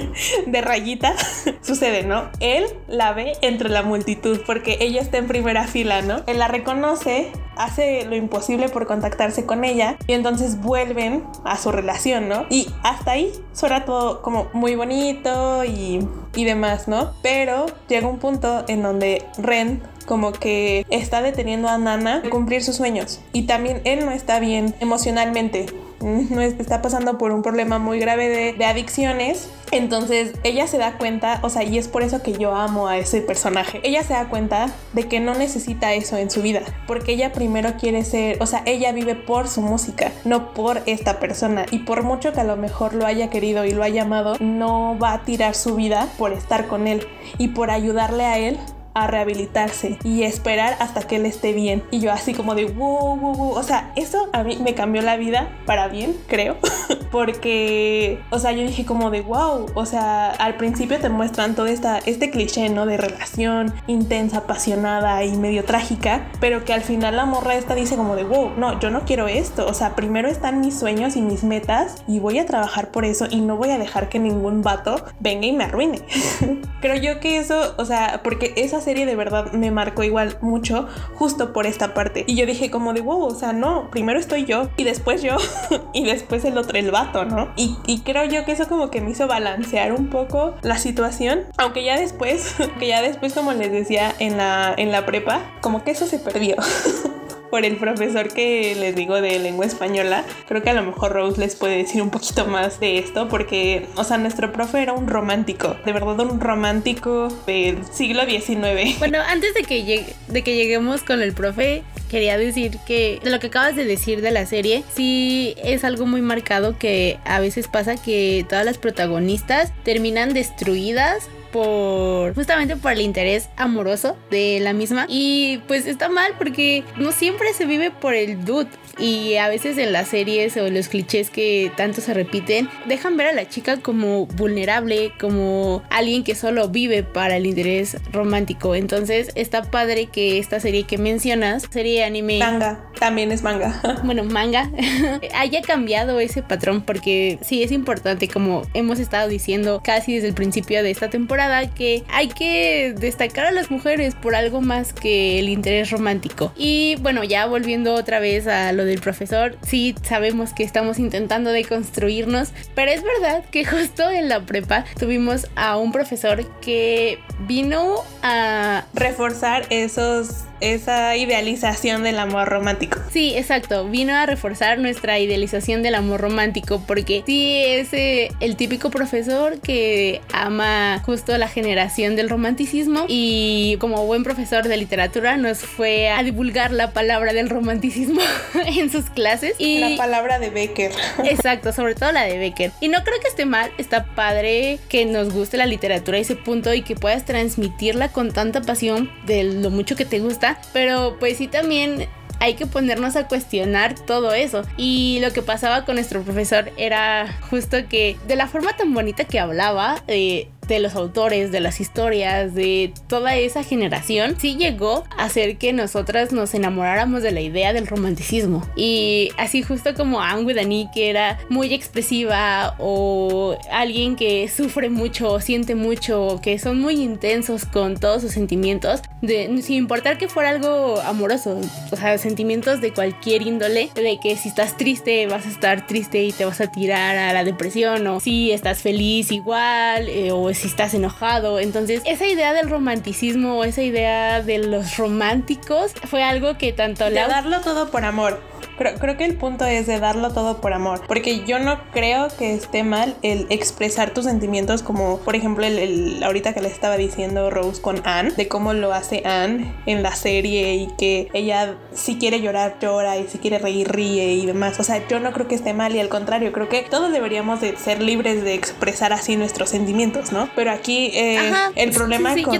de 0.46 0.60
rayita 0.60 1.14
sucede, 1.62 2.02
¿no? 2.02 2.30
Él 2.40 2.66
la 2.88 3.12
ve 3.12 3.34
entre 3.42 3.68
la 3.68 3.82
multitud 3.82 4.40
porque 4.46 4.78
ella 4.80 5.00
está 5.00 5.18
en 5.18 5.26
primera 5.26 5.66
fila, 5.66 6.02
¿no? 6.02 6.22
Él 6.26 6.38
la 6.38 6.48
reconoce, 6.48 7.32
hace 7.56 8.04
lo 8.06 8.16
imposible 8.16 8.68
por 8.68 8.86
contactarse 8.86 9.46
con 9.46 9.64
ella 9.64 9.96
y 10.06 10.12
entonces 10.12 10.60
vuelven 10.60 11.24
a 11.44 11.56
su 11.58 11.72
relación, 11.72 12.28
¿no? 12.28 12.46
Y 12.50 12.68
hasta 12.82 13.12
ahí 13.12 13.32
suena 13.52 13.84
todo 13.84 14.22
como 14.22 14.48
muy 14.52 14.74
bonito 14.74 15.64
y, 15.64 16.06
y 16.34 16.44
demás, 16.44 16.88
¿no? 16.88 17.12
Pero 17.22 17.66
llega 17.88 18.08
un 18.08 18.18
punto 18.18 18.64
en 18.68 18.82
donde 18.82 19.24
Ren 19.38 19.82
como 20.06 20.32
que 20.32 20.86
está 20.90 21.20
deteniendo 21.22 21.68
a 21.68 21.76
Nana 21.78 22.20
de 22.20 22.30
cumplir 22.30 22.62
sus 22.64 22.76
sueños. 22.76 23.20
Y 23.32 23.42
también 23.42 23.80
él 23.84 24.04
no 24.06 24.12
está 24.12 24.40
bien 24.40 24.74
emocionalmente. 24.80 25.66
No 26.00 26.42
es- 26.42 26.60
está 26.60 26.82
pasando 26.82 27.16
por 27.16 27.32
un 27.32 27.40
problema 27.42 27.78
muy 27.78 27.98
grave 27.98 28.28
de, 28.28 28.52
de 28.52 28.64
adicciones. 28.66 29.48
Entonces 29.72 30.32
ella 30.44 30.66
se 30.68 30.78
da 30.78 30.96
cuenta 30.98 31.40
o 31.42 31.48
sea 31.50 31.64
y 31.64 31.76
es 31.78 31.88
por 31.88 32.02
eso 32.02 32.22
que 32.22 32.32
yo 32.34 32.54
amo 32.54 32.86
a 32.86 32.98
ese 32.98 33.20
personaje. 33.22 33.80
Ella 33.82 34.02
se 34.04 34.12
da 34.12 34.28
cuenta 34.28 34.68
de 34.92 35.08
que 35.08 35.18
no 35.20 35.34
necesita 35.34 35.92
eso 35.94 36.16
en 36.18 36.30
su 36.30 36.40
vida 36.42 36.60
porque 36.86 37.12
ella 37.12 37.32
primero 37.32 37.72
quiere 37.80 38.04
ser 38.04 38.40
o 38.40 38.46
sea 38.46 38.62
ella 38.66 38.92
vive 38.92 39.14
por 39.16 39.48
su 39.48 39.62
música 39.62 40.12
no 40.24 40.52
por 40.52 40.82
esta 40.86 41.18
persona. 41.18 41.66
Y 41.72 41.80
por 41.80 42.02
mucho 42.04 42.32
que 42.32 42.40
a 42.40 42.44
lo 42.44 42.56
mejor 42.56 42.92
lo 42.94 43.06
haya 43.06 43.28
querido 43.30 43.64
y 43.64 43.72
lo 43.72 43.82
haya 43.82 44.02
amado 44.02 44.36
no 44.38 44.96
va 45.02 45.14
a 45.14 45.24
tirar 45.24 45.54
su 45.56 45.74
vida 45.74 46.08
por 46.18 46.32
estar 46.32 46.68
con 46.68 46.86
él 46.86 47.08
y 47.38 47.48
por 47.48 47.70
ayudarle 47.70 48.24
a 48.26 48.38
él 48.38 48.58
a 48.96 49.06
rehabilitarse 49.06 49.98
y 50.02 50.22
esperar 50.22 50.76
hasta 50.80 51.02
que 51.02 51.16
él 51.16 51.26
esté 51.26 51.52
bien. 51.52 51.84
Y 51.90 52.00
yo 52.00 52.10
así 52.12 52.32
como 52.32 52.54
de 52.54 52.64
wow, 52.64 53.16
wow, 53.16 53.34
wow. 53.34 53.50
O 53.50 53.62
sea, 53.62 53.92
eso 53.94 54.28
a 54.32 54.42
mí 54.42 54.58
me 54.62 54.74
cambió 54.74 55.02
la 55.02 55.16
vida 55.16 55.50
para 55.66 55.88
bien, 55.88 56.16
creo. 56.26 56.56
porque, 57.10 58.20
o 58.30 58.38
sea, 58.38 58.52
yo 58.52 58.62
dije 58.62 58.84
como 58.84 59.10
de 59.10 59.22
wow, 59.22 59.66
o 59.74 59.86
sea, 59.86 60.30
al 60.30 60.56
principio 60.56 60.98
te 60.98 61.08
muestran 61.08 61.54
todo 61.54 61.66
esta, 61.66 61.98
este 61.98 62.30
cliché, 62.30 62.68
¿no? 62.68 62.86
De 62.86 62.96
relación 62.96 63.72
intensa, 63.86 64.38
apasionada 64.38 65.24
y 65.24 65.36
medio 65.36 65.64
trágica, 65.64 66.28
pero 66.40 66.64
que 66.64 66.72
al 66.72 66.82
final 66.82 67.16
la 67.16 67.24
morra 67.24 67.54
esta 67.54 67.74
dice 67.74 67.96
como 67.96 68.16
de 68.16 68.24
wow, 68.24 68.52
no, 68.56 68.78
yo 68.80 68.90
no 68.90 69.04
quiero 69.04 69.28
esto, 69.28 69.66
o 69.66 69.74
sea, 69.74 69.94
primero 69.94 70.28
están 70.28 70.60
mis 70.60 70.78
sueños 70.78 71.16
y 71.16 71.22
mis 71.22 71.44
metas 71.44 72.02
y 72.06 72.18
voy 72.18 72.38
a 72.38 72.46
trabajar 72.46 72.90
por 72.90 73.04
eso 73.04 73.26
y 73.30 73.40
no 73.40 73.56
voy 73.56 73.70
a 73.70 73.78
dejar 73.78 74.08
que 74.08 74.18
ningún 74.18 74.62
vato 74.62 75.04
venga 75.20 75.46
y 75.46 75.52
me 75.52 75.64
arruine. 75.64 76.00
Creo 76.80 76.96
yo 76.96 77.20
que 77.20 77.38
eso, 77.38 77.74
o 77.78 77.84
sea, 77.84 78.20
porque 78.22 78.52
esa 78.56 78.80
serie 78.86 79.04
de 79.04 79.16
verdad 79.16 79.50
me 79.50 79.72
marcó 79.72 80.04
igual 80.04 80.38
mucho 80.40 80.86
justo 81.16 81.52
por 81.52 81.66
esta 81.66 81.92
parte. 81.92 82.22
Y 82.28 82.36
yo 82.36 82.46
dije 82.46 82.70
como 82.70 82.92
de 82.92 83.00
wow, 83.00 83.24
o 83.24 83.34
sea, 83.34 83.52
no, 83.52 83.90
primero 83.90 84.20
estoy 84.20 84.44
yo 84.44 84.70
y 84.76 84.84
después 84.84 85.22
yo 85.22 85.36
y 85.92 86.04
después 86.04 86.44
el 86.44 86.56
otro, 86.56 86.78
el 86.78 86.92
vato, 86.92 87.24
¿no? 87.24 87.48
Y, 87.56 87.76
y 87.84 88.02
creo 88.02 88.24
yo 88.26 88.44
que 88.44 88.52
eso 88.52 88.68
como 88.68 88.88
que 88.88 89.00
me 89.00 89.10
hizo 89.10 89.26
balancear 89.26 89.92
un 89.92 90.06
poco 90.08 90.54
la 90.62 90.78
situación, 90.78 91.40
aunque 91.56 91.82
ya 91.82 91.98
después, 91.98 92.54
que 92.78 92.86
ya 92.86 93.02
después 93.02 93.32
como 93.32 93.52
les 93.52 93.72
decía 93.72 94.14
en 94.20 94.36
la, 94.36 94.72
en 94.76 94.92
la 94.92 95.04
prepa, 95.04 95.40
como 95.60 95.82
que 95.82 95.90
eso 95.90 96.06
se 96.06 96.20
perdió. 96.20 96.54
por 97.50 97.64
el 97.64 97.76
profesor 97.76 98.28
que 98.32 98.74
les 98.74 98.94
digo 98.94 99.20
de 99.20 99.38
lengua 99.38 99.66
española. 99.66 100.24
Creo 100.48 100.62
que 100.62 100.70
a 100.70 100.74
lo 100.74 100.82
mejor 100.82 101.12
Rose 101.12 101.40
les 101.40 101.54
puede 101.54 101.76
decir 101.78 102.02
un 102.02 102.10
poquito 102.10 102.46
más 102.46 102.80
de 102.80 102.98
esto 102.98 103.28
porque, 103.28 103.86
o 103.96 104.04
sea, 104.04 104.18
nuestro 104.18 104.52
profe 104.52 104.82
era 104.82 104.92
un 104.92 105.06
romántico, 105.06 105.76
de 105.84 105.92
verdad 105.92 106.20
un 106.20 106.40
romántico 106.40 107.28
del 107.46 107.84
siglo 107.86 108.24
XIX. 108.24 108.96
Bueno, 109.06 109.18
antes 109.28 109.54
de 109.54 109.62
que, 109.62 110.04
de 110.28 110.42
que 110.42 110.56
lleguemos 110.56 111.02
con 111.02 111.22
el 111.22 111.32
profe, 111.32 111.82
quería 112.10 112.38
decir 112.38 112.78
que 112.86 113.20
de 113.22 113.30
lo 113.30 113.38
que 113.38 113.48
acabas 113.48 113.76
de 113.76 113.84
decir 113.84 114.20
de 114.20 114.30
la 114.30 114.46
serie, 114.46 114.84
sí 114.94 115.54
es 115.62 115.84
algo 115.84 116.06
muy 116.06 116.22
marcado 116.22 116.78
que 116.78 117.18
a 117.24 117.40
veces 117.40 117.68
pasa 117.68 117.96
que 117.96 118.44
todas 118.48 118.64
las 118.64 118.78
protagonistas 118.78 119.72
terminan 119.84 120.32
destruidas 120.34 121.28
por 121.52 122.34
justamente 122.34 122.76
por 122.76 122.92
el 122.92 123.00
interés 123.00 123.48
amoroso 123.56 124.16
de 124.30 124.58
la 124.60 124.72
misma 124.72 125.06
y 125.08 125.58
pues 125.66 125.86
está 125.86 126.08
mal 126.08 126.32
porque 126.38 126.84
no 126.96 127.12
siempre 127.12 127.52
se 127.52 127.66
vive 127.66 127.90
por 127.90 128.14
el 128.14 128.44
dude 128.44 128.68
y 128.98 129.36
a 129.36 129.48
veces 129.48 129.78
en 129.78 129.92
las 129.92 130.08
series 130.08 130.56
o 130.56 130.68
los 130.70 130.88
clichés 130.88 131.30
que 131.30 131.70
tanto 131.76 132.00
se 132.00 132.14
repiten 132.14 132.68
dejan 132.86 133.16
ver 133.16 133.28
a 133.28 133.32
la 133.32 133.48
chica 133.48 133.78
como 133.78 134.26
vulnerable, 134.26 135.12
como 135.20 135.82
alguien 135.90 136.24
que 136.24 136.34
solo 136.34 136.68
vive 136.68 137.02
para 137.02 137.36
el 137.36 137.46
interés 137.46 137.96
romántico. 138.12 138.74
Entonces 138.74 139.30
está 139.34 139.62
padre 139.70 140.06
que 140.06 140.38
esta 140.38 140.60
serie 140.60 140.84
que 140.84 140.98
mencionas, 140.98 141.64
serie 141.70 142.04
anime... 142.04 142.38
Manga, 142.38 142.90
también 142.98 143.32
es 143.32 143.42
manga. 143.42 143.80
bueno, 144.04 144.24
manga, 144.24 144.70
haya 145.34 145.62
cambiado 145.62 146.20
ese 146.20 146.42
patrón 146.42 146.82
porque 146.82 147.38
sí 147.42 147.62
es 147.62 147.72
importante 147.72 148.28
como 148.28 148.62
hemos 148.74 148.98
estado 148.98 149.28
diciendo 149.28 149.80
casi 149.84 150.14
desde 150.14 150.28
el 150.28 150.34
principio 150.34 150.82
de 150.82 150.90
esta 150.90 151.10
temporada 151.10 151.35
que 151.74 152.04
hay 152.08 152.28
que 152.28 152.94
destacar 152.98 153.46
a 153.46 153.50
las 153.50 153.70
mujeres 153.70 154.14
por 154.14 154.34
algo 154.34 154.60
más 154.60 154.92
que 154.92 155.38
el 155.38 155.48
interés 155.48 155.90
romántico. 155.90 156.52
Y 156.56 156.96
bueno, 157.00 157.24
ya 157.24 157.46
volviendo 157.46 157.94
otra 157.94 158.20
vez 158.20 158.46
a 158.46 158.72
lo 158.72 158.84
del 158.84 159.00
profesor, 159.00 159.56
sí 159.62 159.94
sabemos 160.02 160.52
que 160.52 160.64
estamos 160.64 160.98
intentando 160.98 161.50
deconstruirnos, 161.50 162.52
pero 162.74 162.90
es 162.90 163.02
verdad 163.02 163.44
que 163.50 163.64
justo 163.64 164.10
en 164.10 164.28
la 164.28 164.40
prepa 164.40 164.84
tuvimos 164.98 165.46
a 165.56 165.76
un 165.76 165.92
profesor 165.92 166.46
que 166.60 167.18
vino 167.40 167.96
a 168.22 168.84
reforzar 168.94 169.66
esos 169.70 170.44
esa 170.60 171.16
idealización 171.16 172.02
del 172.02 172.18
amor 172.18 172.48
romántico. 172.48 172.98
Sí, 173.10 173.34
exacto. 173.36 173.88
Vino 173.88 174.14
a 174.14 174.26
reforzar 174.26 174.78
nuestra 174.78 175.18
idealización 175.18 175.82
del 175.82 175.94
amor 175.94 176.20
romántico 176.20 176.82
porque 176.86 177.22
sí 177.26 177.62
es 177.64 177.92
eh, 177.92 178.30
el 178.40 178.56
típico 178.56 178.90
profesor 178.90 179.60
que 179.60 180.20
ama 180.32 181.02
justo 181.04 181.36
la 181.38 181.48
generación 181.48 182.16
del 182.16 182.28
romanticismo 182.28 183.04
y 183.08 183.76
como 183.80 184.06
buen 184.06 184.24
profesor 184.24 184.68
de 184.68 184.76
literatura 184.76 185.36
nos 185.36 185.58
fue 185.58 186.08
a 186.10 186.22
divulgar 186.22 186.72
la 186.72 186.92
palabra 186.92 187.32
del 187.32 187.48
romanticismo 187.50 188.20
en 188.66 188.90
sus 188.90 189.10
clases. 189.10 189.54
Y 189.58 189.78
la 189.78 189.96
palabra 189.96 190.38
de 190.38 190.50
Becker. 190.50 190.92
Exacto, 191.24 191.72
sobre 191.72 191.94
todo 191.94 192.12
la 192.12 192.24
de 192.24 192.38
Becker. 192.38 192.72
Y 192.80 192.88
no 192.88 193.02
creo 193.02 193.20
que 193.20 193.28
esté 193.28 193.44
mal, 193.44 193.70
está 193.78 194.04
padre 194.14 194.78
que 194.88 195.04
nos 195.04 195.32
guste 195.32 195.56
la 195.56 195.66
literatura 195.66 196.18
a 196.18 196.20
ese 196.20 196.36
punto 196.36 196.72
y 196.74 196.82
que 196.82 196.94
puedas 196.94 197.24
transmitirla 197.24 198.08
con 198.08 198.32
tanta 198.32 198.62
pasión 198.62 199.10
de 199.26 199.44
lo 199.44 199.70
mucho 199.70 199.96
que 199.96 200.04
te 200.04 200.20
gusta, 200.20 200.45
pero 200.72 201.16
pues 201.18 201.38
sí 201.38 201.48
también 201.48 202.08
hay 202.38 202.54
que 202.54 202.66
ponernos 202.66 203.16
a 203.16 203.28
cuestionar 203.28 203.94
todo 203.94 204.32
eso. 204.32 204.62
Y 204.76 205.18
lo 205.20 205.32
que 205.32 205.42
pasaba 205.42 205.84
con 205.84 205.94
nuestro 205.94 206.22
profesor 206.22 206.70
era 206.76 207.26
justo 207.50 207.76
que 207.88 208.16
de 208.26 208.36
la 208.36 208.46
forma 208.46 208.76
tan 208.76 208.92
bonita 208.94 209.24
que 209.24 209.38
hablaba, 209.38 210.02
eh, 210.06 210.48
de 210.68 210.80
los 210.80 210.94
autores, 210.94 211.52
de 211.52 211.60
las 211.60 211.80
historias, 211.80 212.54
de 212.54 212.92
toda 213.08 213.36
esa 213.36 213.62
generación, 213.62 214.36
sí 214.38 214.56
llegó 214.56 215.04
a 215.16 215.24
hacer 215.24 215.58
que 215.58 215.72
nosotras 215.72 216.32
nos 216.32 216.54
enamoráramos 216.54 217.22
de 217.22 217.32
la 217.32 217.40
idea 217.40 217.72
del 217.72 217.86
romanticismo. 217.86 218.66
Y 218.76 219.30
así 219.38 219.62
justo 219.62 219.94
como 219.94 220.20
Anne 220.20 220.54
Dani, 220.54 220.88
que 220.92 221.10
era 221.10 221.38
muy 221.48 221.72
expresiva, 221.72 222.74
o 222.78 223.56
alguien 223.70 224.16
que 224.16 224.48
sufre 224.48 224.90
mucho, 224.90 225.40
siente 225.40 225.74
mucho, 225.74 226.40
que 226.42 226.58
son 226.58 226.80
muy 226.80 227.02
intensos 227.02 227.64
con 227.64 227.96
todos 227.96 228.22
sus 228.22 228.32
sentimientos, 228.32 229.02
de, 229.22 229.60
sin 229.62 229.76
importar 229.76 230.18
que 230.18 230.28
fuera 230.28 230.50
algo 230.50 231.00
amoroso, 231.00 231.60
o 231.90 231.96
sea, 231.96 232.18
sentimientos 232.18 232.80
de 232.80 232.92
cualquier 232.92 233.42
índole, 233.42 233.90
de 233.94 234.18
que 234.22 234.36
si 234.36 234.48
estás 234.48 234.76
triste 234.76 235.26
vas 235.26 235.46
a 235.46 235.48
estar 235.48 235.86
triste 235.86 236.22
y 236.24 236.32
te 236.32 236.44
vas 236.44 236.60
a 236.60 236.70
tirar 236.70 237.16
a 237.16 237.32
la 237.32 237.44
depresión, 237.44 238.06
o 238.06 238.20
si 238.20 238.52
estás 238.52 238.82
feliz 238.82 239.32
igual, 239.32 240.08
eh, 240.08 240.32
o 240.32 240.48
si 240.56 240.68
estás 240.68 240.94
enojado. 240.94 241.60
Entonces, 241.60 242.02
esa 242.04 242.26
idea 242.26 242.52
del 242.52 242.68
romanticismo 242.68 243.58
o 243.58 243.64
esa 243.64 243.82
idea 243.82 244.42
de 244.42 244.58
los 244.58 244.96
románticos 244.96 245.92
fue 246.08 246.22
algo 246.22 246.58
que 246.58 246.72
tanto... 246.72 247.04
De 247.04 247.14
darlo 247.14 247.60
todo 247.60 247.90
por 247.90 248.04
amor. 248.04 248.40
Creo, 248.78 249.16
que 249.16 249.24
el 249.24 249.36
punto 249.36 249.64
es 249.64 249.86
de 249.86 249.98
darlo 250.00 250.32
todo 250.32 250.60
por 250.60 250.72
amor, 250.72 251.02
porque 251.06 251.44
yo 251.44 251.58
no 251.58 251.80
creo 251.92 252.28
que 252.38 252.54
esté 252.54 252.82
mal 252.82 253.16
el 253.22 253.46
expresar 253.50 254.12
tus 254.12 254.24
sentimientos 254.24 254.82
como, 254.82 255.18
por 255.20 255.34
ejemplo, 255.36 255.64
el, 255.64 256.22
ahorita 256.22 256.52
que 256.52 256.60
le 256.60 256.68
estaba 256.68 256.96
diciendo 256.96 257.50
Rose 257.50 257.80
con 257.80 258.02
Anne, 258.04 258.32
de 258.36 258.48
cómo 258.48 258.72
lo 258.72 258.92
hace 258.92 259.22
Anne 259.24 259.72
en 259.86 260.02
la 260.02 260.14
serie 260.14 260.74
y 260.74 260.88
que 260.98 261.28
ella 261.32 261.76
si 261.94 262.16
quiere 262.18 262.40
llorar 262.40 262.76
llora 262.80 263.16
y 263.16 263.26
si 263.28 263.38
quiere 263.38 263.58
reír 263.58 263.90
ríe 263.90 264.34
y 264.34 264.46
demás. 264.46 264.78
O 264.78 264.84
sea, 264.84 265.06
yo 265.08 265.20
no 265.20 265.32
creo 265.32 265.48
que 265.48 265.54
esté 265.54 265.72
mal 265.72 265.94
y 265.94 266.00
al 266.00 266.08
contrario, 266.08 266.52
creo 266.52 266.68
que 266.68 266.82
todos 266.82 267.12
deberíamos 267.12 267.60
de 267.60 267.76
ser 267.76 268.02
libres 268.02 268.42
de 268.44 268.54
expresar 268.54 269.12
así 269.12 269.36
nuestros 269.36 269.70
sentimientos, 269.70 270.32
¿no? 270.32 270.48
Pero 270.54 270.70
aquí 270.70 271.10
eh, 271.14 271.52
el 271.74 271.90
problema 271.92 272.34
con, 272.42 272.58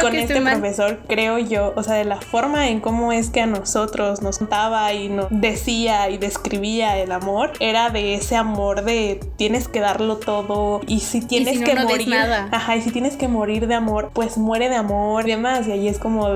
con 0.00 0.14
este 0.16 0.40
profesor, 0.40 1.00
creo 1.06 1.38
yo, 1.38 1.72
o 1.76 1.82
sea, 1.82 1.94
de 1.94 2.04
la 2.04 2.20
forma 2.20 2.68
en 2.68 2.80
cómo 2.80 3.12
es 3.12 3.30
que 3.30 3.40
a 3.40 3.46
nosotros 3.46 4.22
nos 4.22 4.38
contaba 4.38 4.92
y 4.92 5.08
nos 5.08 5.26
decía 5.58 6.08
y 6.10 6.18
describía 6.18 6.96
el 6.98 7.10
amor 7.12 7.52
era 7.60 7.90
de 7.90 8.14
ese 8.14 8.36
amor 8.36 8.84
de 8.84 9.20
tienes 9.36 9.68
que 9.68 9.80
darlo 9.80 10.18
todo 10.18 10.80
y 10.86 11.00
si 11.00 11.20
tienes 11.20 11.60
que 11.60 11.74
morir, 11.74 12.14
ajá, 12.14 12.76
y 12.76 12.82
si 12.82 12.90
tienes 12.90 13.16
que 13.16 13.28
morir 13.28 13.66
de 13.66 13.74
amor, 13.74 14.10
pues 14.12 14.38
muere 14.38 14.68
de 14.68 14.76
amor 14.76 15.26
y 15.26 15.32
demás. 15.32 15.66
Y 15.66 15.72
ahí 15.72 15.88
es 15.88 15.98
como, 15.98 16.28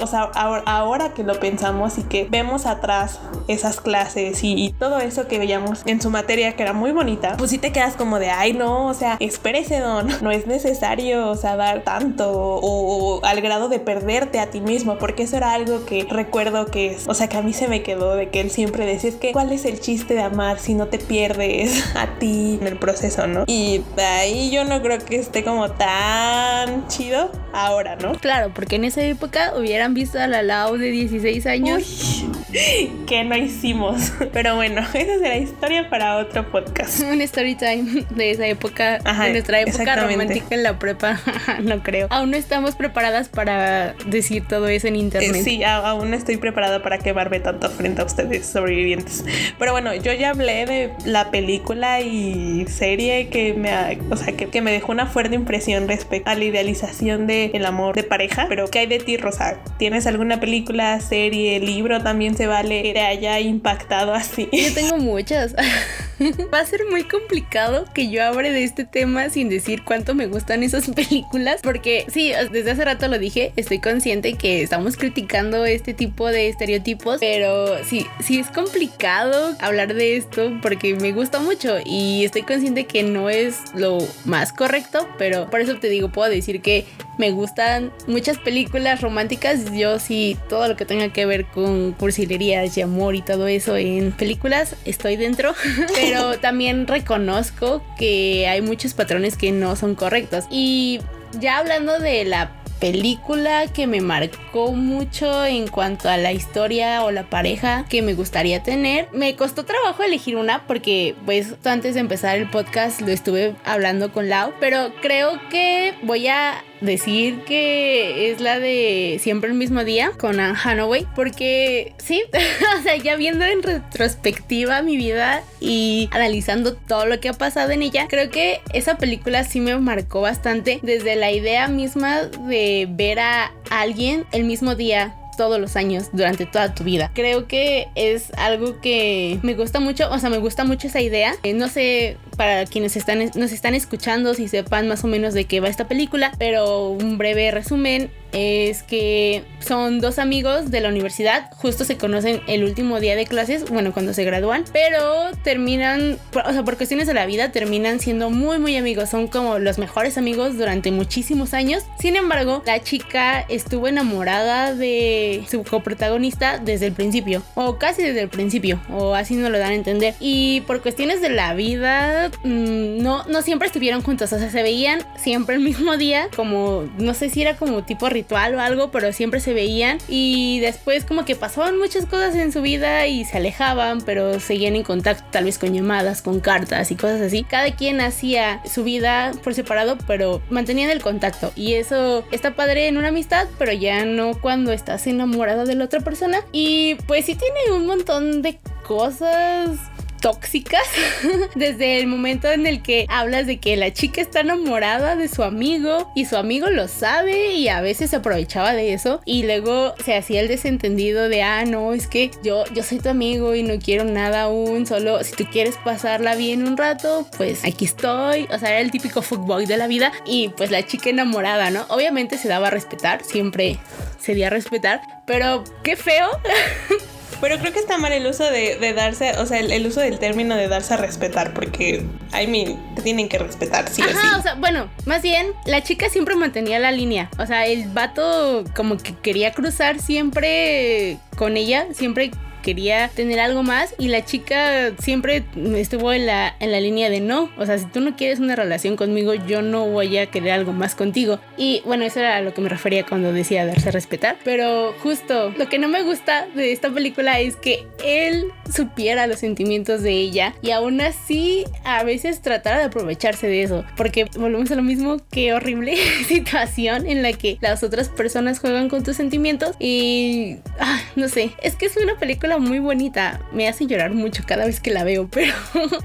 o 0.00 0.06
sea, 0.06 0.30
ahora, 0.32 1.12
que 1.14 1.24
lo 1.24 1.38
pensamos 1.38 1.98
y 1.98 2.02
que 2.02 2.26
vemos 2.30 2.66
atrás 2.66 3.20
esas 3.48 3.80
clases 3.80 4.40
y, 4.42 4.74
todo 4.78 4.98
eso 4.98 5.26
que 5.26 5.38
veíamos 5.38 5.82
en 5.84 6.00
su 6.00 6.10
materia 6.10 6.54
que 6.54 6.62
era 6.62 6.72
muy 6.72 6.92
bonita, 6.92 7.36
pues 7.36 7.50
si 7.50 7.58
te 7.58 7.72
quedas 7.72 7.96
como 7.96 8.18
de, 8.18 8.30
ay 8.30 8.52
no, 8.52 8.86
o 8.86 8.94
sea, 8.94 9.16
espérese 9.20 9.80
don, 9.80 10.08
no 10.22 10.30
es 10.30 10.46
necesario, 10.46 11.28
o 11.28 11.34
sea, 11.34 11.56
dar 11.56 11.82
tanto 11.82 12.30
o, 12.32 13.20
al 13.24 13.40
grado 13.40 13.68
de 13.68 13.80
perderte 13.80 14.38
a 14.38 14.50
ti 14.50 14.60
mismo, 14.60 14.96
porque 14.98 15.24
eso 15.24 15.36
era 15.36 15.52
algo 15.52 15.84
que 15.84 16.06
recuerdo 16.08 16.66
que, 16.66 16.96
o 17.06 17.14
sea, 17.14 17.28
que 17.28 17.36
a 17.36 17.42
mí 17.42 17.52
se 17.52 17.68
me 17.68 17.82
quedó 17.82 18.14
de 18.14 18.30
que 18.30 18.40
él 18.40 18.50
siempre 18.60 18.84
decía, 18.84 19.08
es 19.08 19.16
que 19.16 19.32
cuál 19.32 19.52
es 19.52 19.64
el 19.64 19.80
chiste 19.80 20.12
de 20.12 20.20
amar 20.20 20.58
si 20.58 20.74
no 20.74 20.88
te 20.88 20.98
pierdes 20.98 21.82
a 21.96 22.18
ti 22.18 22.58
en 22.60 22.66
el 22.66 22.76
proceso, 22.76 23.26
¿no? 23.26 23.44
Y 23.46 23.80
ahí 23.96 24.50
yo 24.50 24.64
no 24.64 24.82
creo 24.82 24.98
que 24.98 25.16
esté 25.16 25.42
como 25.42 25.70
tan 25.70 26.86
chido 26.88 27.32
ahora, 27.54 27.96
¿no? 27.96 28.12
Claro, 28.12 28.52
porque 28.54 28.76
en 28.76 28.84
esa 28.84 29.02
época 29.02 29.54
hubieran 29.56 29.94
visto 29.94 30.18
a 30.20 30.26
la 30.26 30.42
Lau 30.42 30.76
de 30.76 30.90
16 30.90 31.46
años. 31.46 32.26
que 33.06 33.24
no 33.24 33.34
hicimos. 33.34 34.12
Pero 34.32 34.56
bueno, 34.56 34.82
esa 34.82 35.18
será 35.18 35.36
historia 35.38 35.88
para 35.88 36.18
otro 36.18 36.50
podcast. 36.50 37.00
Un 37.00 37.22
story 37.22 37.54
time 37.54 38.04
de 38.10 38.30
esa 38.30 38.46
época, 38.46 38.98
de 38.98 39.30
nuestra 39.32 39.60
época 39.60 39.96
romántica 39.96 40.54
en 40.54 40.64
la 40.64 40.78
prepa. 40.78 41.18
no 41.62 41.82
creo. 41.82 42.08
Aún 42.10 42.32
no 42.32 42.36
estamos 42.36 42.74
preparadas 42.74 43.28
para 43.28 43.94
decir 44.06 44.46
todo 44.46 44.68
eso 44.68 44.86
en 44.88 44.96
internet. 44.96 45.36
Eh, 45.36 45.42
sí, 45.42 45.64
aún 45.64 46.10
no 46.10 46.16
estoy 46.16 46.36
preparada 46.36 46.82
para 46.82 46.98
quemarme 46.98 47.40
tanto 47.40 47.70
frente 47.70 48.02
a 48.02 48.04
ustedes 48.04 48.49
sobrevivientes. 48.50 49.24
Pero 49.58 49.72
bueno, 49.72 49.94
yo 49.94 50.12
ya 50.12 50.30
hablé 50.30 50.66
de 50.66 50.92
la 51.04 51.30
película 51.30 52.00
y 52.00 52.66
serie 52.66 53.28
que 53.28 53.54
me, 53.54 53.98
o 54.10 54.16
sea, 54.16 54.36
que, 54.36 54.46
que 54.46 54.62
me 54.62 54.72
dejó 54.72 54.92
una 54.92 55.06
fuerte 55.06 55.34
impresión 55.34 55.88
respecto 55.88 56.30
a 56.30 56.34
la 56.34 56.44
idealización 56.44 57.26
del 57.26 57.50
el 57.54 57.66
amor 57.66 57.94
de 57.94 58.02
pareja. 58.02 58.46
Pero 58.48 58.68
¿qué 58.68 58.80
hay 58.80 58.86
de 58.86 58.98
ti, 58.98 59.16
Rosa? 59.16 59.58
¿Tienes 59.78 60.06
alguna 60.06 60.40
película, 60.40 61.00
serie, 61.00 61.60
libro 61.60 62.02
también 62.02 62.36
se 62.36 62.46
vale 62.46 62.82
que 62.82 62.92
te 62.92 63.00
haya 63.00 63.40
impactado 63.40 64.14
así? 64.14 64.48
Yo 64.52 64.74
tengo 64.74 64.96
muchas. 64.98 65.54
Va 66.52 66.60
a 66.60 66.66
ser 66.66 66.82
muy 66.90 67.04
complicado 67.04 67.86
que 67.94 68.10
yo 68.10 68.22
hable 68.22 68.52
de 68.52 68.64
este 68.64 68.84
tema 68.84 69.30
sin 69.30 69.48
decir 69.48 69.84
cuánto 69.84 70.14
me 70.14 70.26
gustan 70.26 70.62
esas 70.62 70.88
películas, 70.90 71.60
porque 71.62 72.04
sí, 72.12 72.32
desde 72.52 72.72
hace 72.72 72.84
rato 72.84 73.08
lo 73.08 73.18
dije, 73.18 73.52
estoy 73.56 73.78
consciente 73.78 74.34
que 74.34 74.62
estamos 74.62 74.96
criticando 74.96 75.64
este 75.64 75.94
tipo 75.94 76.28
de 76.28 76.48
estereotipos, 76.48 77.20
pero 77.20 77.82
sí, 77.84 78.06
sí 78.20 78.39
es 78.40 78.48
complicado 78.48 79.54
hablar 79.60 79.94
de 79.94 80.16
esto 80.16 80.58
porque 80.62 80.94
me 80.94 81.12
gusta 81.12 81.38
mucho 81.40 81.76
y 81.84 82.24
estoy 82.24 82.42
consciente 82.42 82.86
que 82.86 83.02
no 83.02 83.28
es 83.28 83.58
lo 83.74 83.98
más 84.24 84.52
correcto, 84.52 85.08
pero 85.18 85.48
por 85.50 85.60
eso 85.60 85.76
te 85.76 85.88
digo, 85.88 86.10
puedo 86.10 86.30
decir 86.30 86.62
que 86.62 86.86
me 87.18 87.32
gustan 87.32 87.92
muchas 88.06 88.38
películas 88.38 89.02
románticas. 89.02 89.72
Yo 89.74 89.98
sí, 89.98 90.38
todo 90.48 90.68
lo 90.68 90.76
que 90.76 90.86
tenga 90.86 91.12
que 91.12 91.26
ver 91.26 91.46
con 91.46 91.92
cursilerías 91.92 92.76
y 92.78 92.80
amor 92.80 93.14
y 93.14 93.20
todo 93.20 93.46
eso 93.46 93.76
en 93.76 94.12
películas, 94.12 94.74
estoy 94.86 95.16
dentro. 95.16 95.54
Pero 95.94 96.38
también 96.40 96.86
reconozco 96.86 97.82
que 97.98 98.48
hay 98.48 98.62
muchos 98.62 98.94
patrones 98.94 99.36
que 99.36 99.52
no 99.52 99.76
son 99.76 99.94
correctos. 99.94 100.46
Y 100.50 101.00
ya 101.38 101.58
hablando 101.58 101.98
de 101.98 102.24
la 102.24 102.59
película 102.80 103.66
que 103.68 103.86
me 103.86 104.00
marcó 104.00 104.72
mucho 104.72 105.44
en 105.44 105.68
cuanto 105.68 106.08
a 106.08 106.16
la 106.16 106.32
historia 106.32 107.04
o 107.04 107.10
la 107.10 107.24
pareja 107.24 107.84
que 107.88 108.02
me 108.02 108.14
gustaría 108.14 108.62
tener. 108.62 109.08
Me 109.12 109.36
costó 109.36 109.64
trabajo 109.64 110.02
elegir 110.02 110.36
una 110.36 110.66
porque 110.66 111.14
pues 111.26 111.54
antes 111.64 111.94
de 111.94 112.00
empezar 112.00 112.38
el 112.38 112.48
podcast 112.48 113.00
lo 113.02 113.08
estuve 113.08 113.54
hablando 113.64 114.12
con 114.12 114.28
Lau, 114.28 114.52
pero 114.58 114.92
creo 115.00 115.38
que 115.50 115.94
voy 116.02 116.28
a 116.28 116.64
decir 116.80 117.40
que 117.44 118.30
es 118.30 118.40
la 118.40 118.58
de 118.58 119.18
Siempre 119.20 119.50
el 119.50 119.56
mismo 119.56 119.84
día 119.84 120.12
con 120.18 120.40
Anne 120.40 120.58
Hathaway 120.62 121.06
porque 121.14 121.94
sí, 121.98 122.22
o 122.78 122.82
sea, 122.82 122.96
ya 122.96 123.16
viendo 123.16 123.44
en 123.44 123.62
retrospectiva 123.62 124.82
mi 124.82 124.96
vida 124.96 125.42
y 125.60 126.08
analizando 126.12 126.74
todo 126.74 127.06
lo 127.06 127.20
que 127.20 127.28
ha 127.28 127.34
pasado 127.34 127.70
en 127.70 127.82
ella, 127.82 128.06
creo 128.08 128.30
que 128.30 128.60
esa 128.72 128.96
película 128.96 129.44
sí 129.44 129.60
me 129.60 129.76
marcó 129.78 130.20
bastante 130.20 130.80
desde 130.82 131.16
la 131.16 131.30
idea 131.30 131.68
misma 131.68 132.22
de 132.22 132.86
ver 132.90 133.20
a 133.20 133.52
alguien 133.70 134.24
el 134.32 134.44
mismo 134.44 134.74
día 134.74 135.14
todos 135.40 135.58
los 135.58 135.74
años 135.74 136.10
durante 136.12 136.44
toda 136.44 136.74
tu 136.74 136.84
vida. 136.84 137.10
Creo 137.14 137.48
que 137.48 137.88
es 137.94 138.30
algo 138.36 138.78
que 138.82 139.38
me 139.40 139.54
gusta 139.54 139.80
mucho, 139.80 140.10
o 140.10 140.18
sea, 140.18 140.28
me 140.28 140.36
gusta 140.36 140.64
mucho 140.64 140.88
esa 140.88 141.00
idea. 141.00 141.32
Eh, 141.44 141.54
no 141.54 141.68
sé 141.68 142.18
para 142.36 142.66
quienes 142.66 142.94
están, 142.94 143.30
nos 143.34 143.50
están 143.50 143.74
escuchando 143.74 144.34
si 144.34 144.48
sepan 144.48 144.86
más 144.86 145.02
o 145.02 145.06
menos 145.06 145.32
de 145.32 145.46
qué 145.46 145.60
va 145.60 145.68
esta 145.68 145.88
película, 145.88 146.30
pero 146.38 146.90
un 146.90 147.16
breve 147.16 147.50
resumen 147.52 148.10
es 148.32 148.82
que 148.82 149.44
son 149.60 150.00
dos 150.00 150.18
amigos 150.18 150.70
de 150.70 150.80
la 150.80 150.88
universidad, 150.88 151.50
justo 151.56 151.84
se 151.84 151.96
conocen 151.96 152.40
el 152.46 152.64
último 152.64 153.00
día 153.00 153.16
de 153.16 153.26
clases, 153.26 153.68
bueno, 153.70 153.92
cuando 153.92 154.14
se 154.14 154.24
gradúan, 154.24 154.64
pero 154.72 155.30
terminan, 155.42 156.18
o 156.34 156.52
sea, 156.52 156.62
por 156.62 156.76
cuestiones 156.76 157.06
de 157.06 157.14
la 157.14 157.26
vida, 157.26 157.52
terminan 157.52 158.00
siendo 158.00 158.30
muy, 158.30 158.58
muy 158.58 158.76
amigos, 158.76 159.10
son 159.10 159.28
como 159.28 159.58
los 159.58 159.78
mejores 159.78 160.18
amigos 160.18 160.56
durante 160.56 160.90
muchísimos 160.90 161.54
años. 161.54 161.84
Sin 161.98 162.16
embargo, 162.16 162.62
la 162.66 162.80
chica 162.82 163.40
estuvo 163.48 163.88
enamorada 163.88 164.74
de 164.74 165.44
su 165.50 165.64
coprotagonista 165.64 166.58
desde 166.58 166.86
el 166.86 166.92
principio, 166.92 167.42
o 167.54 167.78
casi 167.78 168.02
desde 168.02 168.22
el 168.22 168.28
principio, 168.28 168.80
o 168.90 169.14
así 169.14 169.34
no 169.34 169.50
lo 169.50 169.58
dan 169.58 169.72
a 169.72 169.74
entender. 169.74 170.14
Y 170.20 170.62
por 170.62 170.82
cuestiones 170.82 171.20
de 171.20 171.30
la 171.30 171.54
vida, 171.54 172.30
mm, 172.44 173.02
no, 173.02 173.24
no 173.24 173.42
siempre 173.42 173.66
estuvieron 173.66 174.02
juntos, 174.02 174.32
o 174.32 174.38
sea, 174.38 174.50
se 174.50 174.62
veían 174.62 175.00
siempre 175.16 175.56
el 175.56 175.62
mismo 175.62 175.96
día, 175.96 176.28
como, 176.34 176.88
no 176.98 177.14
sé 177.14 177.28
si 177.28 177.42
era 177.42 177.56
como 177.56 177.84
tipo 177.84 178.08
ritual 178.20 178.54
o 178.54 178.60
algo, 178.60 178.90
pero 178.90 179.12
siempre 179.12 179.40
se 179.40 179.54
veían 179.54 179.98
y 180.08 180.60
después 180.60 181.04
como 181.04 181.24
que 181.24 181.36
pasaban 181.36 181.78
muchas 181.78 182.06
cosas 182.06 182.34
en 182.34 182.52
su 182.52 182.62
vida 182.62 183.06
y 183.06 183.24
se 183.24 183.38
alejaban, 183.38 184.00
pero 184.02 184.40
seguían 184.40 184.76
en 184.76 184.82
contacto 184.82 185.24
tal 185.30 185.44
vez 185.44 185.58
con 185.58 185.72
llamadas, 185.72 186.22
con 186.22 186.40
cartas 186.40 186.90
y 186.90 186.96
cosas 186.96 187.20
así. 187.20 187.44
Cada 187.44 187.74
quien 187.74 188.00
hacía 188.00 188.62
su 188.64 188.84
vida 188.84 189.32
por 189.42 189.54
separado, 189.54 189.96
pero 190.06 190.42
mantenían 190.50 190.90
el 190.90 191.02
contacto 191.02 191.52
y 191.56 191.74
eso 191.74 192.24
está 192.30 192.54
padre 192.54 192.88
en 192.88 192.96
una 192.96 193.08
amistad, 193.08 193.46
pero 193.58 193.72
ya 193.72 194.04
no 194.04 194.38
cuando 194.40 194.72
estás 194.72 195.06
enamorado 195.06 195.64
de 195.64 195.74
la 195.74 195.84
otra 195.84 196.00
persona. 196.00 196.40
Y 196.52 196.96
pues 197.06 197.26
sí 197.26 197.34
tiene 197.34 197.76
un 197.76 197.86
montón 197.86 198.42
de 198.42 198.58
cosas 198.86 199.78
tóxicas 200.20 200.82
desde 201.54 201.98
el 201.98 202.06
momento 202.06 202.50
en 202.50 202.66
el 202.66 202.82
que 202.82 203.06
hablas 203.08 203.46
de 203.46 203.58
que 203.58 203.76
la 203.76 203.92
chica 203.92 204.20
está 204.20 204.40
enamorada 204.40 205.16
de 205.16 205.28
su 205.28 205.42
amigo 205.42 206.10
y 206.14 206.26
su 206.26 206.36
amigo 206.36 206.68
lo 206.70 206.88
sabe 206.88 207.54
y 207.54 207.68
a 207.68 207.80
veces 207.80 208.10
se 208.10 208.16
aprovechaba 208.16 208.72
de 208.72 208.92
eso 208.92 209.20
y 209.24 209.44
luego 209.44 209.94
se 210.04 210.16
hacía 210.16 210.40
el 210.40 210.48
desentendido 210.48 211.28
de 211.28 211.42
ah 211.42 211.64
no 211.64 211.92
es 211.94 212.06
que 212.06 212.30
yo 212.42 212.64
yo 212.74 212.82
soy 212.82 212.98
tu 212.98 213.08
amigo 213.08 213.54
y 213.54 213.62
no 213.62 213.78
quiero 213.78 214.04
nada 214.04 214.42
aún 214.42 214.86
solo 214.86 215.22
si 215.24 215.32
tú 215.32 215.44
quieres 215.50 215.76
pasarla 215.84 216.34
bien 216.34 216.66
un 216.66 216.76
rato 216.76 217.26
pues 217.36 217.64
aquí 217.64 217.84
estoy 217.84 218.46
o 218.52 218.58
sea 218.58 218.70
era 218.70 218.80
el 218.80 218.90
típico 218.90 219.22
fuckboy 219.22 219.66
de 219.66 219.76
la 219.76 219.86
vida 219.86 220.12
y 220.26 220.48
pues 220.50 220.70
la 220.70 220.86
chica 220.86 221.10
enamorada 221.10 221.70
no 221.70 221.86
obviamente 221.88 222.38
se 222.38 222.48
daba 222.48 222.68
a 222.68 222.70
respetar 222.70 223.24
siempre 223.24 223.78
se 224.18 224.40
a 224.44 224.50
respetar 224.50 225.00
pero 225.26 225.64
qué 225.82 225.96
feo 225.96 226.28
Pero 227.40 227.58
creo 227.58 227.72
que 227.72 227.78
está 227.78 227.98
mal 227.98 228.12
el 228.12 228.26
uso 228.26 228.44
de, 228.44 228.92
darse, 228.94 229.32
o 229.38 229.46
sea, 229.46 229.58
el, 229.60 229.86
uso 229.86 230.00
del 230.00 230.18
término 230.18 230.56
de 230.56 230.68
darse 230.68 230.94
a 230.94 230.96
respetar, 230.96 231.54
porque, 231.54 232.04
I 232.32 232.46
mean, 232.46 232.94
te 232.94 233.02
tienen 233.02 233.28
que 233.28 233.38
respetar, 233.38 233.88
sí 233.88 234.02
Ajá, 234.02 234.10
o 234.10 234.14
sí. 234.20 234.38
o 234.38 234.42
sea, 234.42 234.54
bueno, 234.54 234.90
más 235.06 235.22
bien, 235.22 235.52
la 235.64 235.82
chica 235.82 236.08
siempre 236.08 236.36
mantenía 236.36 236.78
la 236.78 236.92
línea. 236.92 237.30
O 237.38 237.46
sea, 237.46 237.66
el 237.66 237.88
vato 237.88 238.64
como 238.74 238.98
que 238.98 239.14
quería 239.14 239.52
cruzar 239.52 240.00
siempre 240.00 241.18
con 241.36 241.56
ella, 241.56 241.86
siempre 241.92 242.30
quería 242.62 243.08
tener 243.08 243.40
algo 243.40 243.62
más 243.62 243.94
y 243.98 244.08
la 244.08 244.24
chica 244.24 244.92
siempre 244.98 245.44
estuvo 245.76 246.12
en 246.12 246.26
la, 246.26 246.54
en 246.60 246.72
la 246.72 246.80
línea 246.80 247.10
de 247.10 247.20
no, 247.20 247.50
o 247.56 247.66
sea, 247.66 247.78
si 247.78 247.86
tú 247.86 248.00
no 248.00 248.16
quieres 248.16 248.40
una 248.40 248.56
relación 248.56 248.96
conmigo, 248.96 249.34
yo 249.34 249.62
no 249.62 249.86
voy 249.86 250.18
a 250.18 250.26
querer 250.26 250.52
algo 250.52 250.72
más 250.72 250.94
contigo. 250.94 251.40
Y 251.56 251.82
bueno, 251.84 252.04
eso 252.04 252.20
era 252.20 252.36
a 252.36 252.40
lo 252.40 252.54
que 252.54 252.60
me 252.60 252.68
refería 252.68 253.04
cuando 253.04 253.32
decía 253.32 253.66
darse 253.66 253.88
a 253.88 253.92
respetar, 253.92 254.36
pero 254.44 254.94
justo 255.02 255.52
lo 255.56 255.68
que 255.68 255.78
no 255.78 255.88
me 255.88 256.02
gusta 256.02 256.46
de 256.54 256.72
esta 256.72 256.90
película 256.90 257.40
es 257.40 257.56
que 257.56 257.86
él 258.04 258.46
supiera 258.72 259.26
los 259.26 259.38
sentimientos 259.38 260.02
de 260.02 260.12
ella 260.12 260.54
y 260.62 260.70
aún 260.70 261.00
así 261.00 261.64
a 261.84 262.02
veces 262.04 262.40
tratara 262.40 262.78
de 262.78 262.84
aprovecharse 262.84 263.46
de 263.46 263.62
eso, 263.62 263.84
porque 263.96 264.24
volvemos 264.36 264.70
a 264.70 264.74
lo 264.74 264.82
mismo, 264.82 265.18
qué 265.30 265.52
horrible 265.52 265.96
situación 266.28 267.06
en 267.06 267.22
la 267.22 267.32
que 267.32 267.58
las 267.60 267.82
otras 267.82 268.08
personas 268.08 268.60
juegan 268.60 268.88
con 268.88 269.02
tus 269.02 269.16
sentimientos 269.16 269.76
y 269.78 270.56
ah, 270.78 271.00
no 271.16 271.28
sé, 271.28 271.50
es 271.62 271.76
que 271.76 271.86
es 271.86 271.96
una 271.96 272.18
película 272.18 272.49
muy 272.58 272.78
bonita. 272.78 273.40
Me 273.52 273.68
hace 273.68 273.86
llorar 273.86 274.12
mucho 274.12 274.42
cada 274.46 274.66
vez 274.66 274.80
que 274.80 274.90
la 274.90 275.04
veo, 275.04 275.28
pero 275.30 275.54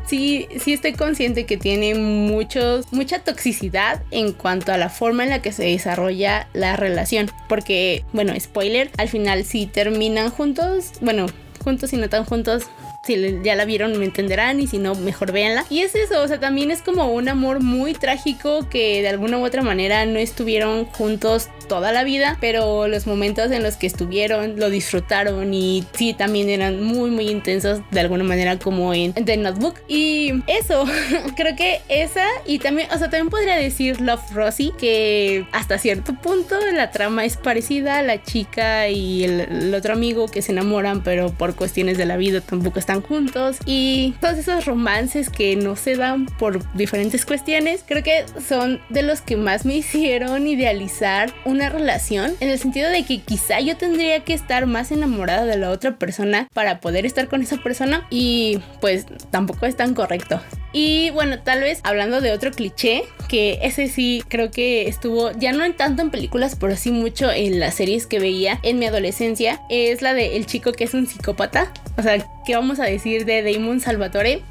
sí, 0.06 0.48
sí 0.60 0.74
estoy 0.74 0.94
consciente 0.94 1.46
que 1.46 1.58
tiene 1.58 1.96
muchos, 1.96 2.92
mucha 2.92 3.20
toxicidad 3.20 4.04
en 4.12 4.34
cuanto 4.34 4.72
a 4.72 4.78
la 4.78 4.90
forma 4.90 5.24
en 5.24 5.30
la 5.30 5.42
que 5.42 5.52
se 5.52 5.64
desarrolla 5.64 6.48
la 6.54 6.76
relación. 6.76 7.30
Porque, 7.48 8.04
bueno, 8.14 8.34
spoiler, 8.40 8.92
al 8.98 9.10
final 9.10 9.46
si 9.46 9.66
terminan 9.66 10.30
juntos, 10.30 10.92
bueno, 11.02 11.28
juntos 11.64 11.94
y 11.94 11.98
no 11.98 12.10
tan 12.10 12.26
juntos, 12.26 12.68
si 13.06 13.40
ya 13.44 13.56
la 13.56 13.66
vieron 13.66 13.98
me 13.98 14.06
entenderán 14.06 14.60
y 14.60 14.68
si 14.68 14.78
no, 14.78 14.96
mejor 14.96 15.32
véanla. 15.32 15.66
Y 15.70 15.82
es 15.82 15.96
eso, 15.96 16.22
o 16.22 16.28
sea, 16.28 16.40
también 16.40 16.72
es 16.72 16.82
como 16.82 17.12
un 17.12 17.30
amor 17.30 17.62
muy 17.62 17.94
trágico 17.94 18.68
que 18.70 19.02
de 19.02 19.10
alguna 19.10 19.38
u 19.38 19.46
otra 19.46 19.62
manera 19.62 20.06
no 20.06 20.18
estuvieron 20.18 20.86
juntos 20.86 21.50
toda 21.68 21.92
la 21.92 22.04
vida, 22.04 22.38
pero 22.42 22.88
los 22.88 23.08
momentos 23.08 23.52
en 23.52 23.64
los 23.64 23.76
que 23.76 23.88
estuvieron 23.88 24.60
lo 24.60 24.70
disfrutaron 24.70 25.54
y 25.54 25.84
sí, 25.94 26.14
también 26.14 26.50
eran 26.50 26.82
muy, 26.84 27.10
muy 27.10 27.30
intensos 27.30 27.82
de 27.92 28.00
alguna 28.00 28.24
manera 28.24 28.58
como 28.60 28.94
en 28.94 29.14
The 29.14 29.38
Notebook. 29.38 29.76
Y 29.88 30.34
eso, 30.48 30.86
creo 31.36 31.56
que 31.56 31.82
esa 31.90 32.26
y 32.46 32.60
también, 32.60 32.88
o 32.92 32.98
sea, 32.98 33.10
también 33.10 33.30
podría 33.30 33.56
decir 33.56 34.02
Love 34.02 34.32
Rosie, 34.34 34.72
que 34.78 35.48
hasta 35.52 35.78
cierto 35.78 36.14
punto 36.22 36.56
la 36.74 36.92
trama 36.92 37.26
es 37.26 37.38
parecida, 37.38 38.02
la 38.02 38.22
chica 38.24 38.90
y 38.90 39.24
el, 39.24 39.40
el 39.42 39.74
otro 39.74 39.94
amigo 39.94 40.28
que 40.28 40.42
se 40.42 40.52
enamoran, 40.52 41.04
pero 41.04 41.32
por 41.32 41.56
cuestiones 41.56 41.98
de 41.98 42.06
la 42.06 42.18
vida 42.18 42.42
tampoco 42.42 42.80
están 42.80 42.95
juntos 43.02 43.58
y 43.66 44.14
todos 44.22 44.38
esos 44.38 44.66
romances 44.66 45.30
que 45.30 45.56
no 45.56 45.76
se 45.76 45.96
dan 45.96 46.26
por 46.26 46.62
diferentes 46.74 47.26
cuestiones, 47.26 47.84
creo 47.86 48.04
que 48.04 48.26
son 48.48 48.82
de 48.90 49.04
los 49.04 49.22
que 49.22 49.38
más 49.38 49.66
me 49.66 49.76
hicieron 49.78 50.48
idealizar 50.48 51.34
una 51.46 51.70
relación 51.70 52.34
en 52.40 52.50
el 52.50 52.60
sentido 52.60 52.90
de 52.90 53.04
que 53.04 53.22
quizá 53.22 53.60
yo 53.60 53.78
tendría 53.78 54.24
que 54.24 54.34
estar 54.34 54.66
más 54.66 54.92
enamorada 54.92 55.46
de 55.46 55.58
la 55.58 55.72
otra 55.72 55.98
persona 55.98 56.48
para 56.54 56.80
poder 56.80 57.06
estar 57.06 57.28
con 57.28 57.42
esa 57.42 57.58
persona 57.58 58.06
y 58.10 58.60
pues 58.82 59.06
tampoco 59.32 59.66
es 59.66 59.76
tan 59.76 59.94
correcto. 59.94 60.42
Y 60.78 61.10
bueno, 61.12 61.40
tal 61.40 61.62
vez 61.62 61.80
hablando 61.84 62.20
de 62.20 62.34
otro 62.34 62.52
cliché, 62.52 63.04
que 63.30 63.60
ese 63.62 63.88
sí 63.88 64.22
creo 64.28 64.52
que 64.52 64.90
estuvo 64.90 65.32
ya 65.32 65.54
no 65.54 65.64
en 65.64 65.74
tanto 65.74 66.02
en 66.02 66.10
películas, 66.10 66.58
pero 66.60 66.76
sí 66.76 66.92
mucho 66.92 67.32
en 67.32 67.62
las 67.62 67.76
series 67.76 68.08
que 68.08 68.20
veía 68.20 68.60
en 68.62 68.78
mi 68.78 68.86
adolescencia, 68.86 69.62
es 69.70 70.02
la 70.02 70.14
de 70.14 70.36
el 70.36 70.46
chico 70.46 70.74
que 70.74 70.84
es 70.84 70.94
un 70.94 71.08
psicópata. 71.08 71.72
O 71.98 72.02
sea, 72.02 72.18
¿qué 72.46 72.56
vamos 72.56 72.80
a 72.80 72.86
decir 72.86 73.26
de 73.26 73.42
Damon 73.42 73.80
Salvatore? 73.80 74.42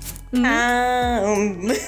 Ah, 0.43 1.23
um, 1.25 1.67
o 1.71 1.71
sea, 1.71 1.83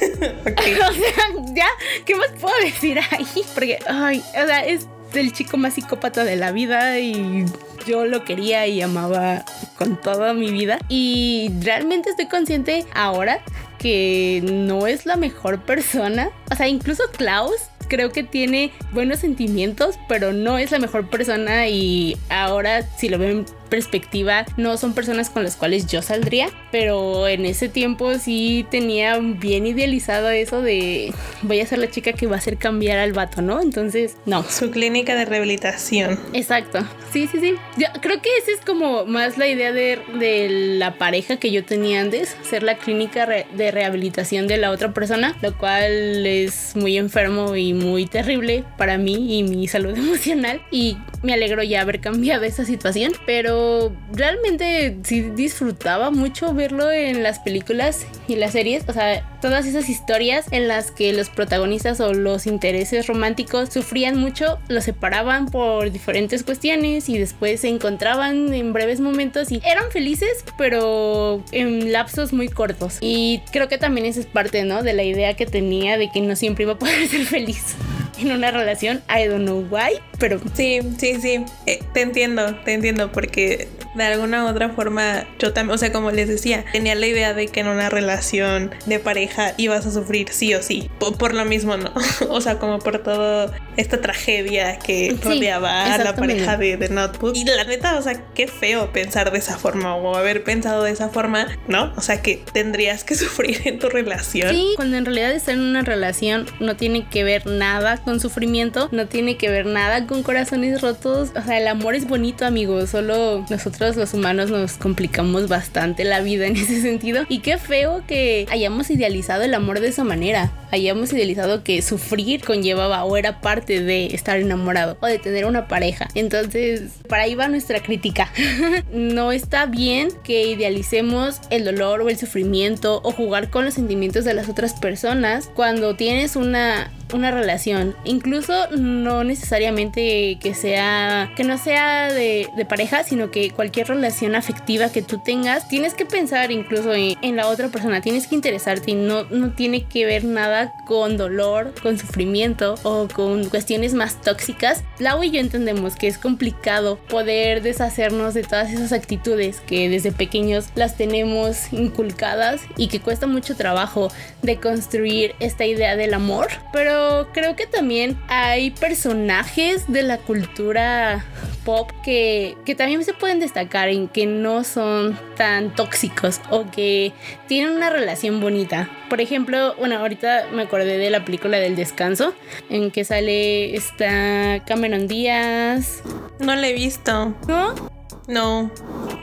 ya, 1.55 1.67
¿qué 2.05 2.15
más 2.15 2.29
puedo 2.41 2.55
decir 2.63 2.99
ahí? 3.11 3.27
Porque, 3.55 3.79
ay, 3.89 4.21
o 4.21 4.47
sea, 4.47 4.65
es 4.65 4.87
el 5.15 5.33
chico 5.33 5.57
más 5.57 5.75
psicópata 5.75 6.25
de 6.25 6.37
la 6.37 6.53
vida 6.53 6.99
y 7.01 7.45
yo 7.87 8.05
lo 8.05 8.25
quería 8.25 8.67
y 8.67 8.81
amaba 8.83 9.45
con 9.79 10.01
toda 10.01 10.33
mi 10.35 10.51
vida. 10.51 10.79
Y 10.89 11.51
realmente 11.61 12.11
estoy 12.11 12.27
consciente 12.27 12.85
ahora 12.95 13.41
que 13.79 14.43
no 14.45 14.87
es 14.87 15.07
la 15.07 15.17
mejor 15.17 15.61
persona. 15.63 16.31
O 16.51 16.57
sea, 16.57 16.69
incluso 16.69 17.05
Klaus 17.17 17.57
creo 17.89 18.11
que 18.11 18.25
tiene 18.25 18.73
buenos 18.93 19.21
sentimientos, 19.21 19.97
pero 20.09 20.33
no 20.33 20.59
es 20.59 20.71
la 20.71 20.79
mejor 20.79 21.09
persona 21.09 21.69
y 21.69 22.17
ahora 22.29 22.83
si 22.97 23.09
lo 23.09 23.19
ven 23.19 23.47
perspectiva 23.67 24.47
no 24.57 24.77
son 24.77 24.95
personas 24.95 25.31
con 25.31 25.45
las 25.45 25.57
cuales 25.57 25.87
yo 25.87 26.03
saldría, 26.03 26.49
pero 26.73 27.29
en 27.29 27.45
ese 27.45 27.69
tiempo 27.69 28.15
sí 28.19 28.67
tenía 28.71 29.19
bien 29.19 29.67
idealizado 29.67 30.31
eso 30.31 30.63
de 30.63 31.13
voy 31.43 31.61
a 31.61 31.67
ser 31.67 31.79
la 31.79 31.91
chica 31.91 32.13
que 32.13 32.27
va 32.27 32.37
a 32.37 32.39
hacer 32.39 32.57
cambiar 32.57 32.99
al 32.99 33.13
vato, 33.13 33.43
¿no? 33.43 33.61
Entonces, 33.61 34.17
no. 34.27 34.43
Su 34.45 34.71
clínica 34.71 35.15
de 35.15 35.25
rehabilitación. 35.25 36.19
Exacto. 36.33 36.81
Sí, 37.13 37.27
sí, 37.27 37.41
sí. 37.41 37.55
Yo 37.77 37.87
creo 38.01 38.21
que 38.21 38.29
esa 38.39 38.53
es 38.53 38.61
como 38.65 39.07
más 39.07 39.39
la 39.39 39.49
idea 39.49 39.73
de, 39.73 40.01
de 40.19 40.49
la 40.79 40.99
pareja 40.99 41.37
que 41.37 41.51
yo 41.51 41.65
tenía 41.65 42.01
antes, 42.01 42.37
ser 42.43 42.63
la 42.63 42.79
clínica 42.79 43.27
de 43.27 43.71
rehabilitación 43.71 44.47
de 44.47 44.57
la 44.57 44.71
otra 44.71 44.93
persona, 44.93 45.37
lo 45.43 45.57
cual 45.57 46.27
es 46.27 46.75
muy 46.77 46.97
enfermo 46.97 47.57
y 47.57 47.73
muy 47.73 48.07
terrible 48.07 48.65
para 48.77 48.99
mí 48.99 49.39
y 49.39 49.43
mi 49.43 49.69
salud 49.69 49.91
emocional 49.97 50.63
y 50.71 50.97
me 51.23 51.33
alegro 51.33 51.63
ya 51.63 51.81
haber 51.81 52.01
cambiado 52.01 52.45
esa 52.45 52.65
situación, 52.65 53.13
pero 53.27 53.95
realmente 54.13 54.97
sí 55.05 55.23
disfrutaba 55.23 56.11
mucho 56.11 56.55
verlo 56.55 56.91
en 56.91 57.23
las 57.23 57.39
películas 57.39 58.07
y 58.29 58.37
las 58.37 58.53
series. 58.53 58.85
O 58.89 58.93
sea, 58.93 59.25
todas 59.41 59.67
esas 59.67 59.89
historias 59.89 60.47
en 60.51 60.69
las 60.69 60.91
que 60.91 61.13
los 61.13 61.31
protagonistas 61.31 62.01
o 62.01 62.13
los 62.13 62.47
intereses 62.47 63.07
románticos 63.07 63.71
sufrían 63.73 64.19
mucho, 64.19 64.59
los 64.69 64.85
separaban 64.85 65.47
por 65.47 65.91
diferentes 65.91 66.43
cuestiones 66.43 67.09
y 67.09 67.19
después 67.19 67.61
se 67.61 67.69
encontraban 67.69 68.53
en 68.53 68.73
breves 68.73 69.01
momentos 69.01 69.51
y 69.51 69.61
eran 69.65 69.91
felices, 69.91 70.45
pero 70.59 71.43
en 71.53 71.93
lapsos 71.93 72.33
muy 72.33 72.49
cortos. 72.49 72.99
Y 73.01 73.43
creo 73.53 73.69
que 73.69 73.79
también 73.79 74.07
esa 74.07 74.21
es 74.21 74.27
parte, 74.27 74.65
¿no? 74.65 74.83
De 74.83 74.93
la 74.93 75.03
idea 75.03 75.35
que 75.35 75.47
tenía 75.47 75.99
de 75.99 76.11
que 76.11 76.21
no 76.21 76.37
siempre 76.37 76.65
iba 76.65 76.75
a 76.75 76.79
poder 76.79 77.07
ser 77.09 77.25
feliz 77.25 77.77
en 78.19 78.33
una 78.33 78.51
relación. 78.51 79.03
I 79.09 79.27
don't 79.27 79.45
know 79.45 79.67
why, 79.71 80.01
pero... 80.19 80.41
Sí, 80.55 80.81
sí, 80.99 81.21
sí. 81.21 81.45
Eh, 81.67 81.81
te 81.93 82.03
entiendo, 82.03 82.55
te 82.65 82.75
entiendo, 82.75 83.13
porque 83.13 83.69
de 83.97 84.05
alguna 84.05 84.45
u 84.45 84.49
otra 84.49 84.71
forma 84.71 85.27
yo 85.39 85.53
también, 85.53 85.75
o 85.75 85.79
sea, 85.79 85.93
como 85.93 86.11
les 86.11 86.29
decía, 86.29 86.65
tenía 86.73 86.95
la 86.95 87.07
idea 87.07 87.35
de 87.35 87.49
que 87.49 87.61
en 87.61 87.69
una 87.69 87.89
relación 87.89 88.71
de 88.87 88.99
pareja 88.99 89.55
ibas 89.57 89.87
a 89.87 89.91
sufrir 89.91 90.29
sí 90.31 90.55
o 90.55 90.63
sí. 90.63 90.91
Por, 90.99 91.35
lo 91.35 91.45
mismo, 91.45 91.77
¿no? 91.77 91.93
o 92.29 92.41
sea, 92.41 92.59
como 92.59 92.79
por 92.79 92.99
toda 92.99 93.53
esta 93.77 94.01
tragedia 94.01 94.79
que 94.79 95.17
rodeaba 95.23 95.95
a 95.95 95.99
la 95.99 96.15
pareja 96.15 96.57
de, 96.57 96.77
de 96.77 96.89
Notebook. 96.89 97.37
Y 97.37 97.45
la 97.45 97.65
neta, 97.65 97.99
o 97.99 98.03
sea, 98.03 98.23
qué 98.35 98.47
feo 98.47 98.93
pensar 98.93 99.33
de 99.33 99.39
esa 99.39 99.59
forma 99.59 99.95
o 99.97 100.17
haber 100.17 100.45
pensado 100.45 100.83
de 100.83 100.93
esa 100.93 101.09
forma, 101.09 101.49
¿no? 101.69 101.93
O 101.97 102.01
sea, 102.01 102.23
que 102.23 102.43
tendrías 102.53 103.05
que 103.05 103.15
sufrir 103.17 103.63
en 103.65 103.79
tu 103.79 103.89
relación. 103.89 104.51
Sí, 104.51 104.73
cuando 104.77 104.97
en 104.97 105.05
realidad 105.05 105.33
estar 105.33 105.55
en 105.55 105.61
una 105.61 105.83
relación 105.83 106.47
no 106.61 106.77
tiene 106.77 107.09
que 107.09 107.25
ver 107.25 107.47
nada 107.47 107.99
con 107.99 108.21
sufrimiento, 108.21 108.89
no 108.93 109.07
tiene 109.07 109.37
que 109.37 109.51
ver 109.51 109.67
nada 109.67 110.07
con 110.07 110.23
corazones 110.23 110.81
rotos. 110.81 111.31
O 111.37 111.43
sea, 111.43 111.59
el 111.59 111.69
amor 111.69 111.95
es 111.95 112.07
bonito, 112.07 112.45
amigos. 112.47 112.91
Solo 112.91 113.45
nosotros 113.51 113.86
los 113.95 114.13
humanos 114.15 114.51
nos 114.51 114.73
complicamos 114.73 115.47
bastante 115.47 116.03
la 116.03 116.21
vida 116.21 116.47
en 116.47 116.57
ese 116.57 116.83
sentido. 116.83 117.25
Y 117.29 117.39
qué 117.39 117.59
feo 117.59 118.03
que 118.09 118.47
hayamos 118.51 118.91
idealizado 118.91 119.45
el 119.45 119.55
amor 119.55 119.79
de 119.79 119.89
esa 119.89 120.03
manera. 120.03 120.51
Hayamos 120.73 121.13
idealizado 121.13 121.63
que 121.63 121.81
sufrir 121.83 122.43
conllevaba 122.43 123.05
o 123.05 123.17
era 123.17 123.41
parte 123.41 123.81
de 123.81 124.07
estar 124.07 124.39
enamorado 124.39 124.97
o 125.01 125.07
de 125.07 125.19
tener 125.19 125.45
una 125.45 125.69
pareja. 125.69 126.09
Entonces, 126.15 126.83
para 127.09 127.25
ahí 127.25 127.35
va 127.35 127.49
nuestra 127.49 127.81
crítica. 127.81 128.33
no 128.93 129.31
está 129.31 129.67
bien 129.67 130.09
que 130.25 130.49
idealicemos 130.49 131.41
el 131.51 131.65
dolor 131.65 132.01
o 132.01 132.09
el 132.09 132.17
sufrimiento 132.17 133.01
o 133.05 133.13
jugar 133.13 133.51
con 133.51 133.65
los 133.65 133.75
sentimientos 133.75 134.25
de 134.25 134.35
las 134.35 134.49
otras 134.49 134.75
personas 134.75 135.51
cuando 135.55 135.95
tienes 135.97 136.37
una 136.37 136.91
una 137.13 137.31
relación, 137.31 137.95
incluso 138.05 138.69
no 138.71 139.25
necesariamente 139.25 140.39
que 140.41 140.55
sea, 140.55 141.31
que 141.37 141.45
no 141.45 141.59
sea 141.59 142.13
de, 142.13 142.49
pareja, 142.69 143.05
sino 143.05 143.31
que 143.31 143.51
cualquier 143.51 143.89
relación 143.89 144.35
afectiva 144.35 144.91
que 144.91 145.03
tú 145.03 145.21
tengas, 145.25 145.69
tienes 145.69 145.95
que 145.95 146.05
pensar 146.05 146.51
incluso 146.51 146.93
en, 146.95 147.37
la 147.37 147.49
otra 147.49 147.69
persona, 147.69 148.01
tienes 148.01 148.27
que 148.27 148.35
interesarte 148.35 148.93
y 148.93 148.95
no, 148.95 149.25
no 149.25 149.53
tiene 149.53 149.85
que 149.85 150.05
ver 150.05 150.25
nada 150.25 150.73
con 150.87 151.17
dolor, 151.17 151.75
con 151.83 151.99
sufrimiento 151.99 152.75
o 152.83 153.09
con 153.13 153.49
cuestiones 153.49 153.95
más 153.95 154.21
tóxicas. 154.21 154.83
Lau 154.99 155.23
y 155.23 155.31
yo 155.31 155.41
entendemos 155.41 155.95
que 155.95 156.09
es 156.09 156.19
complicado 156.19 156.99
poder 157.09 157.63
deshacernos 157.63 158.35
de 158.35 158.43
todas 158.43 158.73
esas 158.73 158.93
actitudes 158.93 159.61
que 159.61 159.89
desde 159.89 160.13
pequeños 160.13 160.67
las 160.75 160.97
tenemos 160.97 161.73
inculcadas 161.73 162.63
y 162.77 162.89
que 162.89 163.01
cuesta 163.01 163.27
mucho 163.27 163.55
trabajo 163.55 164.11
de 164.43 164.57
construir 164.59 165.35
esta 165.41 165.67
idea 165.67 165.97
del 165.97 166.15
amor, 166.15 166.49
pero 166.73 166.96
creo 167.33 167.57
que 167.57 167.67
también 167.67 168.19
hay 168.29 168.71
personajes 168.71 169.91
de 169.91 170.03
la 170.03 170.19
cultura 170.19 171.25
pop 171.65 171.91
que, 172.05 172.57
que 172.65 172.75
también 172.75 173.05
se 173.05 173.13
pueden 173.13 173.41
destacar 173.41 173.89
en 173.89 174.09
que 174.09 174.27
no 174.27 174.63
son 174.63 175.19
tan 175.37 175.75
tóxicos 175.75 176.41
o 176.51 176.71
que 176.71 177.13
tienen 177.49 177.75
una 177.75 177.91
relación 177.91 178.41
bonita. 178.41 178.89
Por 179.11 179.21
ejemplo, 179.21 179.75
bueno, 179.79 179.99
ahorita 179.99 180.47
me 180.53 180.63
acordé 180.63 180.97
de 180.99 181.11
la 181.11 181.25
película 181.25 181.59
del 181.59 181.75
descanso, 181.77 182.35
en 182.71 182.91
que 182.91 183.05
sale 183.05 183.75
esta 183.75 184.65
Cameron 184.65 185.09
Díaz. 185.09 186.03
No 186.39 186.55
la 186.55 186.69
he 186.69 186.73
visto. 186.73 187.35
¿No? 187.49 187.96
No. 188.27 188.71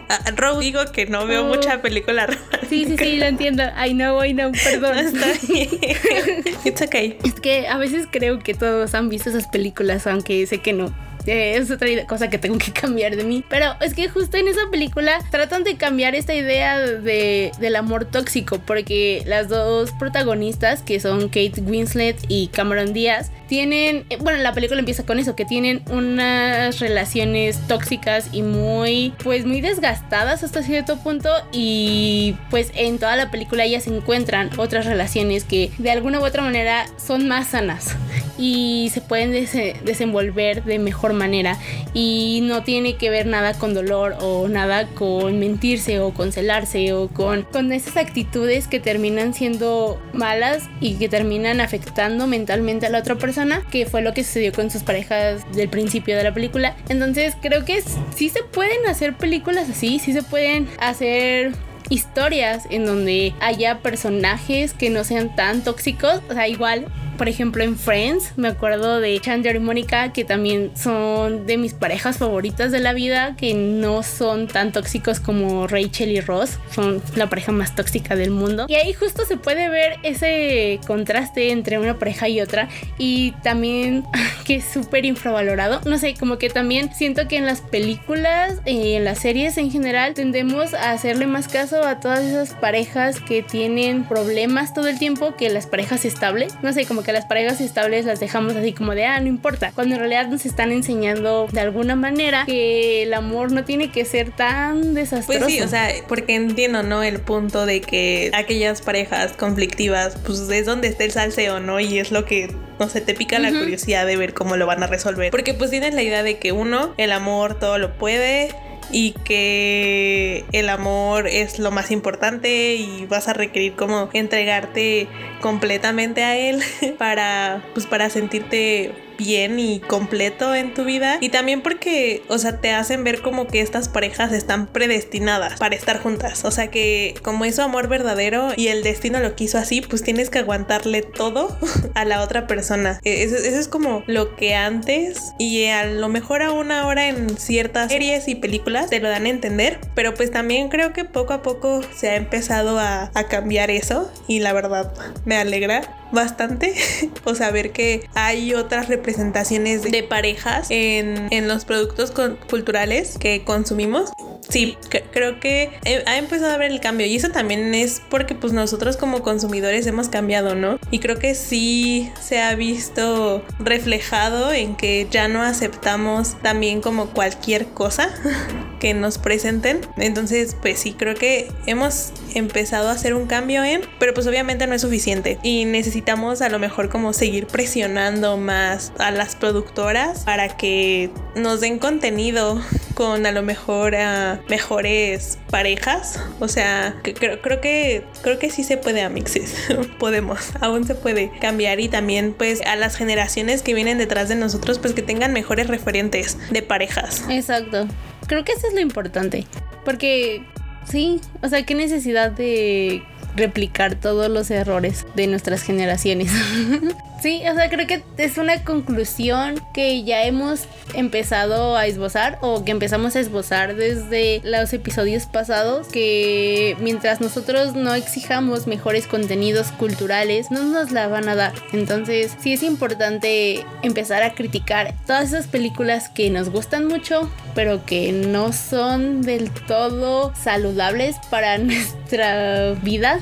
Uh, 0.09 0.59
digo 0.59 0.85
que 0.91 1.05
no 1.05 1.25
veo 1.25 1.43
oh. 1.43 1.47
mucha 1.47 1.81
película 1.81 2.25
romántica. 2.27 2.67
Sí, 2.69 2.85
sí, 2.85 2.97
sí, 2.97 3.17
lo 3.17 3.25
entiendo. 3.25 3.63
I 3.63 3.91
know, 3.93 4.23
I 4.23 4.33
know, 4.33 4.51
perdón. 4.51 4.97
está 4.97 5.27
bien. 5.47 5.69
It's 6.65 6.81
okay. 6.81 7.17
Es 7.23 7.39
que 7.39 7.67
a 7.67 7.77
veces 7.77 8.07
creo 8.09 8.39
que 8.39 8.53
todos 8.53 8.93
han 8.93 9.09
visto 9.09 9.29
esas 9.29 9.47
películas, 9.47 10.07
aunque 10.07 10.45
sé 10.47 10.59
que 10.59 10.73
no. 10.73 10.93
Eh, 11.25 11.57
es 11.57 11.71
otra 11.71 11.87
cosa 12.07 12.29
que 12.29 12.37
tengo 12.37 12.57
que 12.57 12.71
cambiar 12.81 13.15
de 13.15 13.23
mí. 13.23 13.43
Pero 13.49 13.75
es 13.81 13.93
que 13.93 14.09
justo 14.09 14.37
en 14.37 14.47
esa 14.47 14.69
película 14.71 15.19
tratan 15.31 15.63
de 15.63 15.77
cambiar 15.77 16.15
esta 16.15 16.33
idea 16.33 16.79
de, 16.79 17.51
del 17.59 17.75
amor 17.75 18.05
tóxico, 18.05 18.59
porque 18.59 19.23
las 19.25 19.49
dos 19.49 19.91
protagonistas, 19.91 20.81
que 20.81 20.99
son 20.99 21.27
Kate 21.27 21.61
Winslet 21.61 22.17
y 22.27 22.47
Cameron 22.47 22.93
Díaz, 22.93 23.31
tienen, 23.47 24.05
eh, 24.09 24.17
bueno, 24.19 24.39
la 24.39 24.53
película 24.53 24.79
empieza 24.79 25.05
con 25.05 25.19
eso, 25.19 25.35
que 25.35 25.45
tienen 25.45 25.83
unas 25.89 26.79
relaciones 26.79 27.59
tóxicas 27.67 28.29
y 28.31 28.41
muy, 28.41 29.13
pues 29.23 29.45
muy 29.45 29.61
desgastadas 29.61 30.43
hasta 30.43 30.63
cierto 30.63 30.97
punto 30.97 31.29
y 31.51 32.35
pues 32.49 32.71
en 32.75 32.97
toda 32.97 33.15
la 33.15 33.31
película 33.31 33.63
ellas 33.63 33.87
encuentran 33.87 34.49
otras 34.57 34.85
relaciones 34.85 35.43
que 35.43 35.71
de 35.77 35.91
alguna 35.91 36.19
u 36.19 36.25
otra 36.25 36.41
manera 36.41 36.85
son 36.97 37.27
más 37.27 37.49
sanas 37.49 37.95
y 38.37 38.89
se 38.93 39.01
pueden 39.01 39.31
desenvolver 39.31 40.63
de 40.63 40.79
mejor 40.79 41.12
manera 41.13 41.57
y 41.93 42.41
no 42.43 42.63
tiene 42.63 42.95
que 42.95 43.09
ver 43.09 43.25
nada 43.25 43.53
con 43.53 43.73
dolor 43.73 44.15
o 44.21 44.47
nada 44.47 44.87
con 44.87 45.39
mentirse 45.39 45.99
o 45.99 46.13
con 46.13 46.31
celarse 46.31 46.93
o 46.93 47.07
con, 47.07 47.43
con 47.43 47.71
esas 47.71 47.97
actitudes 47.97 48.67
que 48.67 48.79
terminan 48.79 49.33
siendo 49.33 50.01
malas 50.13 50.69
y 50.79 50.95
que 50.95 51.09
terminan 51.09 51.61
afectando 51.61 52.27
mentalmente 52.27 52.85
a 52.85 52.89
la 52.89 52.99
otra 52.99 53.15
persona, 53.15 53.63
que 53.71 53.85
fue 53.85 54.01
lo 54.01 54.13
que 54.13 54.23
sucedió 54.23 54.51
con 54.51 54.69
sus 54.69 54.83
parejas 54.83 55.45
del 55.53 55.69
principio 55.69 56.17
de 56.17 56.23
la 56.23 56.33
película. 56.33 56.75
Entonces 56.89 57.35
creo 57.41 57.65
que 57.65 57.83
sí 58.15 58.29
se 58.29 58.43
pueden 58.43 58.85
hacer 58.87 59.15
películas 59.15 59.69
así, 59.69 59.99
sí 59.99 60.13
se 60.13 60.23
pueden 60.23 60.67
hacer 60.79 61.53
historias 61.89 62.63
en 62.69 62.85
donde 62.85 63.33
haya 63.39 63.79
personajes 63.79 64.73
que 64.73 64.89
no 64.89 65.03
sean 65.03 65.35
tan 65.35 65.63
tóxicos, 65.63 66.21
o 66.29 66.33
sea, 66.33 66.47
igual 66.47 66.87
por 67.17 67.29
ejemplo, 67.29 67.63
en 67.63 67.77
Friends, 67.77 68.33
me 68.37 68.47
acuerdo 68.47 68.99
de 68.99 69.19
Chandler 69.19 69.57
y 69.57 69.59
Mónica, 69.59 70.13
que 70.13 70.23
también 70.23 70.71
son 70.75 71.45
de 71.45 71.57
mis 71.57 71.73
parejas 71.73 72.17
favoritas 72.17 72.71
de 72.71 72.79
la 72.79 72.93
vida, 72.93 73.35
que 73.37 73.53
no 73.53 74.03
son 74.03 74.47
tan 74.47 74.71
tóxicos 74.71 75.19
como 75.19 75.67
Rachel 75.67 76.11
y 76.11 76.21
Ross, 76.21 76.59
son 76.71 77.01
la 77.15 77.29
pareja 77.29 77.51
más 77.51 77.75
tóxica 77.75 78.15
del 78.15 78.31
mundo. 78.31 78.65
Y 78.67 78.75
ahí 78.75 78.93
justo 78.93 79.25
se 79.25 79.37
puede 79.37 79.69
ver 79.69 79.97
ese 80.03 80.79
contraste 80.87 81.51
entre 81.51 81.77
una 81.79 81.99
pareja 81.99 82.27
y 82.29 82.41
otra, 82.41 82.69
y 82.97 83.31
también 83.43 84.03
que 84.45 84.55
es 84.55 84.65
súper 84.65 85.05
infravalorado. 85.05 85.81
No 85.85 85.97
sé, 85.97 86.15
como 86.15 86.37
que 86.37 86.49
también 86.49 86.93
siento 86.93 87.27
que 87.27 87.37
en 87.37 87.45
las 87.45 87.61
películas 87.61 88.59
y 88.65 88.93
en 88.93 89.05
las 89.05 89.19
series 89.19 89.57
en 89.57 89.71
general 89.71 90.13
tendemos 90.13 90.73
a 90.73 90.91
hacerle 90.91 91.27
más 91.27 91.47
caso 91.47 91.83
a 91.83 91.99
todas 91.99 92.21
esas 92.21 92.53
parejas 92.55 93.19
que 93.19 93.43
tienen 93.43 94.03
problemas 94.03 94.73
todo 94.73 94.87
el 94.87 94.99
tiempo 94.99 95.35
que 95.35 95.49
las 95.49 95.67
parejas 95.67 96.05
estables. 96.05 96.53
No 96.61 96.73
sé, 96.73 96.85
como 96.85 97.02
que 97.03 97.11
las 97.11 97.25
parejas 97.25 97.61
estables 97.61 98.05
las 98.05 98.19
dejamos 98.19 98.55
así 98.55 98.73
como 98.73 98.95
de, 98.95 99.05
ah, 99.05 99.19
no 99.19 99.27
importa, 99.27 99.71
cuando 99.73 99.95
en 99.95 99.99
realidad 99.99 100.27
nos 100.27 100.45
están 100.45 100.71
enseñando 100.71 101.47
de 101.51 101.61
alguna 101.61 101.95
manera 101.95 102.45
que 102.45 103.03
el 103.03 103.13
amor 103.13 103.51
no 103.51 103.63
tiene 103.63 103.91
que 103.91 104.05
ser 104.05 104.31
tan 104.31 104.93
desastroso. 104.93 105.39
Pues 105.39 105.53
sí, 105.53 105.61
o 105.61 105.67
sea, 105.67 105.89
porque 106.07 106.35
entiendo, 106.35 106.83
¿no? 106.83 107.03
El 107.03 107.19
punto 107.19 107.65
de 107.65 107.81
que 107.81 108.31
aquellas 108.33 108.81
parejas 108.81 109.33
conflictivas, 109.33 110.17
pues 110.25 110.39
es 110.49 110.65
donde 110.65 110.87
está 110.87 111.03
el 111.03 111.11
salseo, 111.11 111.59
¿no? 111.59 111.79
Y 111.79 111.99
es 111.99 112.11
lo 112.11 112.25
que 112.25 112.49
no 112.79 112.89
sé, 112.89 113.01
te 113.01 113.13
pica 113.13 113.39
la 113.39 113.49
curiosidad 113.49 114.05
de 114.05 114.17
ver 114.17 114.33
cómo 114.33 114.57
lo 114.57 114.65
van 114.65 114.83
a 114.83 114.87
resolver. 114.87 115.31
Porque 115.31 115.53
pues 115.53 115.69
tienes 115.69 115.93
la 115.93 116.01
idea 116.01 116.23
de 116.23 116.37
que 116.37 116.51
uno, 116.51 116.93
el 116.97 117.11
amor 117.11 117.59
todo 117.59 117.77
lo 117.77 117.97
puede, 117.97 118.49
y 118.91 119.11
que 119.23 120.45
el 120.51 120.69
amor 120.69 121.27
es 121.27 121.59
lo 121.59 121.71
más 121.71 121.91
importante 121.91 122.75
y 122.75 123.05
vas 123.05 123.27
a 123.27 123.33
requerir 123.33 123.73
como 123.75 124.09
entregarte 124.13 125.07
completamente 125.41 126.23
a 126.23 126.37
él 126.37 126.61
para 126.97 127.63
pues 127.73 127.85
para 127.85 128.09
sentirte 128.09 128.91
bien 129.17 129.59
y 129.59 129.79
completo 129.79 130.55
en 130.55 130.73
tu 130.73 130.83
vida 130.83 131.17
y 131.21 131.29
también 131.29 131.61
porque, 131.61 132.23
o 132.27 132.37
sea, 132.37 132.59
te 132.59 132.71
hacen 132.71 133.03
ver 133.03 133.21
como 133.21 133.47
que 133.47 133.61
estas 133.61 133.89
parejas 133.89 134.31
están 134.31 134.67
predestinadas 134.67 135.59
para 135.59 135.75
estar 135.75 136.01
juntas, 136.01 136.45
o 136.45 136.51
sea 136.51 136.67
que 136.67 137.15
como 137.23 137.45
es 137.45 137.55
su 137.55 137.61
amor 137.61 137.87
verdadero 137.87 138.49
y 138.55 138.67
el 138.67 138.83
destino 138.83 139.19
lo 139.19 139.35
quiso 139.35 139.57
así, 139.57 139.81
pues 139.81 140.03
tienes 140.03 140.29
que 140.29 140.39
aguantarle 140.39 141.01
todo 141.01 141.57
a 141.95 142.05
la 142.05 142.21
otra 142.21 142.47
persona. 142.47 142.99
E, 143.03 143.23
eso, 143.23 143.35
es 143.35 143.67
como 143.67 144.03
lo 144.07 144.35
que 144.35 144.55
antes 144.55 145.33
y 145.39 145.65
a 145.65 145.85
lo 145.85 146.09
mejor 146.09 146.41
aún 146.41 146.71
ahora 146.71 147.07
en 147.07 147.37
ciertas 147.37 147.91
series 147.91 148.27
y 148.27 148.35
películas 148.35 148.89
te 148.89 148.99
lo 148.99 149.09
dan 149.09 149.25
a 149.25 149.29
entender, 149.29 149.79
pero 149.95 150.13
pues 150.13 150.31
también 150.31 150.69
creo 150.69 150.93
que 150.93 151.05
poco 151.05 151.33
a 151.33 151.41
poco 151.41 151.81
se 151.95 152.09
ha 152.09 152.15
empezado 152.15 152.79
a, 152.79 153.11
a 153.13 153.27
cambiar 153.27 153.71
eso 153.71 154.11
y 154.27 154.39
la 154.39 154.53
verdad 154.53 154.93
me 155.25 155.37
alegra 155.37 156.02
bastante. 156.13 156.73
o 157.25 157.35
sea, 157.35 157.51
ver 157.51 157.71
que 157.71 158.07
hay 158.13 158.53
otras 158.53 158.87
representaciones 158.87 159.83
de 159.83 160.03
parejas 160.03 160.67
en, 160.69 161.27
en 161.31 161.47
los 161.47 161.65
productos 161.65 162.11
culturales 162.11 163.17
que 163.17 163.43
consumimos. 163.43 164.11
Sí, 164.49 164.77
creo 165.11 165.39
que 165.39 165.71
ha 166.05 166.17
empezado 166.17 166.51
a 166.51 166.57
ver 166.57 166.71
el 166.71 166.79
cambio 166.79 167.07
y 167.07 167.15
eso 167.15 167.29
también 167.29 167.73
es 167.73 168.01
porque 168.09 168.35
pues 168.35 168.53
nosotros 168.53 168.97
como 168.97 169.23
consumidores 169.23 169.87
hemos 169.87 170.09
cambiado, 170.09 170.53
¿no? 170.53 170.79
Y 170.91 170.99
creo 170.99 171.17
que 171.17 171.33
sí 171.33 172.11
se 172.21 172.41
ha 172.41 172.53
visto 172.55 173.43
reflejado 173.59 174.51
en 174.51 174.75
que 174.75 175.07
ya 175.09 175.27
no 175.27 175.41
aceptamos 175.41 176.39
también 176.41 176.81
como 176.81 177.07
cualquier 177.07 177.67
cosa 177.67 178.13
que 178.79 178.93
nos 178.93 179.17
presenten. 179.17 179.81
Entonces, 179.97 180.55
pues 180.61 180.79
sí, 180.79 180.93
creo 180.93 181.15
que 181.15 181.49
hemos 181.65 182.11
empezado 182.35 182.89
a 182.89 182.91
hacer 182.91 183.13
un 183.13 183.27
cambio 183.27 183.63
en, 183.63 183.81
pero 183.99 184.13
pues 184.13 184.27
obviamente 184.27 184.67
no 184.67 184.75
es 184.75 184.81
suficiente 184.81 185.37
y 185.43 185.65
necesitamos 185.65 186.41
a 186.41 186.49
lo 186.49 186.59
mejor 186.59 186.89
como 186.89 187.13
seguir 187.13 187.47
presionando 187.47 188.37
más 188.37 188.93
a 188.97 189.11
las 189.11 189.35
productoras 189.35 190.21
para 190.21 190.55
que 190.57 191.09
nos 191.35 191.61
den 191.61 191.79
contenido 191.79 192.61
con 192.93 193.25
a 193.25 193.31
lo 193.31 193.41
mejor 193.41 193.95
a 193.95 194.41
mejores 194.49 195.39
parejas. 195.49 196.19
O 196.39 196.47
sea, 196.47 196.95
creo, 197.03 197.41
creo 197.41 197.61
que 197.61 198.03
creo 198.21 198.39
que 198.39 198.49
sí 198.49 198.63
se 198.63 198.77
puede 198.77 199.01
a 199.01 199.09
mixes. 199.09 199.55
Podemos, 199.99 200.51
aún 200.61 200.85
se 200.85 200.95
puede 200.95 201.31
cambiar 201.39 201.79
y 201.79 201.89
también 201.89 202.33
pues 202.33 202.61
a 202.61 202.75
las 202.75 202.95
generaciones 202.95 203.61
que 203.61 203.73
vienen 203.73 203.97
detrás 203.97 204.29
de 204.29 204.35
nosotros 204.35 204.79
pues 204.79 204.93
que 204.93 205.01
tengan 205.01 205.33
mejores 205.33 205.67
referentes 205.67 206.37
de 206.51 206.61
parejas. 206.61 207.23
Exacto. 207.29 207.87
Creo 208.27 208.43
que 208.43 208.53
eso 208.53 208.67
es 208.67 208.73
lo 208.73 208.79
importante. 208.79 209.45
Porque 209.83 210.45
sí, 210.85 211.21
o 211.41 211.49
sea, 211.49 211.63
qué 211.63 211.75
necesidad 211.75 212.31
de 212.31 213.03
replicar 213.35 213.95
todos 213.95 214.29
los 214.29 214.51
errores 214.51 215.05
de 215.15 215.27
nuestras 215.27 215.63
generaciones. 215.63 216.31
sí, 217.23 217.41
o 217.49 217.55
sea, 217.55 217.69
creo 217.69 217.87
que 217.87 218.03
es 218.17 218.37
una 218.37 218.65
conclusión 218.65 219.55
que 219.73 220.03
ya 220.03 220.25
hemos 220.25 220.65
empezado 220.93 221.77
a 221.77 221.87
esbozar 221.87 222.37
o 222.41 222.65
que 222.65 222.71
empezamos 222.71 223.15
a 223.15 223.21
esbozar 223.21 223.75
desde 223.75 224.41
los 224.43 224.73
episodios 224.73 225.25
pasados 225.25 225.87
que 225.87 226.75
mientras 226.81 227.21
nosotros 227.21 227.75
no 227.75 227.95
exijamos 227.95 228.67
mejores 228.67 229.07
contenidos 229.07 229.71
culturales, 229.71 230.51
no 230.51 230.63
nos 230.63 230.91
la 230.91 231.07
van 231.07 231.29
a 231.29 231.35
dar. 231.35 231.53
Entonces, 231.71 232.35
sí 232.41 232.51
es 232.51 232.61
importante 232.61 233.65
empezar 233.83 234.21
a 234.21 234.33
criticar 234.33 234.93
todas 235.07 235.29
esas 235.29 235.47
películas 235.47 236.09
que 236.09 236.29
nos 236.29 236.49
gustan 236.49 236.87
mucho, 236.87 237.31
pero 237.55 237.85
que 237.85 238.11
no 238.11 238.51
son 238.51 239.21
del 239.21 239.49
todo 239.49 240.33
saludables 240.35 241.15
para 241.29 241.57
nuestra 241.59 242.73
vida 242.83 243.21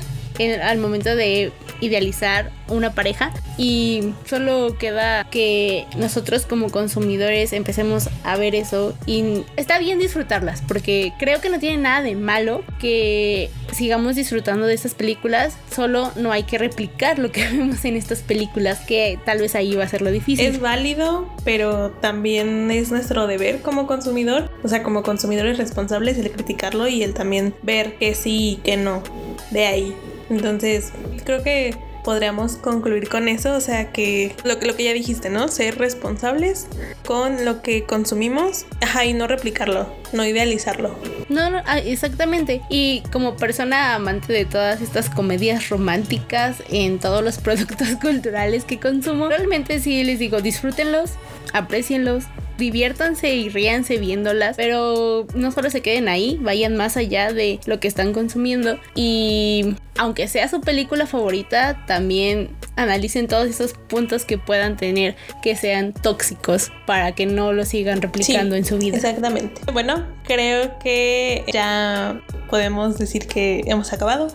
al 0.62 0.78
momento 0.78 1.14
de 1.14 1.52
idealizar 1.82 2.50
una 2.68 2.94
pareja 2.94 3.32
y 3.58 4.14
solo 4.24 4.78
queda 4.78 5.24
que 5.24 5.86
nosotros 5.96 6.46
como 6.46 6.70
consumidores 6.70 7.52
empecemos 7.52 8.08
a 8.24 8.36
ver 8.36 8.54
eso 8.54 8.94
y 9.04 9.44
está 9.56 9.78
bien 9.78 9.98
disfrutarlas 9.98 10.62
porque 10.62 11.12
creo 11.18 11.40
que 11.40 11.50
no 11.50 11.58
tiene 11.58 11.76
nada 11.82 12.02
de 12.02 12.14
malo 12.14 12.64
que 12.78 13.50
sigamos 13.72 14.16
disfrutando 14.16 14.66
de 14.66 14.74
estas 14.74 14.94
películas, 14.94 15.56
solo 15.74 16.12
no 16.16 16.32
hay 16.32 16.44
que 16.44 16.58
replicar 16.58 17.18
lo 17.18 17.32
que 17.32 17.42
vemos 17.50 17.84
en 17.84 17.96
estas 17.96 18.20
películas 18.20 18.80
que 18.80 19.18
tal 19.24 19.38
vez 19.38 19.54
ahí 19.54 19.74
va 19.74 19.84
a 19.84 19.88
ser 19.88 20.02
lo 20.02 20.10
difícil. 20.10 20.46
Es 20.46 20.60
válido, 20.60 21.28
pero 21.44 21.90
también 21.90 22.70
es 22.70 22.90
nuestro 22.90 23.26
deber 23.26 23.60
como 23.60 23.86
consumidor, 23.86 24.50
o 24.62 24.68
sea, 24.68 24.82
como 24.82 25.02
consumidores 25.02 25.58
responsables 25.58 26.18
el 26.18 26.30
criticarlo 26.30 26.86
y 26.88 27.02
el 27.02 27.14
también 27.14 27.54
ver 27.62 27.96
que 27.96 28.14
sí 28.14 28.52
y 28.52 28.56
que 28.56 28.76
no 28.76 29.02
de 29.50 29.66
ahí. 29.66 29.94
Entonces, 30.32 30.92
creo 31.24 31.42
que 31.42 31.76
podríamos 32.04 32.56
concluir 32.56 33.08
con 33.08 33.28
eso, 33.28 33.54
o 33.54 33.60
sea 33.60 33.92
que 33.92 34.34
lo, 34.44 34.58
que 34.58 34.84
ya 34.84 34.92
dijiste, 34.92 35.30
¿no? 35.30 35.48
Ser 35.48 35.78
responsables 35.78 36.66
con 37.06 37.44
lo 37.44 37.62
que 37.62 37.84
consumimos, 37.84 38.66
ajá, 38.80 39.04
y 39.04 39.12
no 39.12 39.26
replicarlo, 39.26 39.86
no 40.12 40.26
idealizarlo. 40.26 40.96
No, 41.28 41.50
no, 41.50 41.62
ah, 41.64 41.78
exactamente. 41.78 42.60
Y 42.68 43.02
como 43.12 43.36
persona 43.36 43.94
amante 43.94 44.32
de 44.32 44.44
todas 44.44 44.80
estas 44.80 45.10
comedias 45.10 45.68
románticas 45.68 46.56
en 46.70 46.98
todos 46.98 47.22
los 47.22 47.38
productos 47.42 47.88
culturales 48.00 48.64
que 48.64 48.80
consumo, 48.80 49.28
realmente 49.28 49.78
sí 49.80 50.02
les 50.02 50.18
digo, 50.18 50.40
disfrútenlos, 50.40 51.12
aprecienlos, 51.52 52.24
diviértanse 52.58 53.34
y 53.34 53.48
ríanse 53.48 53.98
viéndolas, 53.98 54.56
pero 54.56 55.26
no 55.34 55.52
solo 55.52 55.70
se 55.70 55.80
queden 55.80 56.08
ahí, 56.08 56.38
vayan 56.40 56.76
más 56.76 56.96
allá 56.96 57.32
de 57.32 57.60
lo 57.66 57.80
que 57.80 57.88
están 57.88 58.12
consumiendo 58.12 58.78
y 58.94 59.74
aunque 59.96 60.26
sea 60.28 60.48
su 60.48 60.60
película 60.60 61.06
favorita, 61.06 61.84
también 61.86 62.50
analicen 62.76 63.28
todos 63.28 63.46
esos 63.46 63.74
puntos 63.74 64.24
que 64.24 64.38
puedan 64.38 64.76
tener 64.76 65.16
que 65.42 65.56
sean 65.56 65.92
tóxicos 65.92 66.72
para 66.86 67.12
que 67.12 67.26
no 67.26 67.52
lo 67.52 67.64
sigan 67.64 68.00
replicando 68.00 68.56
en 68.56 68.64
su 68.64 68.78
vida. 68.78 68.96
Exactamente. 68.96 69.60
Bueno, 69.72 70.06
creo 70.24 70.78
que 70.78 71.44
ya 71.52 72.22
podemos 72.48 72.98
decir 72.98 73.26
que 73.26 73.62
hemos 73.66 73.92
acabado 73.92 74.28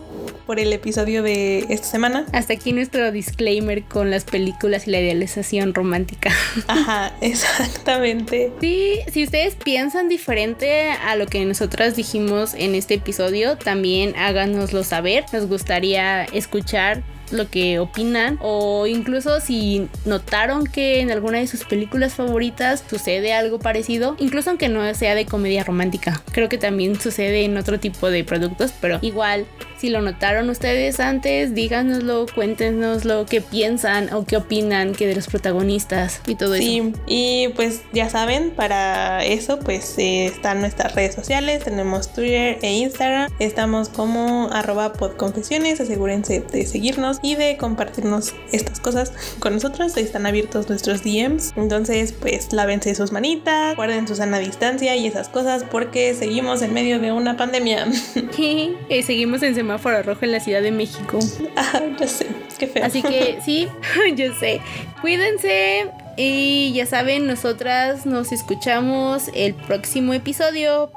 por 0.46 0.60
el 0.60 0.72
episodio 0.74 1.24
de 1.24 1.66
esta 1.70 1.88
semana. 1.88 2.26
Hasta 2.34 2.54
aquí 2.54 2.74
nuestro 2.74 3.12
disclaimer 3.12 3.84
con 3.84 4.12
las 4.12 4.24
películas 4.24 4.88
y 4.88 4.92
la 4.92 5.00
idealización 5.00 5.74
romántica. 5.74 6.32
Ajá, 6.68 7.14
exactamente. 7.22 8.52
Sí, 8.62 9.00
si 9.12 9.24
ustedes 9.24 9.56
piensan 9.56 10.10
diferente 10.10 10.92
a 10.92 11.16
lo 11.16 11.28
que 11.28 11.44
nosotras 11.46 11.96
dijimos 11.96 12.54
en 12.54 12.76
este 12.76 12.96
episodio, 12.96 13.58
también 13.58 14.16
háganoslo 14.18 14.84
saber. 14.84 15.26
Nos 15.34 15.48
gustaría 15.48 16.24
escuchar 16.26 17.04
lo 17.32 17.50
que 17.50 17.80
opinan 17.80 18.38
o 18.42 18.88
incluso 18.88 19.40
si 19.40 19.88
notaron 20.06 20.66
que 20.66 21.02
en 21.02 21.12
alguna 21.12 21.40
de 21.40 21.48
sus 21.48 21.64
películas 21.64 22.14
favoritas 22.14 22.84
sucede 22.90 23.34
algo 23.34 23.60
parecido, 23.60 24.16
incluso 24.20 24.50
aunque 24.50 24.70
no 24.70 24.94
sea 24.94 25.16
de 25.16 25.26
comedia 25.26 25.64
romántica. 25.64 26.22
Creo 26.32 26.50
que 26.50 26.58
también 26.58 27.00
sucede 27.00 27.44
en 27.44 27.58
otro 27.58 27.80
tipo 27.80 28.10
de 28.10 28.24
productos, 28.24 28.74
pero 28.80 29.00
igual 29.02 29.46
si 29.78 29.90
lo 29.90 30.02
notaron 30.02 30.50
ustedes 30.50 31.00
antes, 31.00 31.54
díganoslo, 31.54 32.26
cuéntenoslo, 32.34 33.26
qué 33.26 33.42
piensan 33.42 34.14
o 34.14 34.26
qué 34.26 34.38
opinan 34.38 34.94
que 34.94 35.08
de 35.08 35.16
los 35.16 35.28
protagonistas 35.28 36.22
y 36.28 36.36
todo 36.36 36.56
sí, 36.56 36.80
eso. 36.80 37.00
Y 37.06 37.50
pues 37.56 37.82
ya 37.94 38.10
saben, 38.10 38.52
para 38.52 39.24
eso 39.24 39.60
pues 39.60 39.98
eh, 39.98 40.26
están 40.26 40.62
nuestras 40.62 40.96
redes 40.96 41.16
sociales, 41.16 41.64
tenemos 41.64 42.14
Twitter 42.14 42.58
e 42.62 42.74
Instagram, 42.74 43.32
estamos 43.40 43.90
como 43.90 44.50
arroba 44.52 44.94
podconfesiones, 44.94 45.80
asegúrense 45.80 46.40
de 46.40 46.66
seguirnos 46.66 47.20
y 47.22 47.36
de 47.36 47.58
compartirnos 47.58 48.34
estas 48.52 48.80
cosas 48.80 49.14
con 49.40 49.54
nosotros, 49.54 49.96
están 49.98 50.26
abiertos 50.26 50.70
nuestros 50.70 51.04
DMs, 51.04 51.54
entonces 51.56 52.14
pues 52.14 52.52
lávense 52.52 52.96
sus 52.96 53.12
manitas, 53.12 53.76
guarden 53.76 54.08
su 54.08 54.16
sana 54.16 54.40
distancia 54.40 54.96
y 54.96 55.08
esas 55.08 55.30
cosas 55.30 55.64
porque 55.64 56.14
seguimos 56.14 56.62
en 56.62 56.74
medio 56.74 57.00
de 57.00 57.12
una 57.12 57.38
pandemia. 57.38 57.88
y 58.38 59.04
seguimos 59.04 59.44
en 59.44 59.56
semáforo 59.68 60.02
rojo 60.02 60.24
en 60.24 60.32
la 60.32 60.40
Ciudad 60.40 60.62
de 60.62 60.72
México. 60.72 61.20
Ah, 61.58 61.82
ya 62.00 62.08
sé, 62.08 62.28
qué 62.58 62.68
feo. 62.68 62.86
Así 62.86 63.02
que 63.02 63.40
sí, 63.44 63.68
yo 64.16 64.34
sé. 64.36 64.62
Cuídense 65.02 65.92
y 66.16 66.72
ya 66.74 66.86
saben, 66.86 67.28
nosotras 67.28 68.06
nos 68.06 68.32
escuchamos 68.32 69.30
el 69.34 69.54
próximo 69.56 70.14
episodio. 70.14 70.92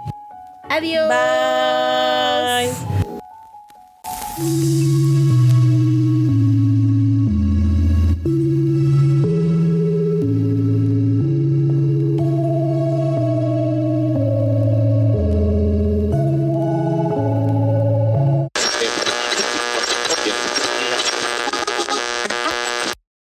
Adiós. 0.68 1.08
Bye. 4.38 5.49